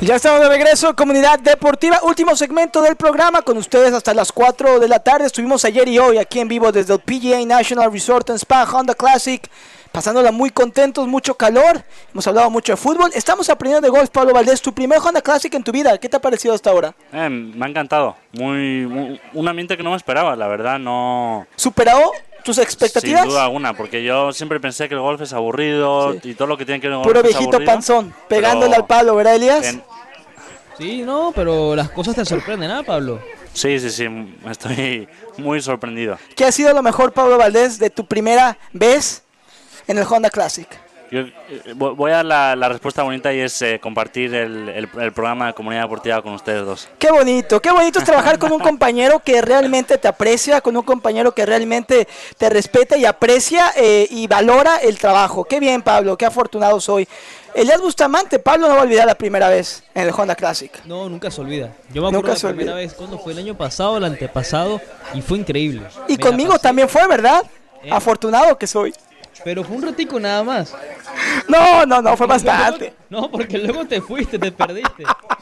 Ya 0.01 0.17
estamos 0.17 0.41
de 0.41 0.49
regreso, 0.49 0.95
Comunidad 0.95 1.39
Deportiva. 1.39 2.01
Último 2.03 2.37
segmento 2.37 2.83
del 2.83 2.95
programa 2.97 3.41
con 3.41 3.57
ustedes 3.57 3.95
hasta 3.95 4.13
las 4.13 4.33
4 4.33 4.79
de 4.79 4.87
la 4.89 4.99
tarde. 4.99 5.25
Estuvimos 5.27 5.65
ayer 5.65 5.89
y 5.89 5.99
hoy 5.99 6.19
aquí 6.19 6.41
en 6.41 6.49
vivo 6.49 6.71
desde 6.73 6.93
el 6.93 7.01
PGA 7.01 7.45
National 7.47 7.91
Resort 7.91 8.29
and 8.31 8.39
Spa 8.39 8.65
Honda 8.71 8.95
Classic. 8.95 9.49
Pasándola 9.95 10.33
muy 10.33 10.51
contentos, 10.51 11.07
mucho 11.07 11.37
calor. 11.37 11.85
Hemos 12.13 12.27
hablado 12.27 12.51
mucho 12.51 12.73
de 12.73 12.77
fútbol. 12.77 13.13
Estamos 13.15 13.49
aprendiendo 13.49 13.87
de 13.87 13.97
golf, 13.97 14.11
Pablo 14.11 14.33
Valdés. 14.35 14.61
Tu 14.61 14.75
primer 14.75 14.99
Honda 14.99 15.21
Classic 15.23 15.55
en 15.55 15.63
tu 15.63 15.71
vida. 15.71 15.97
¿Qué 15.99 16.09
te 16.09 16.17
ha 16.17 16.21
parecido 16.21 16.53
hasta 16.53 16.71
ahora? 16.71 16.93
Eh, 17.13 17.29
me 17.29 17.65
ha 17.65 17.69
encantado. 17.69 18.17
Muy, 18.33 18.87
muy- 18.89 19.21
un 19.35 19.47
ambiente 19.47 19.77
que 19.77 19.85
no 19.85 19.91
me 19.91 19.97
esperaba, 19.97 20.35
la 20.35 20.49
verdad, 20.49 20.81
no. 20.81 21.47
¿Superó 21.55 22.11
tus 22.43 22.59
expectativas? 22.59 23.21
Sin 23.21 23.31
duda 23.31 23.45
alguna, 23.45 23.73
porque 23.75 24.03
yo 24.03 24.33
siempre 24.33 24.59
pensé 24.59 24.89
que 24.89 24.95
el 24.97 25.01
golf 25.01 25.21
es 25.21 25.33
aburrido 25.33 26.15
Sí. 26.15 26.31
y 26.31 26.35
todo 26.35 26.49
lo 26.49 26.57
que 26.59 26.67
tiene 26.67 26.81
que 26.81 26.89
ver 26.89 26.97
con 26.97 27.03
el 27.03 27.09
Puro 27.09 27.21
golf 27.21 27.27
es 27.31 27.37
viejito 27.39 27.57
aburrido, 27.59 27.73
panzón, 27.73 28.15
pegándole 28.29 28.71
pero 28.73 28.83
al 28.83 28.87
palo, 28.89 29.15
¿verdad, 29.15 29.37
Elías? 29.37 29.65
en- 29.65 29.85
Sí, 30.77 31.03
no, 31.03 31.31
pero 31.33 31.77
las 31.77 31.89
cosas 31.91 32.17
te 32.17 32.25
sorprenden, 32.25 32.69
¿ah, 32.73 32.83
Pablo? 32.83 33.21
Sí, 33.53 33.79
sí, 33.79 33.91
sí, 33.91 34.09
estoy 34.51 35.09
muy 35.39 35.63
sorprendido. 35.63 36.19
¿Qué 36.35 36.45
ha 36.45 36.51
sido 36.51 36.75
lo 36.75 36.83
mejor, 36.83 37.13
Pablo 37.13 37.39
Valdés, 37.39 37.79
de 37.79 37.91
tu 37.91 38.05
primera 38.05 38.59
vez 38.73 39.23
en 39.87 39.99
el 39.99 40.05
Honda 40.09 40.31
Classic? 40.31 40.69
Yo 41.11 41.21
eh, 41.21 41.31
vo- 41.77 41.95
voy 41.95 42.11
a 42.11 42.17
dar 42.17 42.25
la, 42.25 42.57
la 42.57 42.69
respuesta 42.71 43.03
bonita 43.03 43.33
y 43.33 43.39
es 43.39 43.61
eh, 43.63 43.79
compartir 43.81 44.35
el, 44.35 44.69
el- 44.71 44.89
el 45.01 45.13
programa 45.13 45.49
de 45.49 45.53
Comunidad 45.53 45.83
Deportiva 45.83 46.23
con 46.23 46.33
ustedes 46.33 46.65
dos. 46.65 46.89
Qué 46.99 47.13
bonito, 47.13 47.61
qué 47.61 47.71
bonito 47.71 47.99
es 47.99 48.05
trabajar 48.07 48.39
con 48.39 48.51
un 48.51 48.59
compañero 48.71 49.21
que 49.21 49.41
realmente 49.43 49.99
te 49.99 50.09
aprecia, 50.09 50.61
con 50.63 50.77
un 50.77 50.83
compañero 50.83 51.33
que 51.33 51.45
realmente 51.47 52.09
te 52.39 52.49
respeta 52.51 52.97
y 52.97 53.05
aprecia 53.05 53.71
eh, 53.77 54.09
y 54.11 54.27
valora 54.27 54.79
el 54.79 54.99
trabajo. 54.99 55.45
Qué 55.45 55.61
bien, 55.61 55.83
Pablo, 55.83 56.17
qué 56.17 56.25
afortunado 56.25 56.81
soy. 56.81 57.07
Elías 57.55 57.81
Bustamante, 57.81 58.41
Pablo 58.41 58.67
no 58.67 58.75
va 58.75 58.81
a 58.81 58.85
olvidar 58.85 59.07
la 59.07 59.15
primera 59.15 59.49
vez 59.49 59.85
en 59.95 60.09
el 60.09 60.11
Honda 60.17 60.35
Classic. 60.35 60.73
No, 60.87 61.09
nunca 61.09 61.31
se 61.31 61.41
olvida. 61.41 61.71
Yo 61.93 62.03
me 62.03 62.11
Nunca 62.11 62.19
acuerdo 62.33 62.37
se 62.37 62.47
la 62.49 62.53
primera 62.55 62.73
olvida. 62.73 62.87
vez 62.87 62.95
cuando 62.95 63.19
fue 63.19 63.33
el 63.35 63.39
año 63.39 63.57
pasado, 63.57 63.99
el 63.99 64.05
antepasado, 64.05 64.81
y 65.13 65.21
fue 65.23 65.39
increíble. 65.39 65.83
Y 66.09 66.13
Me 66.15 66.19
conmigo 66.19 66.59
también 66.59 66.89
fue, 66.89 67.07
¿verdad? 67.07 67.43
Eh. 67.85 67.91
Afortunado 67.93 68.59
que 68.59 68.67
soy. 68.67 68.93
Pero 69.43 69.65
fue 69.65 69.77
un 69.77 69.83
ratico 69.83 70.21
nada 70.21 70.43
más. 70.45 70.75
No, 71.49 71.85
no, 71.87 72.01
no, 72.01 72.17
fue 72.17 72.27
bastante. 72.27 72.95
No, 73.11 73.31
porque 73.31 73.59
luego 73.59 73.85
te 73.87 74.01
fuiste, 74.01 74.39
te 74.39 74.53
perdiste. 74.53 75.05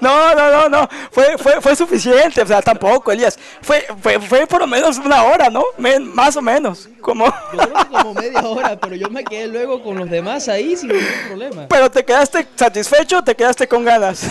No, 0.00 0.34
no, 0.34 0.50
no, 0.50 0.68
no. 0.68 0.88
Fue, 1.10 1.36
fue, 1.38 1.60
fue 1.60 1.76
suficiente. 1.76 2.42
O 2.42 2.46
sea, 2.46 2.62
tampoco, 2.62 3.12
Elías. 3.12 3.38
Fue, 3.60 3.86
fue, 4.02 4.20
fue 4.20 4.46
por 4.46 4.60
lo 4.60 4.66
menos 4.66 4.98
una 4.98 5.24
hora, 5.24 5.50
¿no? 5.50 5.62
Men- 5.78 6.14
más 6.14 6.36
o 6.36 6.42
menos. 6.42 6.88
Como... 7.00 7.26
Yo 7.26 7.58
creo 7.58 7.74
que 7.74 7.86
como 7.90 8.14
media 8.14 8.40
hora, 8.42 8.76
pero 8.80 8.94
yo 8.94 9.10
me 9.10 9.24
quedé 9.24 9.48
luego 9.48 9.82
con 9.82 9.98
los 9.98 10.08
demás 10.08 10.48
ahí 10.48 10.76
sin 10.76 10.88
ningún 10.90 11.04
problema. 11.28 11.66
Pero 11.68 11.90
te 11.90 12.04
quedaste 12.04 12.46
satisfecho 12.54 13.18
o 13.18 13.24
te 13.24 13.34
quedaste 13.34 13.66
con 13.66 13.84
ganas. 13.84 14.22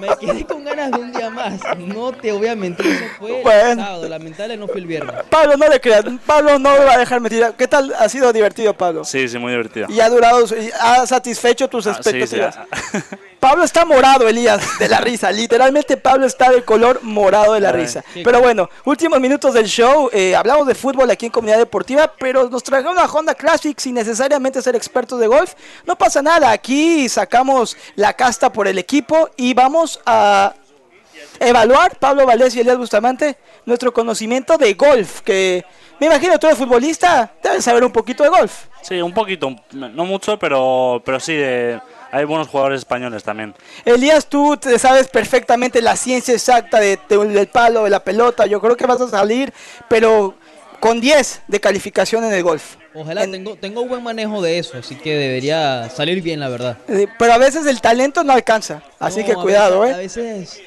Me 0.00 0.08
quedé 0.16 0.44
con 0.46 0.64
ganas 0.64 0.90
de 0.92 0.98
un 0.98 1.12
día 1.12 1.28
más. 1.30 1.60
No 1.76 2.10
te 2.12 2.32
voy 2.32 2.48
a 2.48 2.56
mentir, 2.56 2.86
eso 2.86 3.04
fue 3.18 3.42
Bueno. 3.42 3.70
el 3.82 3.86
sábado. 3.86 4.08
Lamentable 4.08 4.56
no 4.56 4.66
fue 4.66 4.78
el 4.78 4.86
viernes. 4.86 5.14
Pablo, 5.28 5.56
no 5.58 5.68
le 5.68 5.78
creas. 5.80 6.04
Pablo 6.24 6.58
no 6.58 6.70
me 6.72 6.84
va 6.84 6.94
a 6.94 6.98
dejar 6.98 7.20
mentir. 7.20 7.46
¿Qué 7.58 7.68
tal 7.68 7.94
ha 7.98 8.08
sido 8.08 8.32
divertido, 8.32 8.72
Pablo? 8.74 9.04
Sí, 9.04 9.28
sí, 9.28 9.38
muy 9.38 9.52
divertido. 9.52 9.86
Y 9.90 10.00
ha 10.00 10.08
durado, 10.08 10.44
y 10.56 10.70
ha 10.80 11.06
satisfecho 11.06 11.68
tus 11.68 11.86
Ah, 11.86 11.94
sí, 12.02 12.10
sí, 12.10 12.16
expectativas. 12.18 12.56
ah. 12.56 13.16
Pablo 13.40 13.64
está 13.64 13.86
morado, 13.86 14.28
Elías, 14.28 14.78
de 14.78 14.86
la 14.88 15.00
risa. 15.00 15.32
Literalmente 15.32 15.96
Pablo 15.96 16.26
está 16.26 16.50
de 16.50 16.62
color 16.62 17.00
morado 17.02 17.54
de 17.54 17.60
la 17.60 17.70
Ay, 17.70 17.76
risa. 17.80 18.04
Pero 18.22 18.40
bueno, 18.40 18.68
últimos 18.84 19.18
minutos 19.18 19.54
del 19.54 19.66
show. 19.66 20.10
eh, 20.12 20.36
hablamos 20.36 20.66
de 20.66 20.74
fútbol 20.74 21.10
aquí 21.10 21.26
en 21.26 21.32
Comunidad 21.32 21.56
Deportiva, 21.58 22.12
pero 22.18 22.50
nos 22.50 22.62
trajeron 22.62 22.92
una 22.92 23.06
Honda 23.06 23.34
Classic 23.34 23.78
sin 23.78 23.94
necesariamente 23.94 24.60
ser 24.60 24.76
expertos 24.76 25.18
de 25.18 25.26
golf. 25.26 25.54
No 25.86 25.96
pasa 25.96 26.20
nada, 26.20 26.50
aquí 26.50 27.08
sacamos 27.08 27.78
la 27.96 28.12
casta 28.12 28.52
por 28.52 28.68
el 28.68 28.78
equipo 28.78 29.30
y 29.38 29.54
vamos 29.54 30.00
a 30.04 30.52
evaluar, 31.38 31.96
Pablo 31.98 32.26
Valdés 32.26 32.54
y 32.56 32.60
Elías 32.60 32.76
Bustamante, 32.76 33.38
nuestro 33.64 33.92
conocimiento 33.94 34.58
de 34.58 34.74
golf. 34.74 35.22
Que 35.22 35.64
me 35.98 36.08
imagino 36.08 36.38
tú 36.38 36.46
eres 36.46 36.58
futbolista, 36.58 37.32
debes 37.42 37.64
saber 37.64 37.84
un 37.84 37.92
poquito 37.92 38.22
de 38.22 38.28
golf. 38.28 38.66
Sí, 38.82 39.00
un 39.00 39.14
poquito, 39.14 39.54
no 39.72 40.04
mucho, 40.04 40.38
pero, 40.38 41.00
pero 41.04 41.18
sí, 41.20 41.32
eh, 41.36 41.80
hay 42.12 42.24
buenos 42.24 42.48
jugadores 42.48 42.78
españoles 42.80 43.22
también. 43.22 43.54
Elías, 43.84 44.26
tú 44.26 44.56
te 44.56 44.78
sabes 44.78 45.08
perfectamente 45.08 45.80
la 45.82 45.96
ciencia 45.96 46.34
exacta 46.34 46.80
de, 46.80 46.98
de- 47.08 47.26
del 47.26 47.46
palo, 47.48 47.84
de 47.84 47.90
la 47.90 48.02
pelota. 48.04 48.46
Yo 48.46 48.60
creo 48.60 48.76
que 48.76 48.86
vas 48.86 49.00
a 49.00 49.08
salir, 49.08 49.52
pero 49.88 50.34
con 50.80 51.00
10 51.00 51.42
de 51.46 51.60
calificación 51.60 52.24
en 52.24 52.32
el 52.32 52.42
golf. 52.42 52.76
Ojalá 52.94 53.22
En- 53.22 53.30
tengo, 53.30 53.54
tengo 53.54 53.84
buen 53.86 54.02
manejo 54.02 54.42
de 54.42 54.58
eso, 54.58 54.76
así 54.78 54.96
que 54.96 55.14
debería 55.14 55.88
salir 55.90 56.22
bien, 56.22 56.40
la 56.40 56.48
verdad. 56.48 56.78
Eh, 56.88 57.06
Pero 57.18 57.32
a 57.34 57.38
veces 57.38 57.64
el 57.66 57.80
talento 57.80 58.24
no 58.24 58.32
alcanza. 58.32 58.82
Así 58.98 59.20
No, 59.20 59.26
que 59.26 59.34
cuidado, 59.34 59.80
veces- 59.82 60.16
¿eh? 60.16 60.20
A 60.22 60.32
veces 60.36 60.62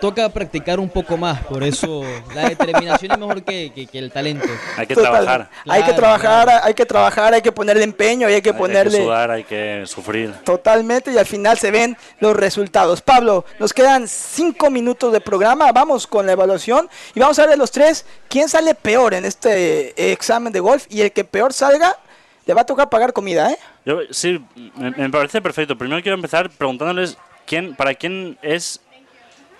toca 0.00 0.28
practicar 0.28 0.78
un 0.78 0.88
poco 0.88 1.16
más, 1.16 1.42
por 1.44 1.62
eso 1.64 2.02
la 2.34 2.48
determinación 2.48 3.12
es 3.12 3.18
mejor 3.18 3.42
que, 3.42 3.72
que- 3.74 3.86
que 3.86 3.98
el 3.98 4.12
talento. 4.12 4.46
Hay 4.76 4.86
que 4.86 4.94
Total. 4.94 5.12
trabajar. 5.12 5.50
hay 5.68 5.82
que 5.82 5.92
trabajar, 5.94 6.44
claro. 6.46 6.64
hay 6.64 6.74
que 6.74 6.86
trabajar, 6.86 7.34
hay 7.34 7.42
que 7.42 7.52
ponerle 7.52 7.84
empeño 7.84 8.26
hay 8.28 8.42
que 8.42 8.50
Hay- 8.50 8.54
Hay 8.54 8.58
ponerle 8.60 8.98
que 8.98 9.04
sudar, 9.04 9.30
hay 9.30 9.44
que 9.44 9.82
sufrir. 9.86 10.32
totalmente 10.44 11.12
y 11.12 11.18
al 11.18 11.26
final 11.26 11.58
se 11.58 11.70
ven 11.70 11.96
los 12.20 12.36
resultados. 12.36 13.00
Pablo, 13.02 13.44
nos 13.58 13.72
quedan 13.72 14.06
cinco 14.08 14.70
minutos 14.70 15.12
de 15.12 15.20
programa, 15.20 15.72
vamos 15.72 16.06
con 16.06 16.26
la 16.26 16.32
evaluación 16.32 16.88
y 17.14 17.20
vamos 17.20 17.38
a 17.38 17.42
ver 17.42 17.50
de 17.52 17.56
los 17.56 17.70
tres 17.70 18.04
quién 18.28 18.48
sale 18.48 18.74
peor 18.74 19.14
en 19.14 19.24
este 19.24 19.88
eh, 19.90 20.12
examen 20.12 20.52
de 20.52 20.60
golf 20.60 20.86
y 20.88 21.00
el 21.00 21.12
que 21.12 21.24
peor 21.24 21.52
salga 21.52 21.96
le 22.44 22.54
va 22.54 22.60
a 22.60 22.66
tocar 22.66 22.88
pagar 22.88 23.12
comida, 23.12 23.50
¿eh? 23.50 23.58
Yo, 23.84 23.98
sí, 24.10 24.40
me, 24.76 24.90
me 24.92 25.10
parece 25.10 25.40
perfecto. 25.42 25.76
Primero 25.76 26.00
quiero 26.00 26.14
empezar 26.14 26.48
preguntándoles 26.48 27.16
quién, 27.44 27.74
para 27.74 27.92
quién 27.94 28.38
es, 28.40 28.80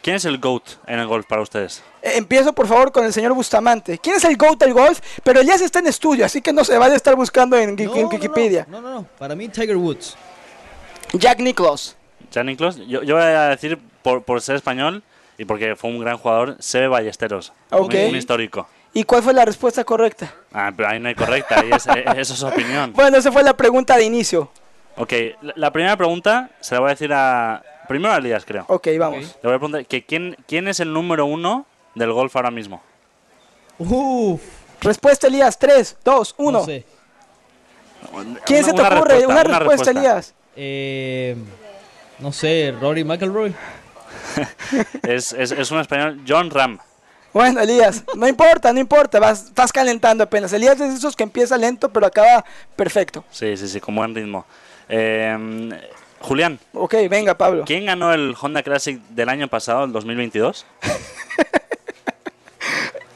quién 0.07 0.17
es 0.17 0.25
el 0.25 0.39
GOAT 0.39 0.63
en 0.87 1.01
el 1.01 1.07
golf 1.09 1.27
para 1.27 1.43
ustedes. 1.43 1.83
Eh, 2.01 2.13
Empiezo 2.15 2.53
por 2.53 2.69
favor 2.69 2.93
con 2.93 3.05
el 3.05 3.13
señor 3.13 3.33
Bustamante. 3.35 3.99
¿Quién 3.99 4.15
es 4.15 4.25
el 4.25 4.37
GOAT 4.37 4.57
del 4.61 4.73
golf? 4.73 5.01
Pero 5.25 5.41
Elías 5.41 5.61
está 5.61 5.81
en 5.81 5.89
estudio, 5.89 6.25
así 6.25 6.41
que 6.41 6.53
no 6.53 6.63
se 6.63 6.79
vale 6.79 6.95
estar 6.95 7.17
buscando 7.17 7.57
en, 7.57 7.71
en 7.71 7.87
No, 7.87 7.95
no, 7.97 8.09
Wikipedia. 8.09 8.65
No, 8.71 8.81
no, 8.81 8.91
no, 8.95 9.03
para 9.19 9.35
mí 9.35 9.49
Tiger 9.49 9.77
Woods. 9.77 10.17
Jack 11.13 11.41
Nicklaus. 11.41 11.97
Ya, 12.31 12.45
Niklos, 12.45 12.77
yo, 12.87 13.03
yo 13.03 13.15
voy 13.17 13.25
a 13.25 13.49
decir, 13.49 13.79
por, 14.03 14.23
por 14.23 14.41
ser 14.41 14.55
español 14.57 15.03
y 15.39 15.45
porque 15.45 15.75
fue 15.75 15.91
un 15.91 15.99
gran 15.99 16.19
jugador, 16.19 16.57
Sebe 16.61 16.87
Ballesteros. 16.89 17.53
Ok. 17.71 17.95
Un, 17.95 18.11
un 18.11 18.17
histórico. 18.17 18.69
¿Y 18.95 19.03
cuál 19.05 19.23
fue 19.23 19.35
la 19.35 19.45
respuesta 19.45 19.83
correcta? 19.85 20.33
Ah, 20.53 20.73
pero 20.77 20.89
ahí 20.89 20.99
no 21.01 21.09
hay 21.09 21.15
correcta, 21.17 21.61
ahí 21.61 21.71
es- 21.73 21.87
eh, 21.89 22.05
eso 22.17 22.35
es 22.35 22.43
opinión. 22.45 22.93
Bueno, 22.95 23.17
esa 23.19 23.33
fue 23.33 23.43
la 23.43 23.55
pregunta 23.57 23.97
de 23.97 24.05
inicio. 24.05 24.51
Ok, 24.97 25.13
la, 25.43 25.53
la 25.57 25.71
primera 25.73 25.97
pregunta 25.97 26.49
se 26.61 26.75
la 26.75 26.81
voy 26.81 26.89
a 26.89 26.91
decir 26.91 27.13
a... 27.13 27.63
Primero 27.89 28.15
a 28.15 28.19
Elías, 28.19 28.45
creo. 28.45 28.65
Ok, 28.69 28.89
vamos. 28.99 29.21
Le 29.43 29.49
voy 29.49 29.55
a 29.55 29.59
preguntar 29.59 29.87
que 29.87 30.05
quién, 30.05 30.37
quién 30.47 30.69
es 30.69 30.81
el 30.81 30.93
número 30.93 31.27
uno 31.27 31.67
del 31.95 32.13
golf 32.13 32.35
ahora 32.37 32.51
mismo. 32.51 32.83
Uf, 33.79 34.41
Respuesta 34.81 35.27
Elías, 35.27 35.59
3, 35.59 35.99
2, 36.05 36.35
1. 36.39 36.51
no 36.59 36.65
sé. 36.65 36.85
¿Quién 38.45 38.65
se 38.65 38.73
te 38.73 38.81
Una 38.81 38.89
ocurre? 38.89 39.15
respuesta, 39.17 39.27
una, 39.29 39.41
una 39.41 39.59
respuesta, 39.59 39.85
respuesta. 39.85 39.91
Elías. 39.91 40.35
Eh, 40.57 41.37
no 42.19 42.33
sé, 42.33 42.75
Rory 42.81 43.05
McIlroy. 43.05 43.55
Es, 45.03 45.33
es, 45.33 45.51
es 45.53 45.71
un 45.71 45.79
español, 45.81 46.21
John 46.27 46.51
Ram. 46.51 46.79
Bueno, 47.33 47.61
Elías, 47.61 48.03
no 48.17 48.27
importa, 48.27 48.73
no 48.73 48.81
importa, 48.81 49.19
vas, 49.21 49.45
estás 49.47 49.73
calentando 49.73 50.25
apenas. 50.25 50.53
Elías 50.53 50.81
es 50.81 50.91
de 50.91 50.95
esos 50.97 51.15
que 51.17 51.23
empieza 51.23 51.57
lento 51.57 51.91
pero 51.91 52.07
acaba 52.07 52.45
perfecto. 52.75 53.25
Sí, 53.31 53.57
sí, 53.57 53.69
sí, 53.69 53.81
con 53.81 53.95
buen 53.95 54.15
ritmo. 54.15 54.45
Eh, 54.89 55.69
Julián, 56.21 56.59
Ok, 56.73 56.95
venga, 57.09 57.37
Pablo. 57.37 57.65
¿quién 57.67 57.87
ganó 57.87 58.13
el 58.13 58.35
Honda 58.41 58.63
Classic 58.63 58.99
del 59.11 59.29
año 59.29 59.49
pasado, 59.49 59.85
el 59.85 59.93
2022? 59.93 60.67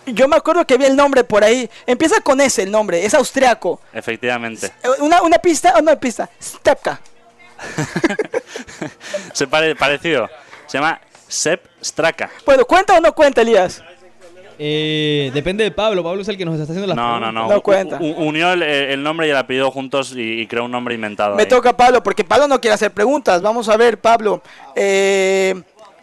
Yo 0.06 0.26
me 0.28 0.36
acuerdo 0.36 0.66
que 0.66 0.76
vi 0.76 0.86
el 0.86 0.96
nombre 0.96 1.22
por 1.24 1.44
ahí. 1.44 1.70
Empieza 1.86 2.20
con 2.20 2.40
ese 2.40 2.62
el 2.64 2.70
nombre, 2.70 3.04
es 3.04 3.14
austriaco. 3.14 3.80
Efectivamente. 3.92 4.66
Eh, 4.82 4.88
Una, 5.00 5.22
una 5.22 5.38
pista, 5.38 5.74
oh, 5.76 5.82
no 5.82 5.98
pista. 6.00 6.28
Stepka. 6.42 7.00
Se 9.32 9.46
pare- 9.46 9.76
parecido. 9.76 10.28
Se 10.66 10.78
llama 10.78 11.00
Sepp 11.28 11.64
Straka. 11.82 12.30
Bueno, 12.44 12.64
¿cuenta 12.64 12.96
o 12.96 13.00
no 13.00 13.14
cuenta, 13.14 13.42
Elías? 13.42 13.82
Eh, 14.62 15.30
depende 15.32 15.64
de 15.64 15.70
Pablo. 15.70 16.04
Pablo 16.04 16.20
es 16.20 16.28
el 16.28 16.36
que 16.36 16.44
nos 16.44 16.60
está 16.60 16.64
haciendo 16.64 16.86
las 16.86 16.94
No, 16.94 17.18
no, 17.18 17.26
preguntas. 17.28 17.34
no. 17.48 17.54
No 17.54 17.62
cuenta. 17.62 17.96
U- 17.98 18.04
u- 18.10 18.28
unió 18.28 18.52
el, 18.52 18.62
el 18.62 19.02
nombre 19.02 19.26
y 19.26 19.30
el 19.30 19.36
apellido 19.38 19.70
juntos 19.70 20.12
y, 20.14 20.40
y 20.42 20.46
creó 20.46 20.66
un 20.66 20.70
nombre 20.70 20.94
inventado. 20.94 21.34
Me 21.34 21.44
ahí. 21.44 21.48
toca 21.48 21.74
Pablo, 21.74 22.02
porque 22.02 22.24
Pablo 22.24 22.46
no 22.46 22.60
quiere 22.60 22.74
hacer 22.74 22.90
preguntas. 22.92 23.40
Vamos 23.40 23.70
a 23.70 23.76
ver, 23.78 23.98
Pablo. 23.98 24.42
Eh, 24.76 25.54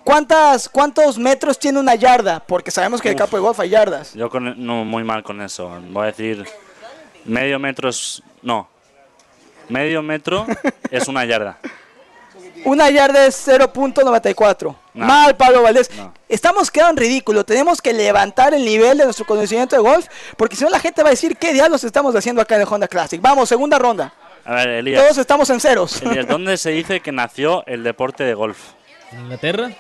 ¿cuántas, 0.04 0.68
¿Cuántos 0.70 1.20
metros 1.20 1.60
tiene 1.60 1.80
una 1.80 1.94
yarda? 1.94 2.40
Porque 2.40 2.72
sabemos 2.72 3.00
que 3.00 3.10
en 3.10 3.14
el 3.14 3.18
campo 3.20 3.38
de 3.38 3.42
golf 3.44 3.60
hay 3.60 3.70
yardas. 3.70 4.16
Yo 4.16 4.28
con, 4.28 4.66
no, 4.66 4.84
muy 4.84 5.04
mal 5.04 5.22
con 5.22 5.40
eso. 5.42 5.80
Voy 5.92 6.04
a 6.04 6.06
decir 6.08 6.44
medio 7.26 7.60
metro 7.60 7.90
es... 7.90 8.24
No. 8.42 8.68
Medio 9.70 10.02
metro 10.02 10.48
es 10.90 11.08
una 11.08 11.26
yarda. 11.26 11.60
Una 12.66 12.90
yarda 12.90 13.26
es 13.26 13.48
0.94. 13.48 14.76
No. 14.94 15.06
Mal, 15.06 15.36
Pablo 15.36 15.62
Valdés. 15.62 15.90
No. 15.96 16.14
Estamos 16.28 16.72
quedando 16.72 16.92
en 16.92 16.98
ridículo. 17.08 17.44
Tenemos 17.46 17.82
que 17.82 17.94
levantar 17.94 18.54
el 18.54 18.66
nivel 18.66 18.98
de 18.98 19.06
nuestro 19.06 19.26
conocimiento 19.26 19.76
de 19.76 19.82
golf, 19.82 20.08
porque 20.36 20.56
si 20.56 20.64
no 20.64 20.70
la 20.70 20.80
gente 20.80 21.02
va 21.04 21.10
a 21.10 21.12
decir 21.12 21.38
qué 21.38 21.54
diablos 21.54 21.84
estamos 21.84 22.16
haciendo 22.16 22.42
acá 22.42 22.56
en 22.56 22.62
el 22.62 22.68
Honda 22.70 22.88
Classic. 22.88 23.22
Vamos, 23.22 23.48
segunda 23.50 23.78
ronda. 23.80 24.14
A 24.44 24.56
ver, 24.56 24.70
Elías. 24.70 25.04
Todos 25.04 25.18
estamos 25.18 25.50
en 25.50 25.60
ceros. 25.60 26.02
Elías, 26.02 26.28
¿dónde 26.28 26.58
se 26.58 26.72
dice 26.72 27.00
que 27.00 27.12
nació 27.12 27.64
el 27.68 27.84
deporte 27.84 28.24
de 28.24 28.34
golf? 28.34 28.58
¿En 29.12 29.20
Inglaterra? 29.22 29.72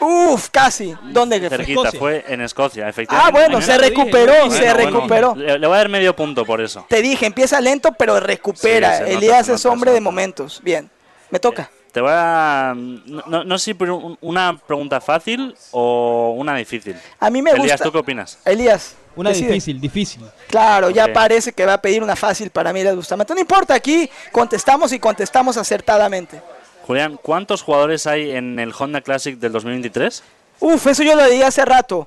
Uf, 0.00 0.48
casi. 0.50 0.94
¿Dónde? 1.02 1.38
Cerquita, 1.46 1.80
Escocia. 1.82 1.98
fue 2.00 2.24
en 2.28 2.40
Escocia, 2.40 2.88
efectivamente. 2.88 3.28
Ah, 3.28 3.30
bueno, 3.30 3.60
se 3.60 3.76
recuperó, 3.76 4.32
dije. 4.44 4.56
se 4.56 4.72
Bueno, 4.72 4.74
bueno, 4.74 4.90
recuperó. 5.00 5.34
le, 5.36 5.58
le 5.58 5.66
voy 5.66 5.74
a 5.74 5.78
dar 5.78 5.88
medio 5.90 6.16
punto 6.16 6.46
por 6.46 6.62
eso. 6.62 6.86
Te 6.88 7.02
dije, 7.02 7.26
empieza 7.26 7.60
lento, 7.60 7.92
pero 7.92 8.18
recupera. 8.18 8.96
Sí, 8.96 9.02
nota, 9.02 9.12
Elías 9.12 9.46
se 9.46 9.52
es 9.54 9.64
nota, 9.64 9.74
hombre 9.74 9.90
de 9.90 10.00
nota. 10.00 10.10
momentos. 10.10 10.60
Bien, 10.62 10.90
me 11.28 11.38
toca. 11.38 11.70
Te 11.92 12.00
voy 12.00 12.10
a... 12.12 12.74
No, 12.76 13.44
no- 13.44 13.58
sé 13.58 13.74
si 13.74 13.78
una 14.20 14.58
pregunta 14.66 15.00
fácil 15.00 15.54
o 15.72 16.34
una 16.36 16.54
difícil. 16.56 16.96
A 17.18 17.30
mí 17.30 17.42
me 17.42 17.50
Elías, 17.50 17.72
gusta. 17.72 17.84
¿tú 17.84 17.92
qué 17.92 17.98
opinas? 17.98 18.38
Elías. 18.44 18.94
Una 19.16 19.30
decide. 19.30 19.48
difícil, 19.48 19.80
difícil. 19.80 20.22
Claro, 20.48 20.90
ya 20.90 21.12
parece 21.12 21.52
que 21.52 21.66
va 21.66 21.74
a 21.74 21.82
pedir 21.82 22.02
una 22.02 22.14
fácil 22.14 22.50
para 22.50 22.72
mí, 22.72 22.80
Elías 22.80 22.94
Bustamante. 22.96 23.34
No 23.34 23.40
importa, 23.40 23.74
aquí 23.74 24.08
contestamos 24.30 24.92
y 24.92 24.98
contestamos 25.00 25.56
acertadamente. 25.56 26.40
Julián, 26.86 27.18
¿cuántos 27.20 27.62
jugadores 27.62 28.06
hay 28.06 28.30
en 28.30 28.58
el 28.58 28.72
Honda 28.78 29.00
Classic 29.00 29.36
del 29.38 29.52
2023? 29.52 30.22
Uf, 30.60 30.86
eso 30.86 31.02
yo 31.02 31.14
lo 31.16 31.26
leí 31.26 31.42
hace 31.42 31.64
rato. 31.64 32.06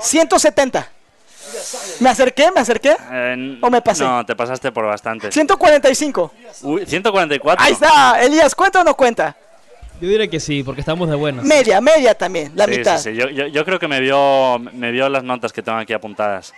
170. 0.00 0.90
¿Me 2.00 2.10
acerqué? 2.10 2.50
¿Me 2.52 2.60
acerqué? 2.60 2.96
Eh, 3.12 3.58
¿O 3.60 3.70
me 3.70 3.80
pasé? 3.82 4.04
No, 4.04 4.24
te 4.24 4.34
pasaste 4.36 4.72
por 4.72 4.86
bastante. 4.86 5.30
145. 5.32 6.32
Uy, 6.62 6.86
144. 6.86 7.64
Ahí 7.64 7.72
está. 7.72 8.20
Elías, 8.22 8.54
¿cuenta 8.54 8.80
o 8.80 8.84
no 8.84 8.94
cuenta? 8.96 9.34
Yo 10.00 10.08
diría 10.08 10.28
que 10.28 10.38
sí, 10.40 10.62
porque 10.62 10.80
estamos 10.82 11.08
de 11.08 11.16
buenas. 11.16 11.44
Media, 11.44 11.80
media 11.80 12.14
también, 12.14 12.52
la 12.54 12.66
Sí, 12.66 12.70
mitad. 12.72 12.98
sí, 12.98 13.10
sí. 13.10 13.16
Yo, 13.16 13.30
yo- 13.30 13.46
yo 13.46 13.64
creo 13.64 13.78
que 13.78 13.88
me 13.88 13.98
vio, 14.00 14.58
me 14.58 14.90
vio 14.92 15.08
las 15.08 15.24
notas 15.24 15.52
que 15.54 15.62
tengo 15.62 15.78
aquí 15.78 15.94
apuntadas 15.94 16.52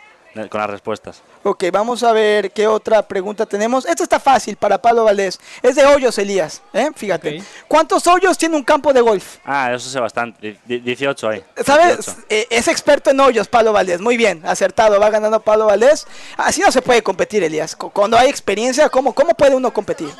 con 0.48 0.60
las 0.60 0.70
respuestas. 0.70 1.22
Ok, 1.42 1.64
vamos 1.72 2.02
a 2.02 2.12
ver 2.12 2.52
qué 2.52 2.66
otra 2.66 3.02
pregunta 3.02 3.46
tenemos. 3.46 3.84
Esta 3.86 4.02
está 4.04 4.20
fácil 4.20 4.56
para 4.56 4.80
Pablo 4.80 5.04
Valdés. 5.04 5.40
Es 5.62 5.74
de 5.74 5.84
hoyos, 5.86 6.16
Elías. 6.18 6.62
¿eh? 6.72 6.90
Fíjate. 6.94 7.42
¿Cuántos 7.66 8.06
hoyos 8.06 8.38
tiene 8.38 8.54
un 8.56 8.62
campo 8.62 8.92
de 8.92 9.00
golf? 9.00 9.38
Ah, 9.44 9.72
eso 9.74 9.88
sé 9.90 9.98
bastante. 9.98 10.58
Di- 10.64 10.78
18 10.80 11.28
hay. 11.28 11.44
¿Sabes? 11.64 11.96
18. 12.06 12.18
Eh, 12.28 12.46
es 12.50 12.68
experto 12.68 13.10
en 13.10 13.18
hoyos, 13.20 13.48
Pablo 13.48 13.72
Valdés. 13.72 14.00
Muy 14.00 14.16
bien, 14.16 14.42
acertado. 14.46 15.00
Va 15.00 15.10
ganando 15.10 15.40
Pablo 15.40 15.66
Valdés. 15.66 16.06
Así 16.36 16.60
no 16.60 16.70
se 16.70 16.82
puede 16.82 17.02
competir, 17.02 17.42
Elías. 17.42 17.74
Cu- 17.74 17.90
Cuando 17.90 18.16
hay 18.18 18.28
experiencia, 18.28 18.88
¿cómo, 18.90 19.14
cómo 19.14 19.34
puede 19.34 19.56
uno 19.56 19.72
competir? 19.72 20.10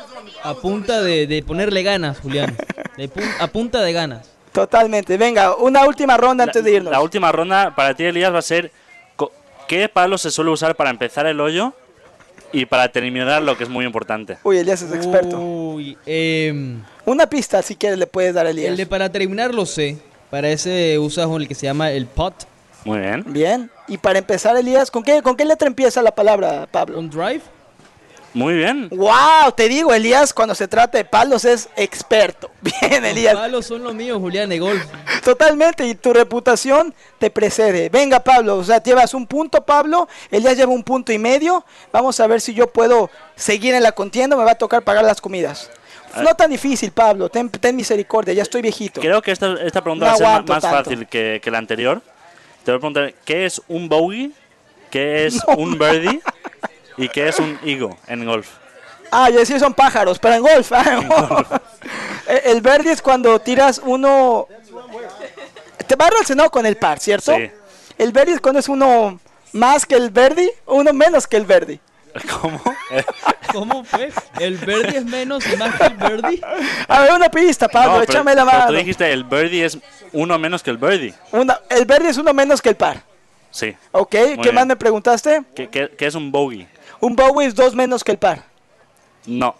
A 0.43 0.53
punta 0.55 1.01
de, 1.01 1.27
de 1.27 1.43
ponerle 1.43 1.83
ganas, 1.83 2.19
Julián. 2.19 2.57
De 2.97 3.09
pun- 3.09 3.29
a 3.39 3.47
punta 3.47 3.81
de 3.81 3.93
ganas. 3.93 4.29
Totalmente. 4.51 5.15
Venga, 5.17 5.55
una 5.55 5.85
última 5.85 6.17
ronda 6.17 6.43
antes 6.45 6.63
de 6.63 6.71
irnos. 6.71 6.91
La 6.91 7.01
última 7.01 7.31
ronda 7.31 7.75
para 7.75 7.93
ti, 7.93 8.03
Elías, 8.03 8.33
va 8.33 8.39
a 8.39 8.41
ser 8.41 8.71
¿qué 9.69 9.87
palo 9.87 10.17
se 10.17 10.31
suele 10.31 10.49
usar 10.49 10.75
para 10.75 10.89
empezar 10.89 11.27
el 11.27 11.39
hoyo 11.39 11.73
y 12.51 12.65
para 12.65 12.91
terminar 12.91 13.43
lo 13.43 13.55
que 13.55 13.63
es 13.63 13.69
muy 13.69 13.85
importante? 13.85 14.39
Uy, 14.43 14.57
Elías 14.57 14.81
es 14.81 14.91
experto. 14.91 15.39
Uy, 15.39 15.95
em, 16.07 16.81
Una 17.05 17.27
pista, 17.27 17.61
si 17.61 17.75
quieres, 17.75 17.99
le 17.99 18.07
puedes 18.07 18.33
dar 18.33 18.47
a 18.47 18.49
Elías. 18.49 18.71
el 18.71 18.77
de 18.77 18.87
para 18.87 19.09
terminar 19.09 19.53
lo 19.53 19.65
sé. 19.65 19.97
Para 20.31 20.49
ese 20.49 20.97
usas 20.99 21.29
el 21.29 21.47
que 21.47 21.55
se 21.55 21.67
llama 21.67 21.91
el 21.91 22.07
pot. 22.07 22.33
Muy 22.83 22.99
bien. 22.99 23.23
Bien. 23.27 23.71
Y 23.87 23.97
para 23.99 24.19
empezar, 24.19 24.57
Elías, 24.57 24.89
¿con 24.89 25.03
qué, 25.03 25.21
¿con 25.21 25.35
qué 25.35 25.45
letra 25.45 25.67
empieza 25.67 26.01
la 26.01 26.11
palabra, 26.11 26.67
Pablo? 26.71 26.97
Un 26.99 27.09
drive. 27.09 27.41
Muy 28.33 28.53
bien. 28.53 28.89
¡Wow! 28.89 29.51
Te 29.55 29.67
digo, 29.67 29.93
Elías, 29.93 30.33
cuando 30.33 30.53
se 30.53 30.67
trata 30.67 30.97
de 30.99 31.05
palos 31.05 31.45
es 31.45 31.67
experto. 31.75 32.51
Bien, 32.61 33.01
Los 33.01 33.11
Elías. 33.11 33.33
palos 33.35 33.65
son 33.65 33.83
los 33.83 33.95
míos, 33.95 34.19
Julián, 34.19 34.49
de 34.49 34.59
golf. 34.59 34.83
Totalmente, 35.23 35.85
y 35.87 35.95
tu 35.95 36.13
reputación 36.13 36.93
te 37.17 37.29
precede. 37.31 37.89
Venga, 37.89 38.19
Pablo, 38.19 38.57
o 38.57 38.63
sea, 38.63 38.81
llevas 38.83 39.13
un 39.15 39.25
punto, 39.25 39.65
Pablo. 39.65 40.07
Elías 40.29 40.55
lleva 40.57 40.71
un 40.71 40.83
punto 40.83 41.11
y 41.11 41.17
medio. 41.17 41.65
Vamos 41.91 42.19
a 42.19 42.27
ver 42.27 42.39
si 42.39 42.53
yo 42.53 42.67
puedo 42.67 43.09
seguir 43.35 43.73
en 43.73 43.81
la 43.83 43.93
contienda. 43.93 44.35
Me 44.37 44.43
va 44.43 44.51
a 44.51 44.55
tocar 44.55 44.83
pagar 44.83 45.03
las 45.03 45.19
comidas. 45.21 45.69
No 46.21 46.33
tan 46.35 46.49
difícil, 46.51 46.91
Pablo. 46.91 47.29
Ten, 47.29 47.49
ten 47.49 47.75
misericordia, 47.75 48.33
ya 48.33 48.43
estoy 48.43 48.61
viejito. 48.61 48.99
Creo 49.01 49.21
que 49.21 49.31
esta, 49.31 49.53
esta 49.63 49.81
pregunta 49.81 50.05
No 50.05 50.09
va 50.11 50.13
a 50.13 50.17
ser 50.17 50.47
más 50.47 50.61
tanto. 50.61 50.77
fácil 50.77 51.07
que, 51.07 51.39
que 51.43 51.51
la 51.51 51.57
anterior. 51.59 52.01
Te 52.63 52.71
voy 52.71 52.77
a 52.77 52.79
preguntar, 52.79 53.13
¿qué 53.25 53.45
es 53.45 53.61
un 53.67 53.87
bogey? 53.89 54.33
¿Qué 54.91 55.25
es 55.27 55.35
No. 55.47 55.55
un 55.55 55.77
birdie? 55.77 56.19
¿Y 56.99 57.09
qué 57.09 57.27
es 57.29 57.39
un 57.39 57.57
eagle 57.65 57.95
en 58.07 58.25
golf? 58.25 58.47
Ah, 59.11 59.29
yo 59.31 59.39
decía 59.39 59.57
son 59.59 59.73
pájaros, 59.73 60.19
pero 60.19 60.35
en 60.35 60.41
golf. 60.43 60.71
ah, 60.71 61.61
El 62.45 62.61
verde 62.61 62.91
es 62.91 63.01
cuando 63.01 63.39
tiras 63.39 63.81
uno. 63.83 64.47
Te 65.87 65.95
va 65.95 66.09
relacionado 66.09 66.51
con 66.51 66.65
el 66.67 66.77
par, 66.77 66.99
¿cierto? 66.99 67.35
Sí. 67.35 67.49
El 67.97 68.11
verde 68.11 68.33
es 68.33 68.39
cuando 68.41 68.59
es 68.59 68.69
uno 68.69 69.19
más 69.53 69.85
que 69.87 69.95
el 69.95 70.11
verde, 70.11 70.51
uno 70.67 70.93
menos 70.93 71.25
que 71.25 71.37
el 71.37 71.45
verde. 71.45 71.79
¿Cómo? 72.39 72.61
¿Cómo 73.53 73.83
fue? 73.83 74.11
¿El 74.39 74.57
birdie 74.57 74.97
es 74.99 75.05
menos 75.05 75.43
y 75.51 75.55
más 75.57 75.73
que 75.75 75.85
el 75.85 75.93
birdie? 75.95 76.41
A 76.87 77.01
ver, 77.01 77.13
una 77.13 77.29
pista, 77.29 77.67
Pablo, 77.67 77.93
no, 77.93 77.99
pero- 78.01 78.11
échame 78.11 78.35
la 78.35 78.45
pero 78.45 78.57
mano. 78.57 78.67
Tú 78.71 78.73
dijiste 78.77 79.11
el 79.11 79.23
birdie 79.23 79.65
es 79.65 79.77
uno 80.13 80.37
menos 80.37 80.61
que 80.61 80.69
el 80.69 80.77
birdie. 80.77 81.13
Una- 81.31 81.59
el 81.69 81.85
verde 81.85 82.09
es 82.09 82.17
uno 82.17 82.33
menos 82.33 82.61
que 82.61 82.69
el 82.69 82.75
par. 82.75 83.01
Sí. 83.51 83.75
¿Ok? 83.91 84.09
¿Qué 84.11 84.35
bien. 84.41 84.53
más 84.55 84.67
me 84.67 84.75
preguntaste? 84.75 85.41
¿Qué, 85.55 85.67
qué- 85.69 85.89
qué 85.97 86.05
es 86.05 86.13
un 86.15 86.31
bogey? 86.31 86.67
Un 87.01 87.15
Bowie 87.15 87.47
es 87.47 87.55
dos 87.55 87.75
menos 87.75 88.03
que 88.03 88.11
el 88.11 88.17
par. 88.17 88.43
No. 89.25 89.55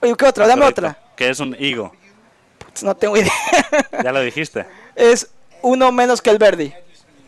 Oye, 0.00 0.14
¿Qué 0.16 0.24
otra? 0.26 0.46
Dame 0.46 0.62
correcto. 0.62 0.80
otra. 0.82 0.98
¿Qué 1.16 1.30
es 1.30 1.40
un 1.40 1.56
higo? 1.58 1.92
Putz, 2.58 2.82
No 2.82 2.94
tengo 2.94 3.16
idea. 3.16 3.32
Ya 4.04 4.12
lo 4.12 4.20
dijiste. 4.20 4.66
es 4.94 5.30
uno 5.62 5.90
menos 5.92 6.20
que 6.20 6.30
el 6.30 6.38
verde. 6.38 6.76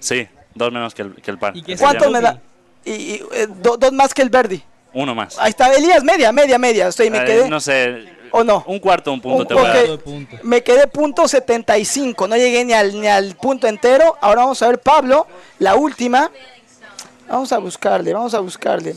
Sí, 0.00 0.28
dos 0.54 0.70
menos 0.72 0.94
que 0.94 1.02
el, 1.02 1.14
que 1.14 1.30
el 1.30 1.38
par. 1.38 1.56
¿Y 1.56 1.62
qué 1.62 1.72
es 1.72 1.80
¿Cuánto 1.80 2.04
el 2.04 2.10
me 2.12 2.20
da? 2.20 2.40
Y, 2.84 2.92
y, 2.92 3.22
eh, 3.32 3.46
do- 3.48 3.76
dos 3.76 3.92
más 3.92 4.12
que 4.14 4.22
el 4.22 4.30
verde. 4.30 4.62
Uno 4.92 5.14
más. 5.14 5.38
Ahí 5.38 5.50
está, 5.50 5.72
Elías, 5.72 6.04
media, 6.04 6.30
media, 6.32 6.58
media. 6.58 6.88
Estoy, 6.88 7.10
me 7.10 7.18
Eh, 7.18 7.24
quedé. 7.24 7.48
no 7.48 7.60
sé. 7.60 8.04
¿O 8.30 8.44
no? 8.44 8.62
Un 8.66 8.78
cuarto, 8.78 9.10
un 9.12 9.20
punto 9.22 9.38
Un- 9.42 9.46
te 9.48 9.54
voy 9.54 9.64
a 9.66 9.94
ok. 9.94 10.04
dar. 10.04 10.44
Me 10.44 10.62
quedé 10.62 10.86
punto 10.86 11.26
75, 11.26 12.28
no 12.28 12.36
llegué 12.36 12.64
ni 12.64 12.74
al, 12.74 13.00
ni 13.00 13.06
al 13.06 13.34
punto 13.36 13.66
entero. 13.66 14.16
Ahora 14.20 14.42
vamos 14.42 14.60
a 14.62 14.68
ver 14.68 14.78
Pablo, 14.80 15.26
la 15.58 15.74
última. 15.76 16.30
Vamos 17.28 17.52
a 17.52 17.58
buscarle, 17.58 18.12
vamos 18.12 18.34
a 18.34 18.40
buscarle. 18.40 18.96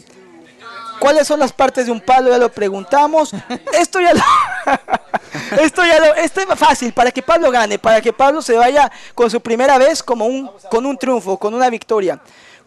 ¿Cuáles 1.02 1.26
son 1.28 1.40
las 1.40 1.52
partes 1.52 1.88
de 1.88 1.92
un 1.92 2.00
palo? 2.00 2.30
Ya 2.30 2.38
lo 2.38 2.52
preguntamos. 2.52 3.32
Esto 3.74 4.00
ya 4.00 4.14
lo... 4.14 4.22
Esto 5.60 5.84
ya 5.84 6.00
lo... 6.00 6.14
Esto 6.14 6.42
es 6.42 6.60
fácil, 6.60 6.94
para 6.94 7.10
que 7.12 7.24
Pablo 7.24 7.50
gane, 7.50 7.80
para 7.80 8.00
que 8.02 8.14
Pablo 8.14 8.44
se 8.44 8.56
vaya 8.56 8.92
con 9.16 9.28
su 9.32 9.42
primera 9.42 9.80
vez 9.80 10.04
como 10.04 10.28
un, 10.28 10.52
con 10.70 10.86
un 10.86 10.96
triunfo, 11.00 11.40
con 11.40 11.56
una 11.56 11.72
victoria. 11.72 12.20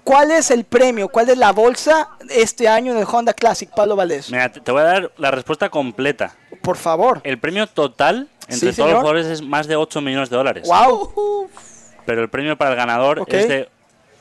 ¿Cuál 0.02 0.32
es 0.32 0.50
el 0.50 0.64
premio? 0.64 1.08
¿Cuál 1.08 1.30
es 1.30 1.38
la 1.38 1.52
bolsa 1.52 2.08
este 2.28 2.66
año 2.66 2.90
en 2.90 2.98
el 2.98 3.06
Honda 3.10 3.32
Classic, 3.34 3.70
Pablo 3.70 3.94
Valdés? 3.94 4.32
Mira, 4.32 4.50
te 4.50 4.72
voy 4.72 4.80
a 4.80 4.84
dar 4.84 5.12
la 5.16 5.30
respuesta 5.30 5.68
completa. 5.70 6.34
Por 6.60 6.76
favor. 6.76 7.20
El 7.22 7.38
premio 7.38 7.68
total 7.68 8.28
entre 8.48 8.72
Sí, 8.72 8.76
todos 8.76 8.90
los 8.90 8.98
jugadores 8.98 9.26
es 9.28 9.42
más 9.42 9.68
de 9.68 9.76
8 9.76 10.00
millones 10.00 10.28
de 10.28 10.36
dólares. 10.36 10.66
¡Wow! 10.66 11.48
Pero 12.04 12.20
el 12.20 12.28
premio 12.28 12.58
para 12.58 12.72
el 12.72 12.76
ganador 12.76 13.20
Ok. 13.20 13.32
es 13.32 13.46
de 13.48 13.68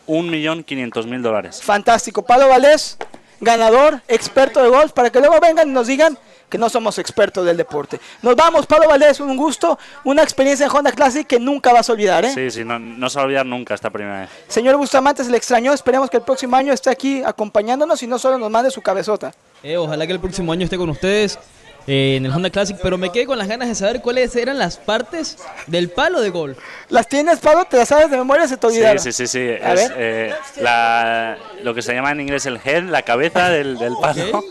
1.500.000 0.08 1.22
dólares. 1.22 1.62
Fantástico. 1.64 2.22
Pablo 2.24 2.48
Valdés, 2.48 2.98
ganador, 3.40 4.02
experto 4.08 4.62
de 4.62 4.70
golf, 4.70 4.92
para 4.92 5.10
que 5.10 5.20
luego 5.20 5.40
vengan 5.40 5.70
y 5.70 5.72
nos 5.72 5.88
digan 5.88 6.18
que 6.50 6.58
no 6.58 6.70
somos 6.70 7.00
expertos 7.00 7.46
del 7.46 7.58
deporte. 7.58 8.00
Nos 8.22 8.36
vamos, 8.36 8.68
Pablo 8.68 8.88
Valdés, 8.88 9.20
un 9.20 9.36
gusto, 9.36 9.80
una 10.04 10.22
experiencia 10.22 10.68
en 10.68 10.72
Honda 10.72 10.92
Classic 10.92 11.26
que 11.26 11.40
nunca 11.40 11.74
vas 11.74 11.90
a 11.90 11.94
olvidar. 11.94 12.26
¿eh? 12.26 12.32
Sí, 12.34 12.52
sí, 12.52 12.64
no, 12.64 12.78
no 12.78 13.10
se 13.10 13.16
va 13.16 13.24
a 13.24 13.26
olvidar 13.26 13.46
nunca 13.46 13.74
esta 13.74 13.90
primera 13.90 14.22
vez. 14.22 14.30
Señor 14.48 14.78
Bustamante, 14.78 15.24
se 15.24 15.32
le 15.32 15.38
extrañó, 15.38 15.74
esperemos 15.74 16.10
que 16.12 16.18
el 16.18 16.24
próximo 16.24 16.56
año 16.56 16.72
esté 16.72 16.92
aquí 16.92 17.24
acompañándonos 17.26 18.04
y 18.04 18.08
no 18.08 18.20
solo 18.20 18.38
nos 18.38 18.52
mande 18.52 18.70
su 18.70 18.82
cabezota. 18.82 19.34
Eh, 19.64 19.78
ojalá 19.78 20.06
que 20.06 20.14
el 20.14 20.20
próximo 20.20 20.52
año 20.52 20.66
esté 20.66 20.78
con 20.78 20.90
ustedes 20.90 21.40
eh, 21.88 22.16
en 22.18 22.26
el 22.26 22.32
Honda 22.32 22.50
Classic, 22.50 22.78
pero 22.82 22.98
me 22.98 23.12
quedé 23.12 23.26
con 23.26 23.38
las 23.38 23.48
ganas 23.48 23.68
de 23.68 23.76
saber 23.76 24.02
cuáles 24.02 24.36
eran 24.36 24.58
las 24.58 24.78
partes 24.78 25.38
del 25.68 25.90
palo 25.90 26.22
de 26.22 26.30
golf. 26.30 26.58
¿Las 26.90 27.08
tienes, 27.08 27.40
Pablo? 27.40 27.66
¿Te 27.66 27.78
las 27.78 27.90
sabes 27.90 28.10
de 28.10 28.18
memoria? 28.18 28.48
¿Se 28.48 28.58
te 28.58 28.68
Sí, 28.70 28.74
olvidaron? 28.76 29.00
sí, 29.04 29.12
sí, 29.12 29.28
sí. 29.28 29.40
A 29.40 29.74
Es 29.74 29.90
ver. 29.90 29.94
eh, 29.98 30.34
la- 30.62 31.38
lo 31.62 31.74
que 31.74 31.82
se 31.82 31.94
llama 31.94 32.12
en 32.12 32.22
inglés 32.22 32.46
el 32.46 32.60
head, 32.64 32.84
la 32.84 33.02
cabeza 33.02 33.50
del, 33.50 33.78
del 33.78 33.96
palo. 34.02 34.44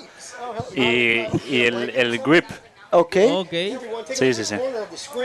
Y, 0.75 1.25
y 1.49 1.65
el, 1.65 1.91
el 1.91 2.19
grip. 2.21 2.45
Ok. 2.93 3.17
Ok. 3.33 3.53
Sí, 4.15 4.35
sí, 4.35 4.45
sí. 4.45 4.55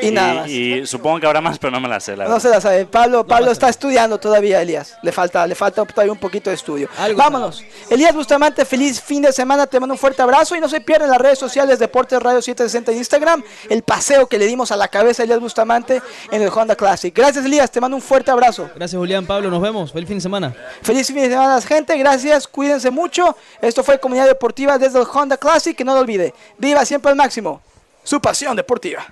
Y 0.02 0.12
nada 0.12 0.34
más. 0.36 0.50
y 0.50 0.86
supongo 0.86 1.20
que 1.20 1.26
habrá 1.28 1.42
más, 1.42 1.60
pero 1.60 1.72
no 1.72 1.80
me 1.82 1.90
la 1.90 2.00
sé, 2.00 2.16
la 2.16 2.24
No 2.24 2.30
verdad. 2.32 2.42
se 2.42 2.50
la 2.50 2.62
sabe. 2.62 2.86
Pablo, 2.86 3.26
Pablo 3.28 3.52
está 3.52 3.68
estudiando 3.68 4.18
todavía, 4.20 4.62
Elías. 4.62 4.96
Le 5.04 5.12
falta, 5.12 5.46
le 5.46 5.54
falta 5.56 5.84
todavía 5.86 6.14
un 6.14 6.20
poquito 6.20 6.50
de 6.50 6.56
estudio. 6.56 6.88
Algo 6.98 7.18
Vámonos. 7.18 7.64
Elías 7.90 8.16
Bustamante, 8.16 8.64
feliz 8.66 9.02
fin 9.02 9.22
de 9.22 9.32
semana. 9.34 9.68
Te 9.68 9.80
mando 9.80 9.94
un 9.96 10.00
fuerte 10.00 10.22
abrazo 10.22 10.56
y 10.56 10.62
no 10.62 10.70
se 10.70 10.80
pierdan 10.80 11.10
las 11.10 11.20
redes 11.20 11.40
sociales 11.40 11.78
Deportes 11.80 12.22
Radio 12.22 12.42
760 12.42 12.92
en 12.92 12.98
Instagram. 13.00 13.44
El 13.70 13.84
paseo 13.84 14.28
que 14.28 14.38
le 14.40 14.46
dimos 14.46 14.72
a 14.72 14.78
la 14.78 14.88
cabeza 14.88 15.24
a 15.24 15.26
Elías 15.26 15.40
Bustamante 15.40 16.02
en 16.32 16.42
el 16.42 16.50
Honda 16.50 16.76
Classic. 16.76 17.14
Gracias, 17.14 17.44
Elías. 17.46 17.70
Te 17.70 17.82
mando 17.82 17.98
un 17.98 18.02
fuerte 18.02 18.32
abrazo. 18.32 18.70
Gracias, 18.76 18.98
Julián, 18.98 19.26
Pablo. 19.26 19.50
Nos 19.50 19.62
vemos. 19.62 19.92
Feliz 19.92 20.08
fin 20.08 20.18
de 20.18 20.22
semana. 20.22 20.56
Feliz 20.82 21.08
fin 21.08 21.18
de 21.18 21.30
semana, 21.30 21.60
gente. 21.62 21.98
Gracias. 21.98 22.48
Cuídense 22.48 22.92
mucho. 22.92 23.36
Esto 23.62 23.84
fue 23.84 24.00
Comunidad 24.00 24.28
Deportiva 24.28 24.78
desde 24.78 25.00
el 25.00 25.06
Honda 25.14 25.36
Classic. 25.38 25.76
Que 25.76 25.84
no 25.84 25.94
lo 25.94 26.00
olvide. 26.00 26.34
Viva 26.58 26.86
siempre 26.86 27.10
al 27.12 27.18
máximo. 27.18 27.57
Su 28.08 28.22
pasión 28.22 28.56
deportiva. 28.56 29.06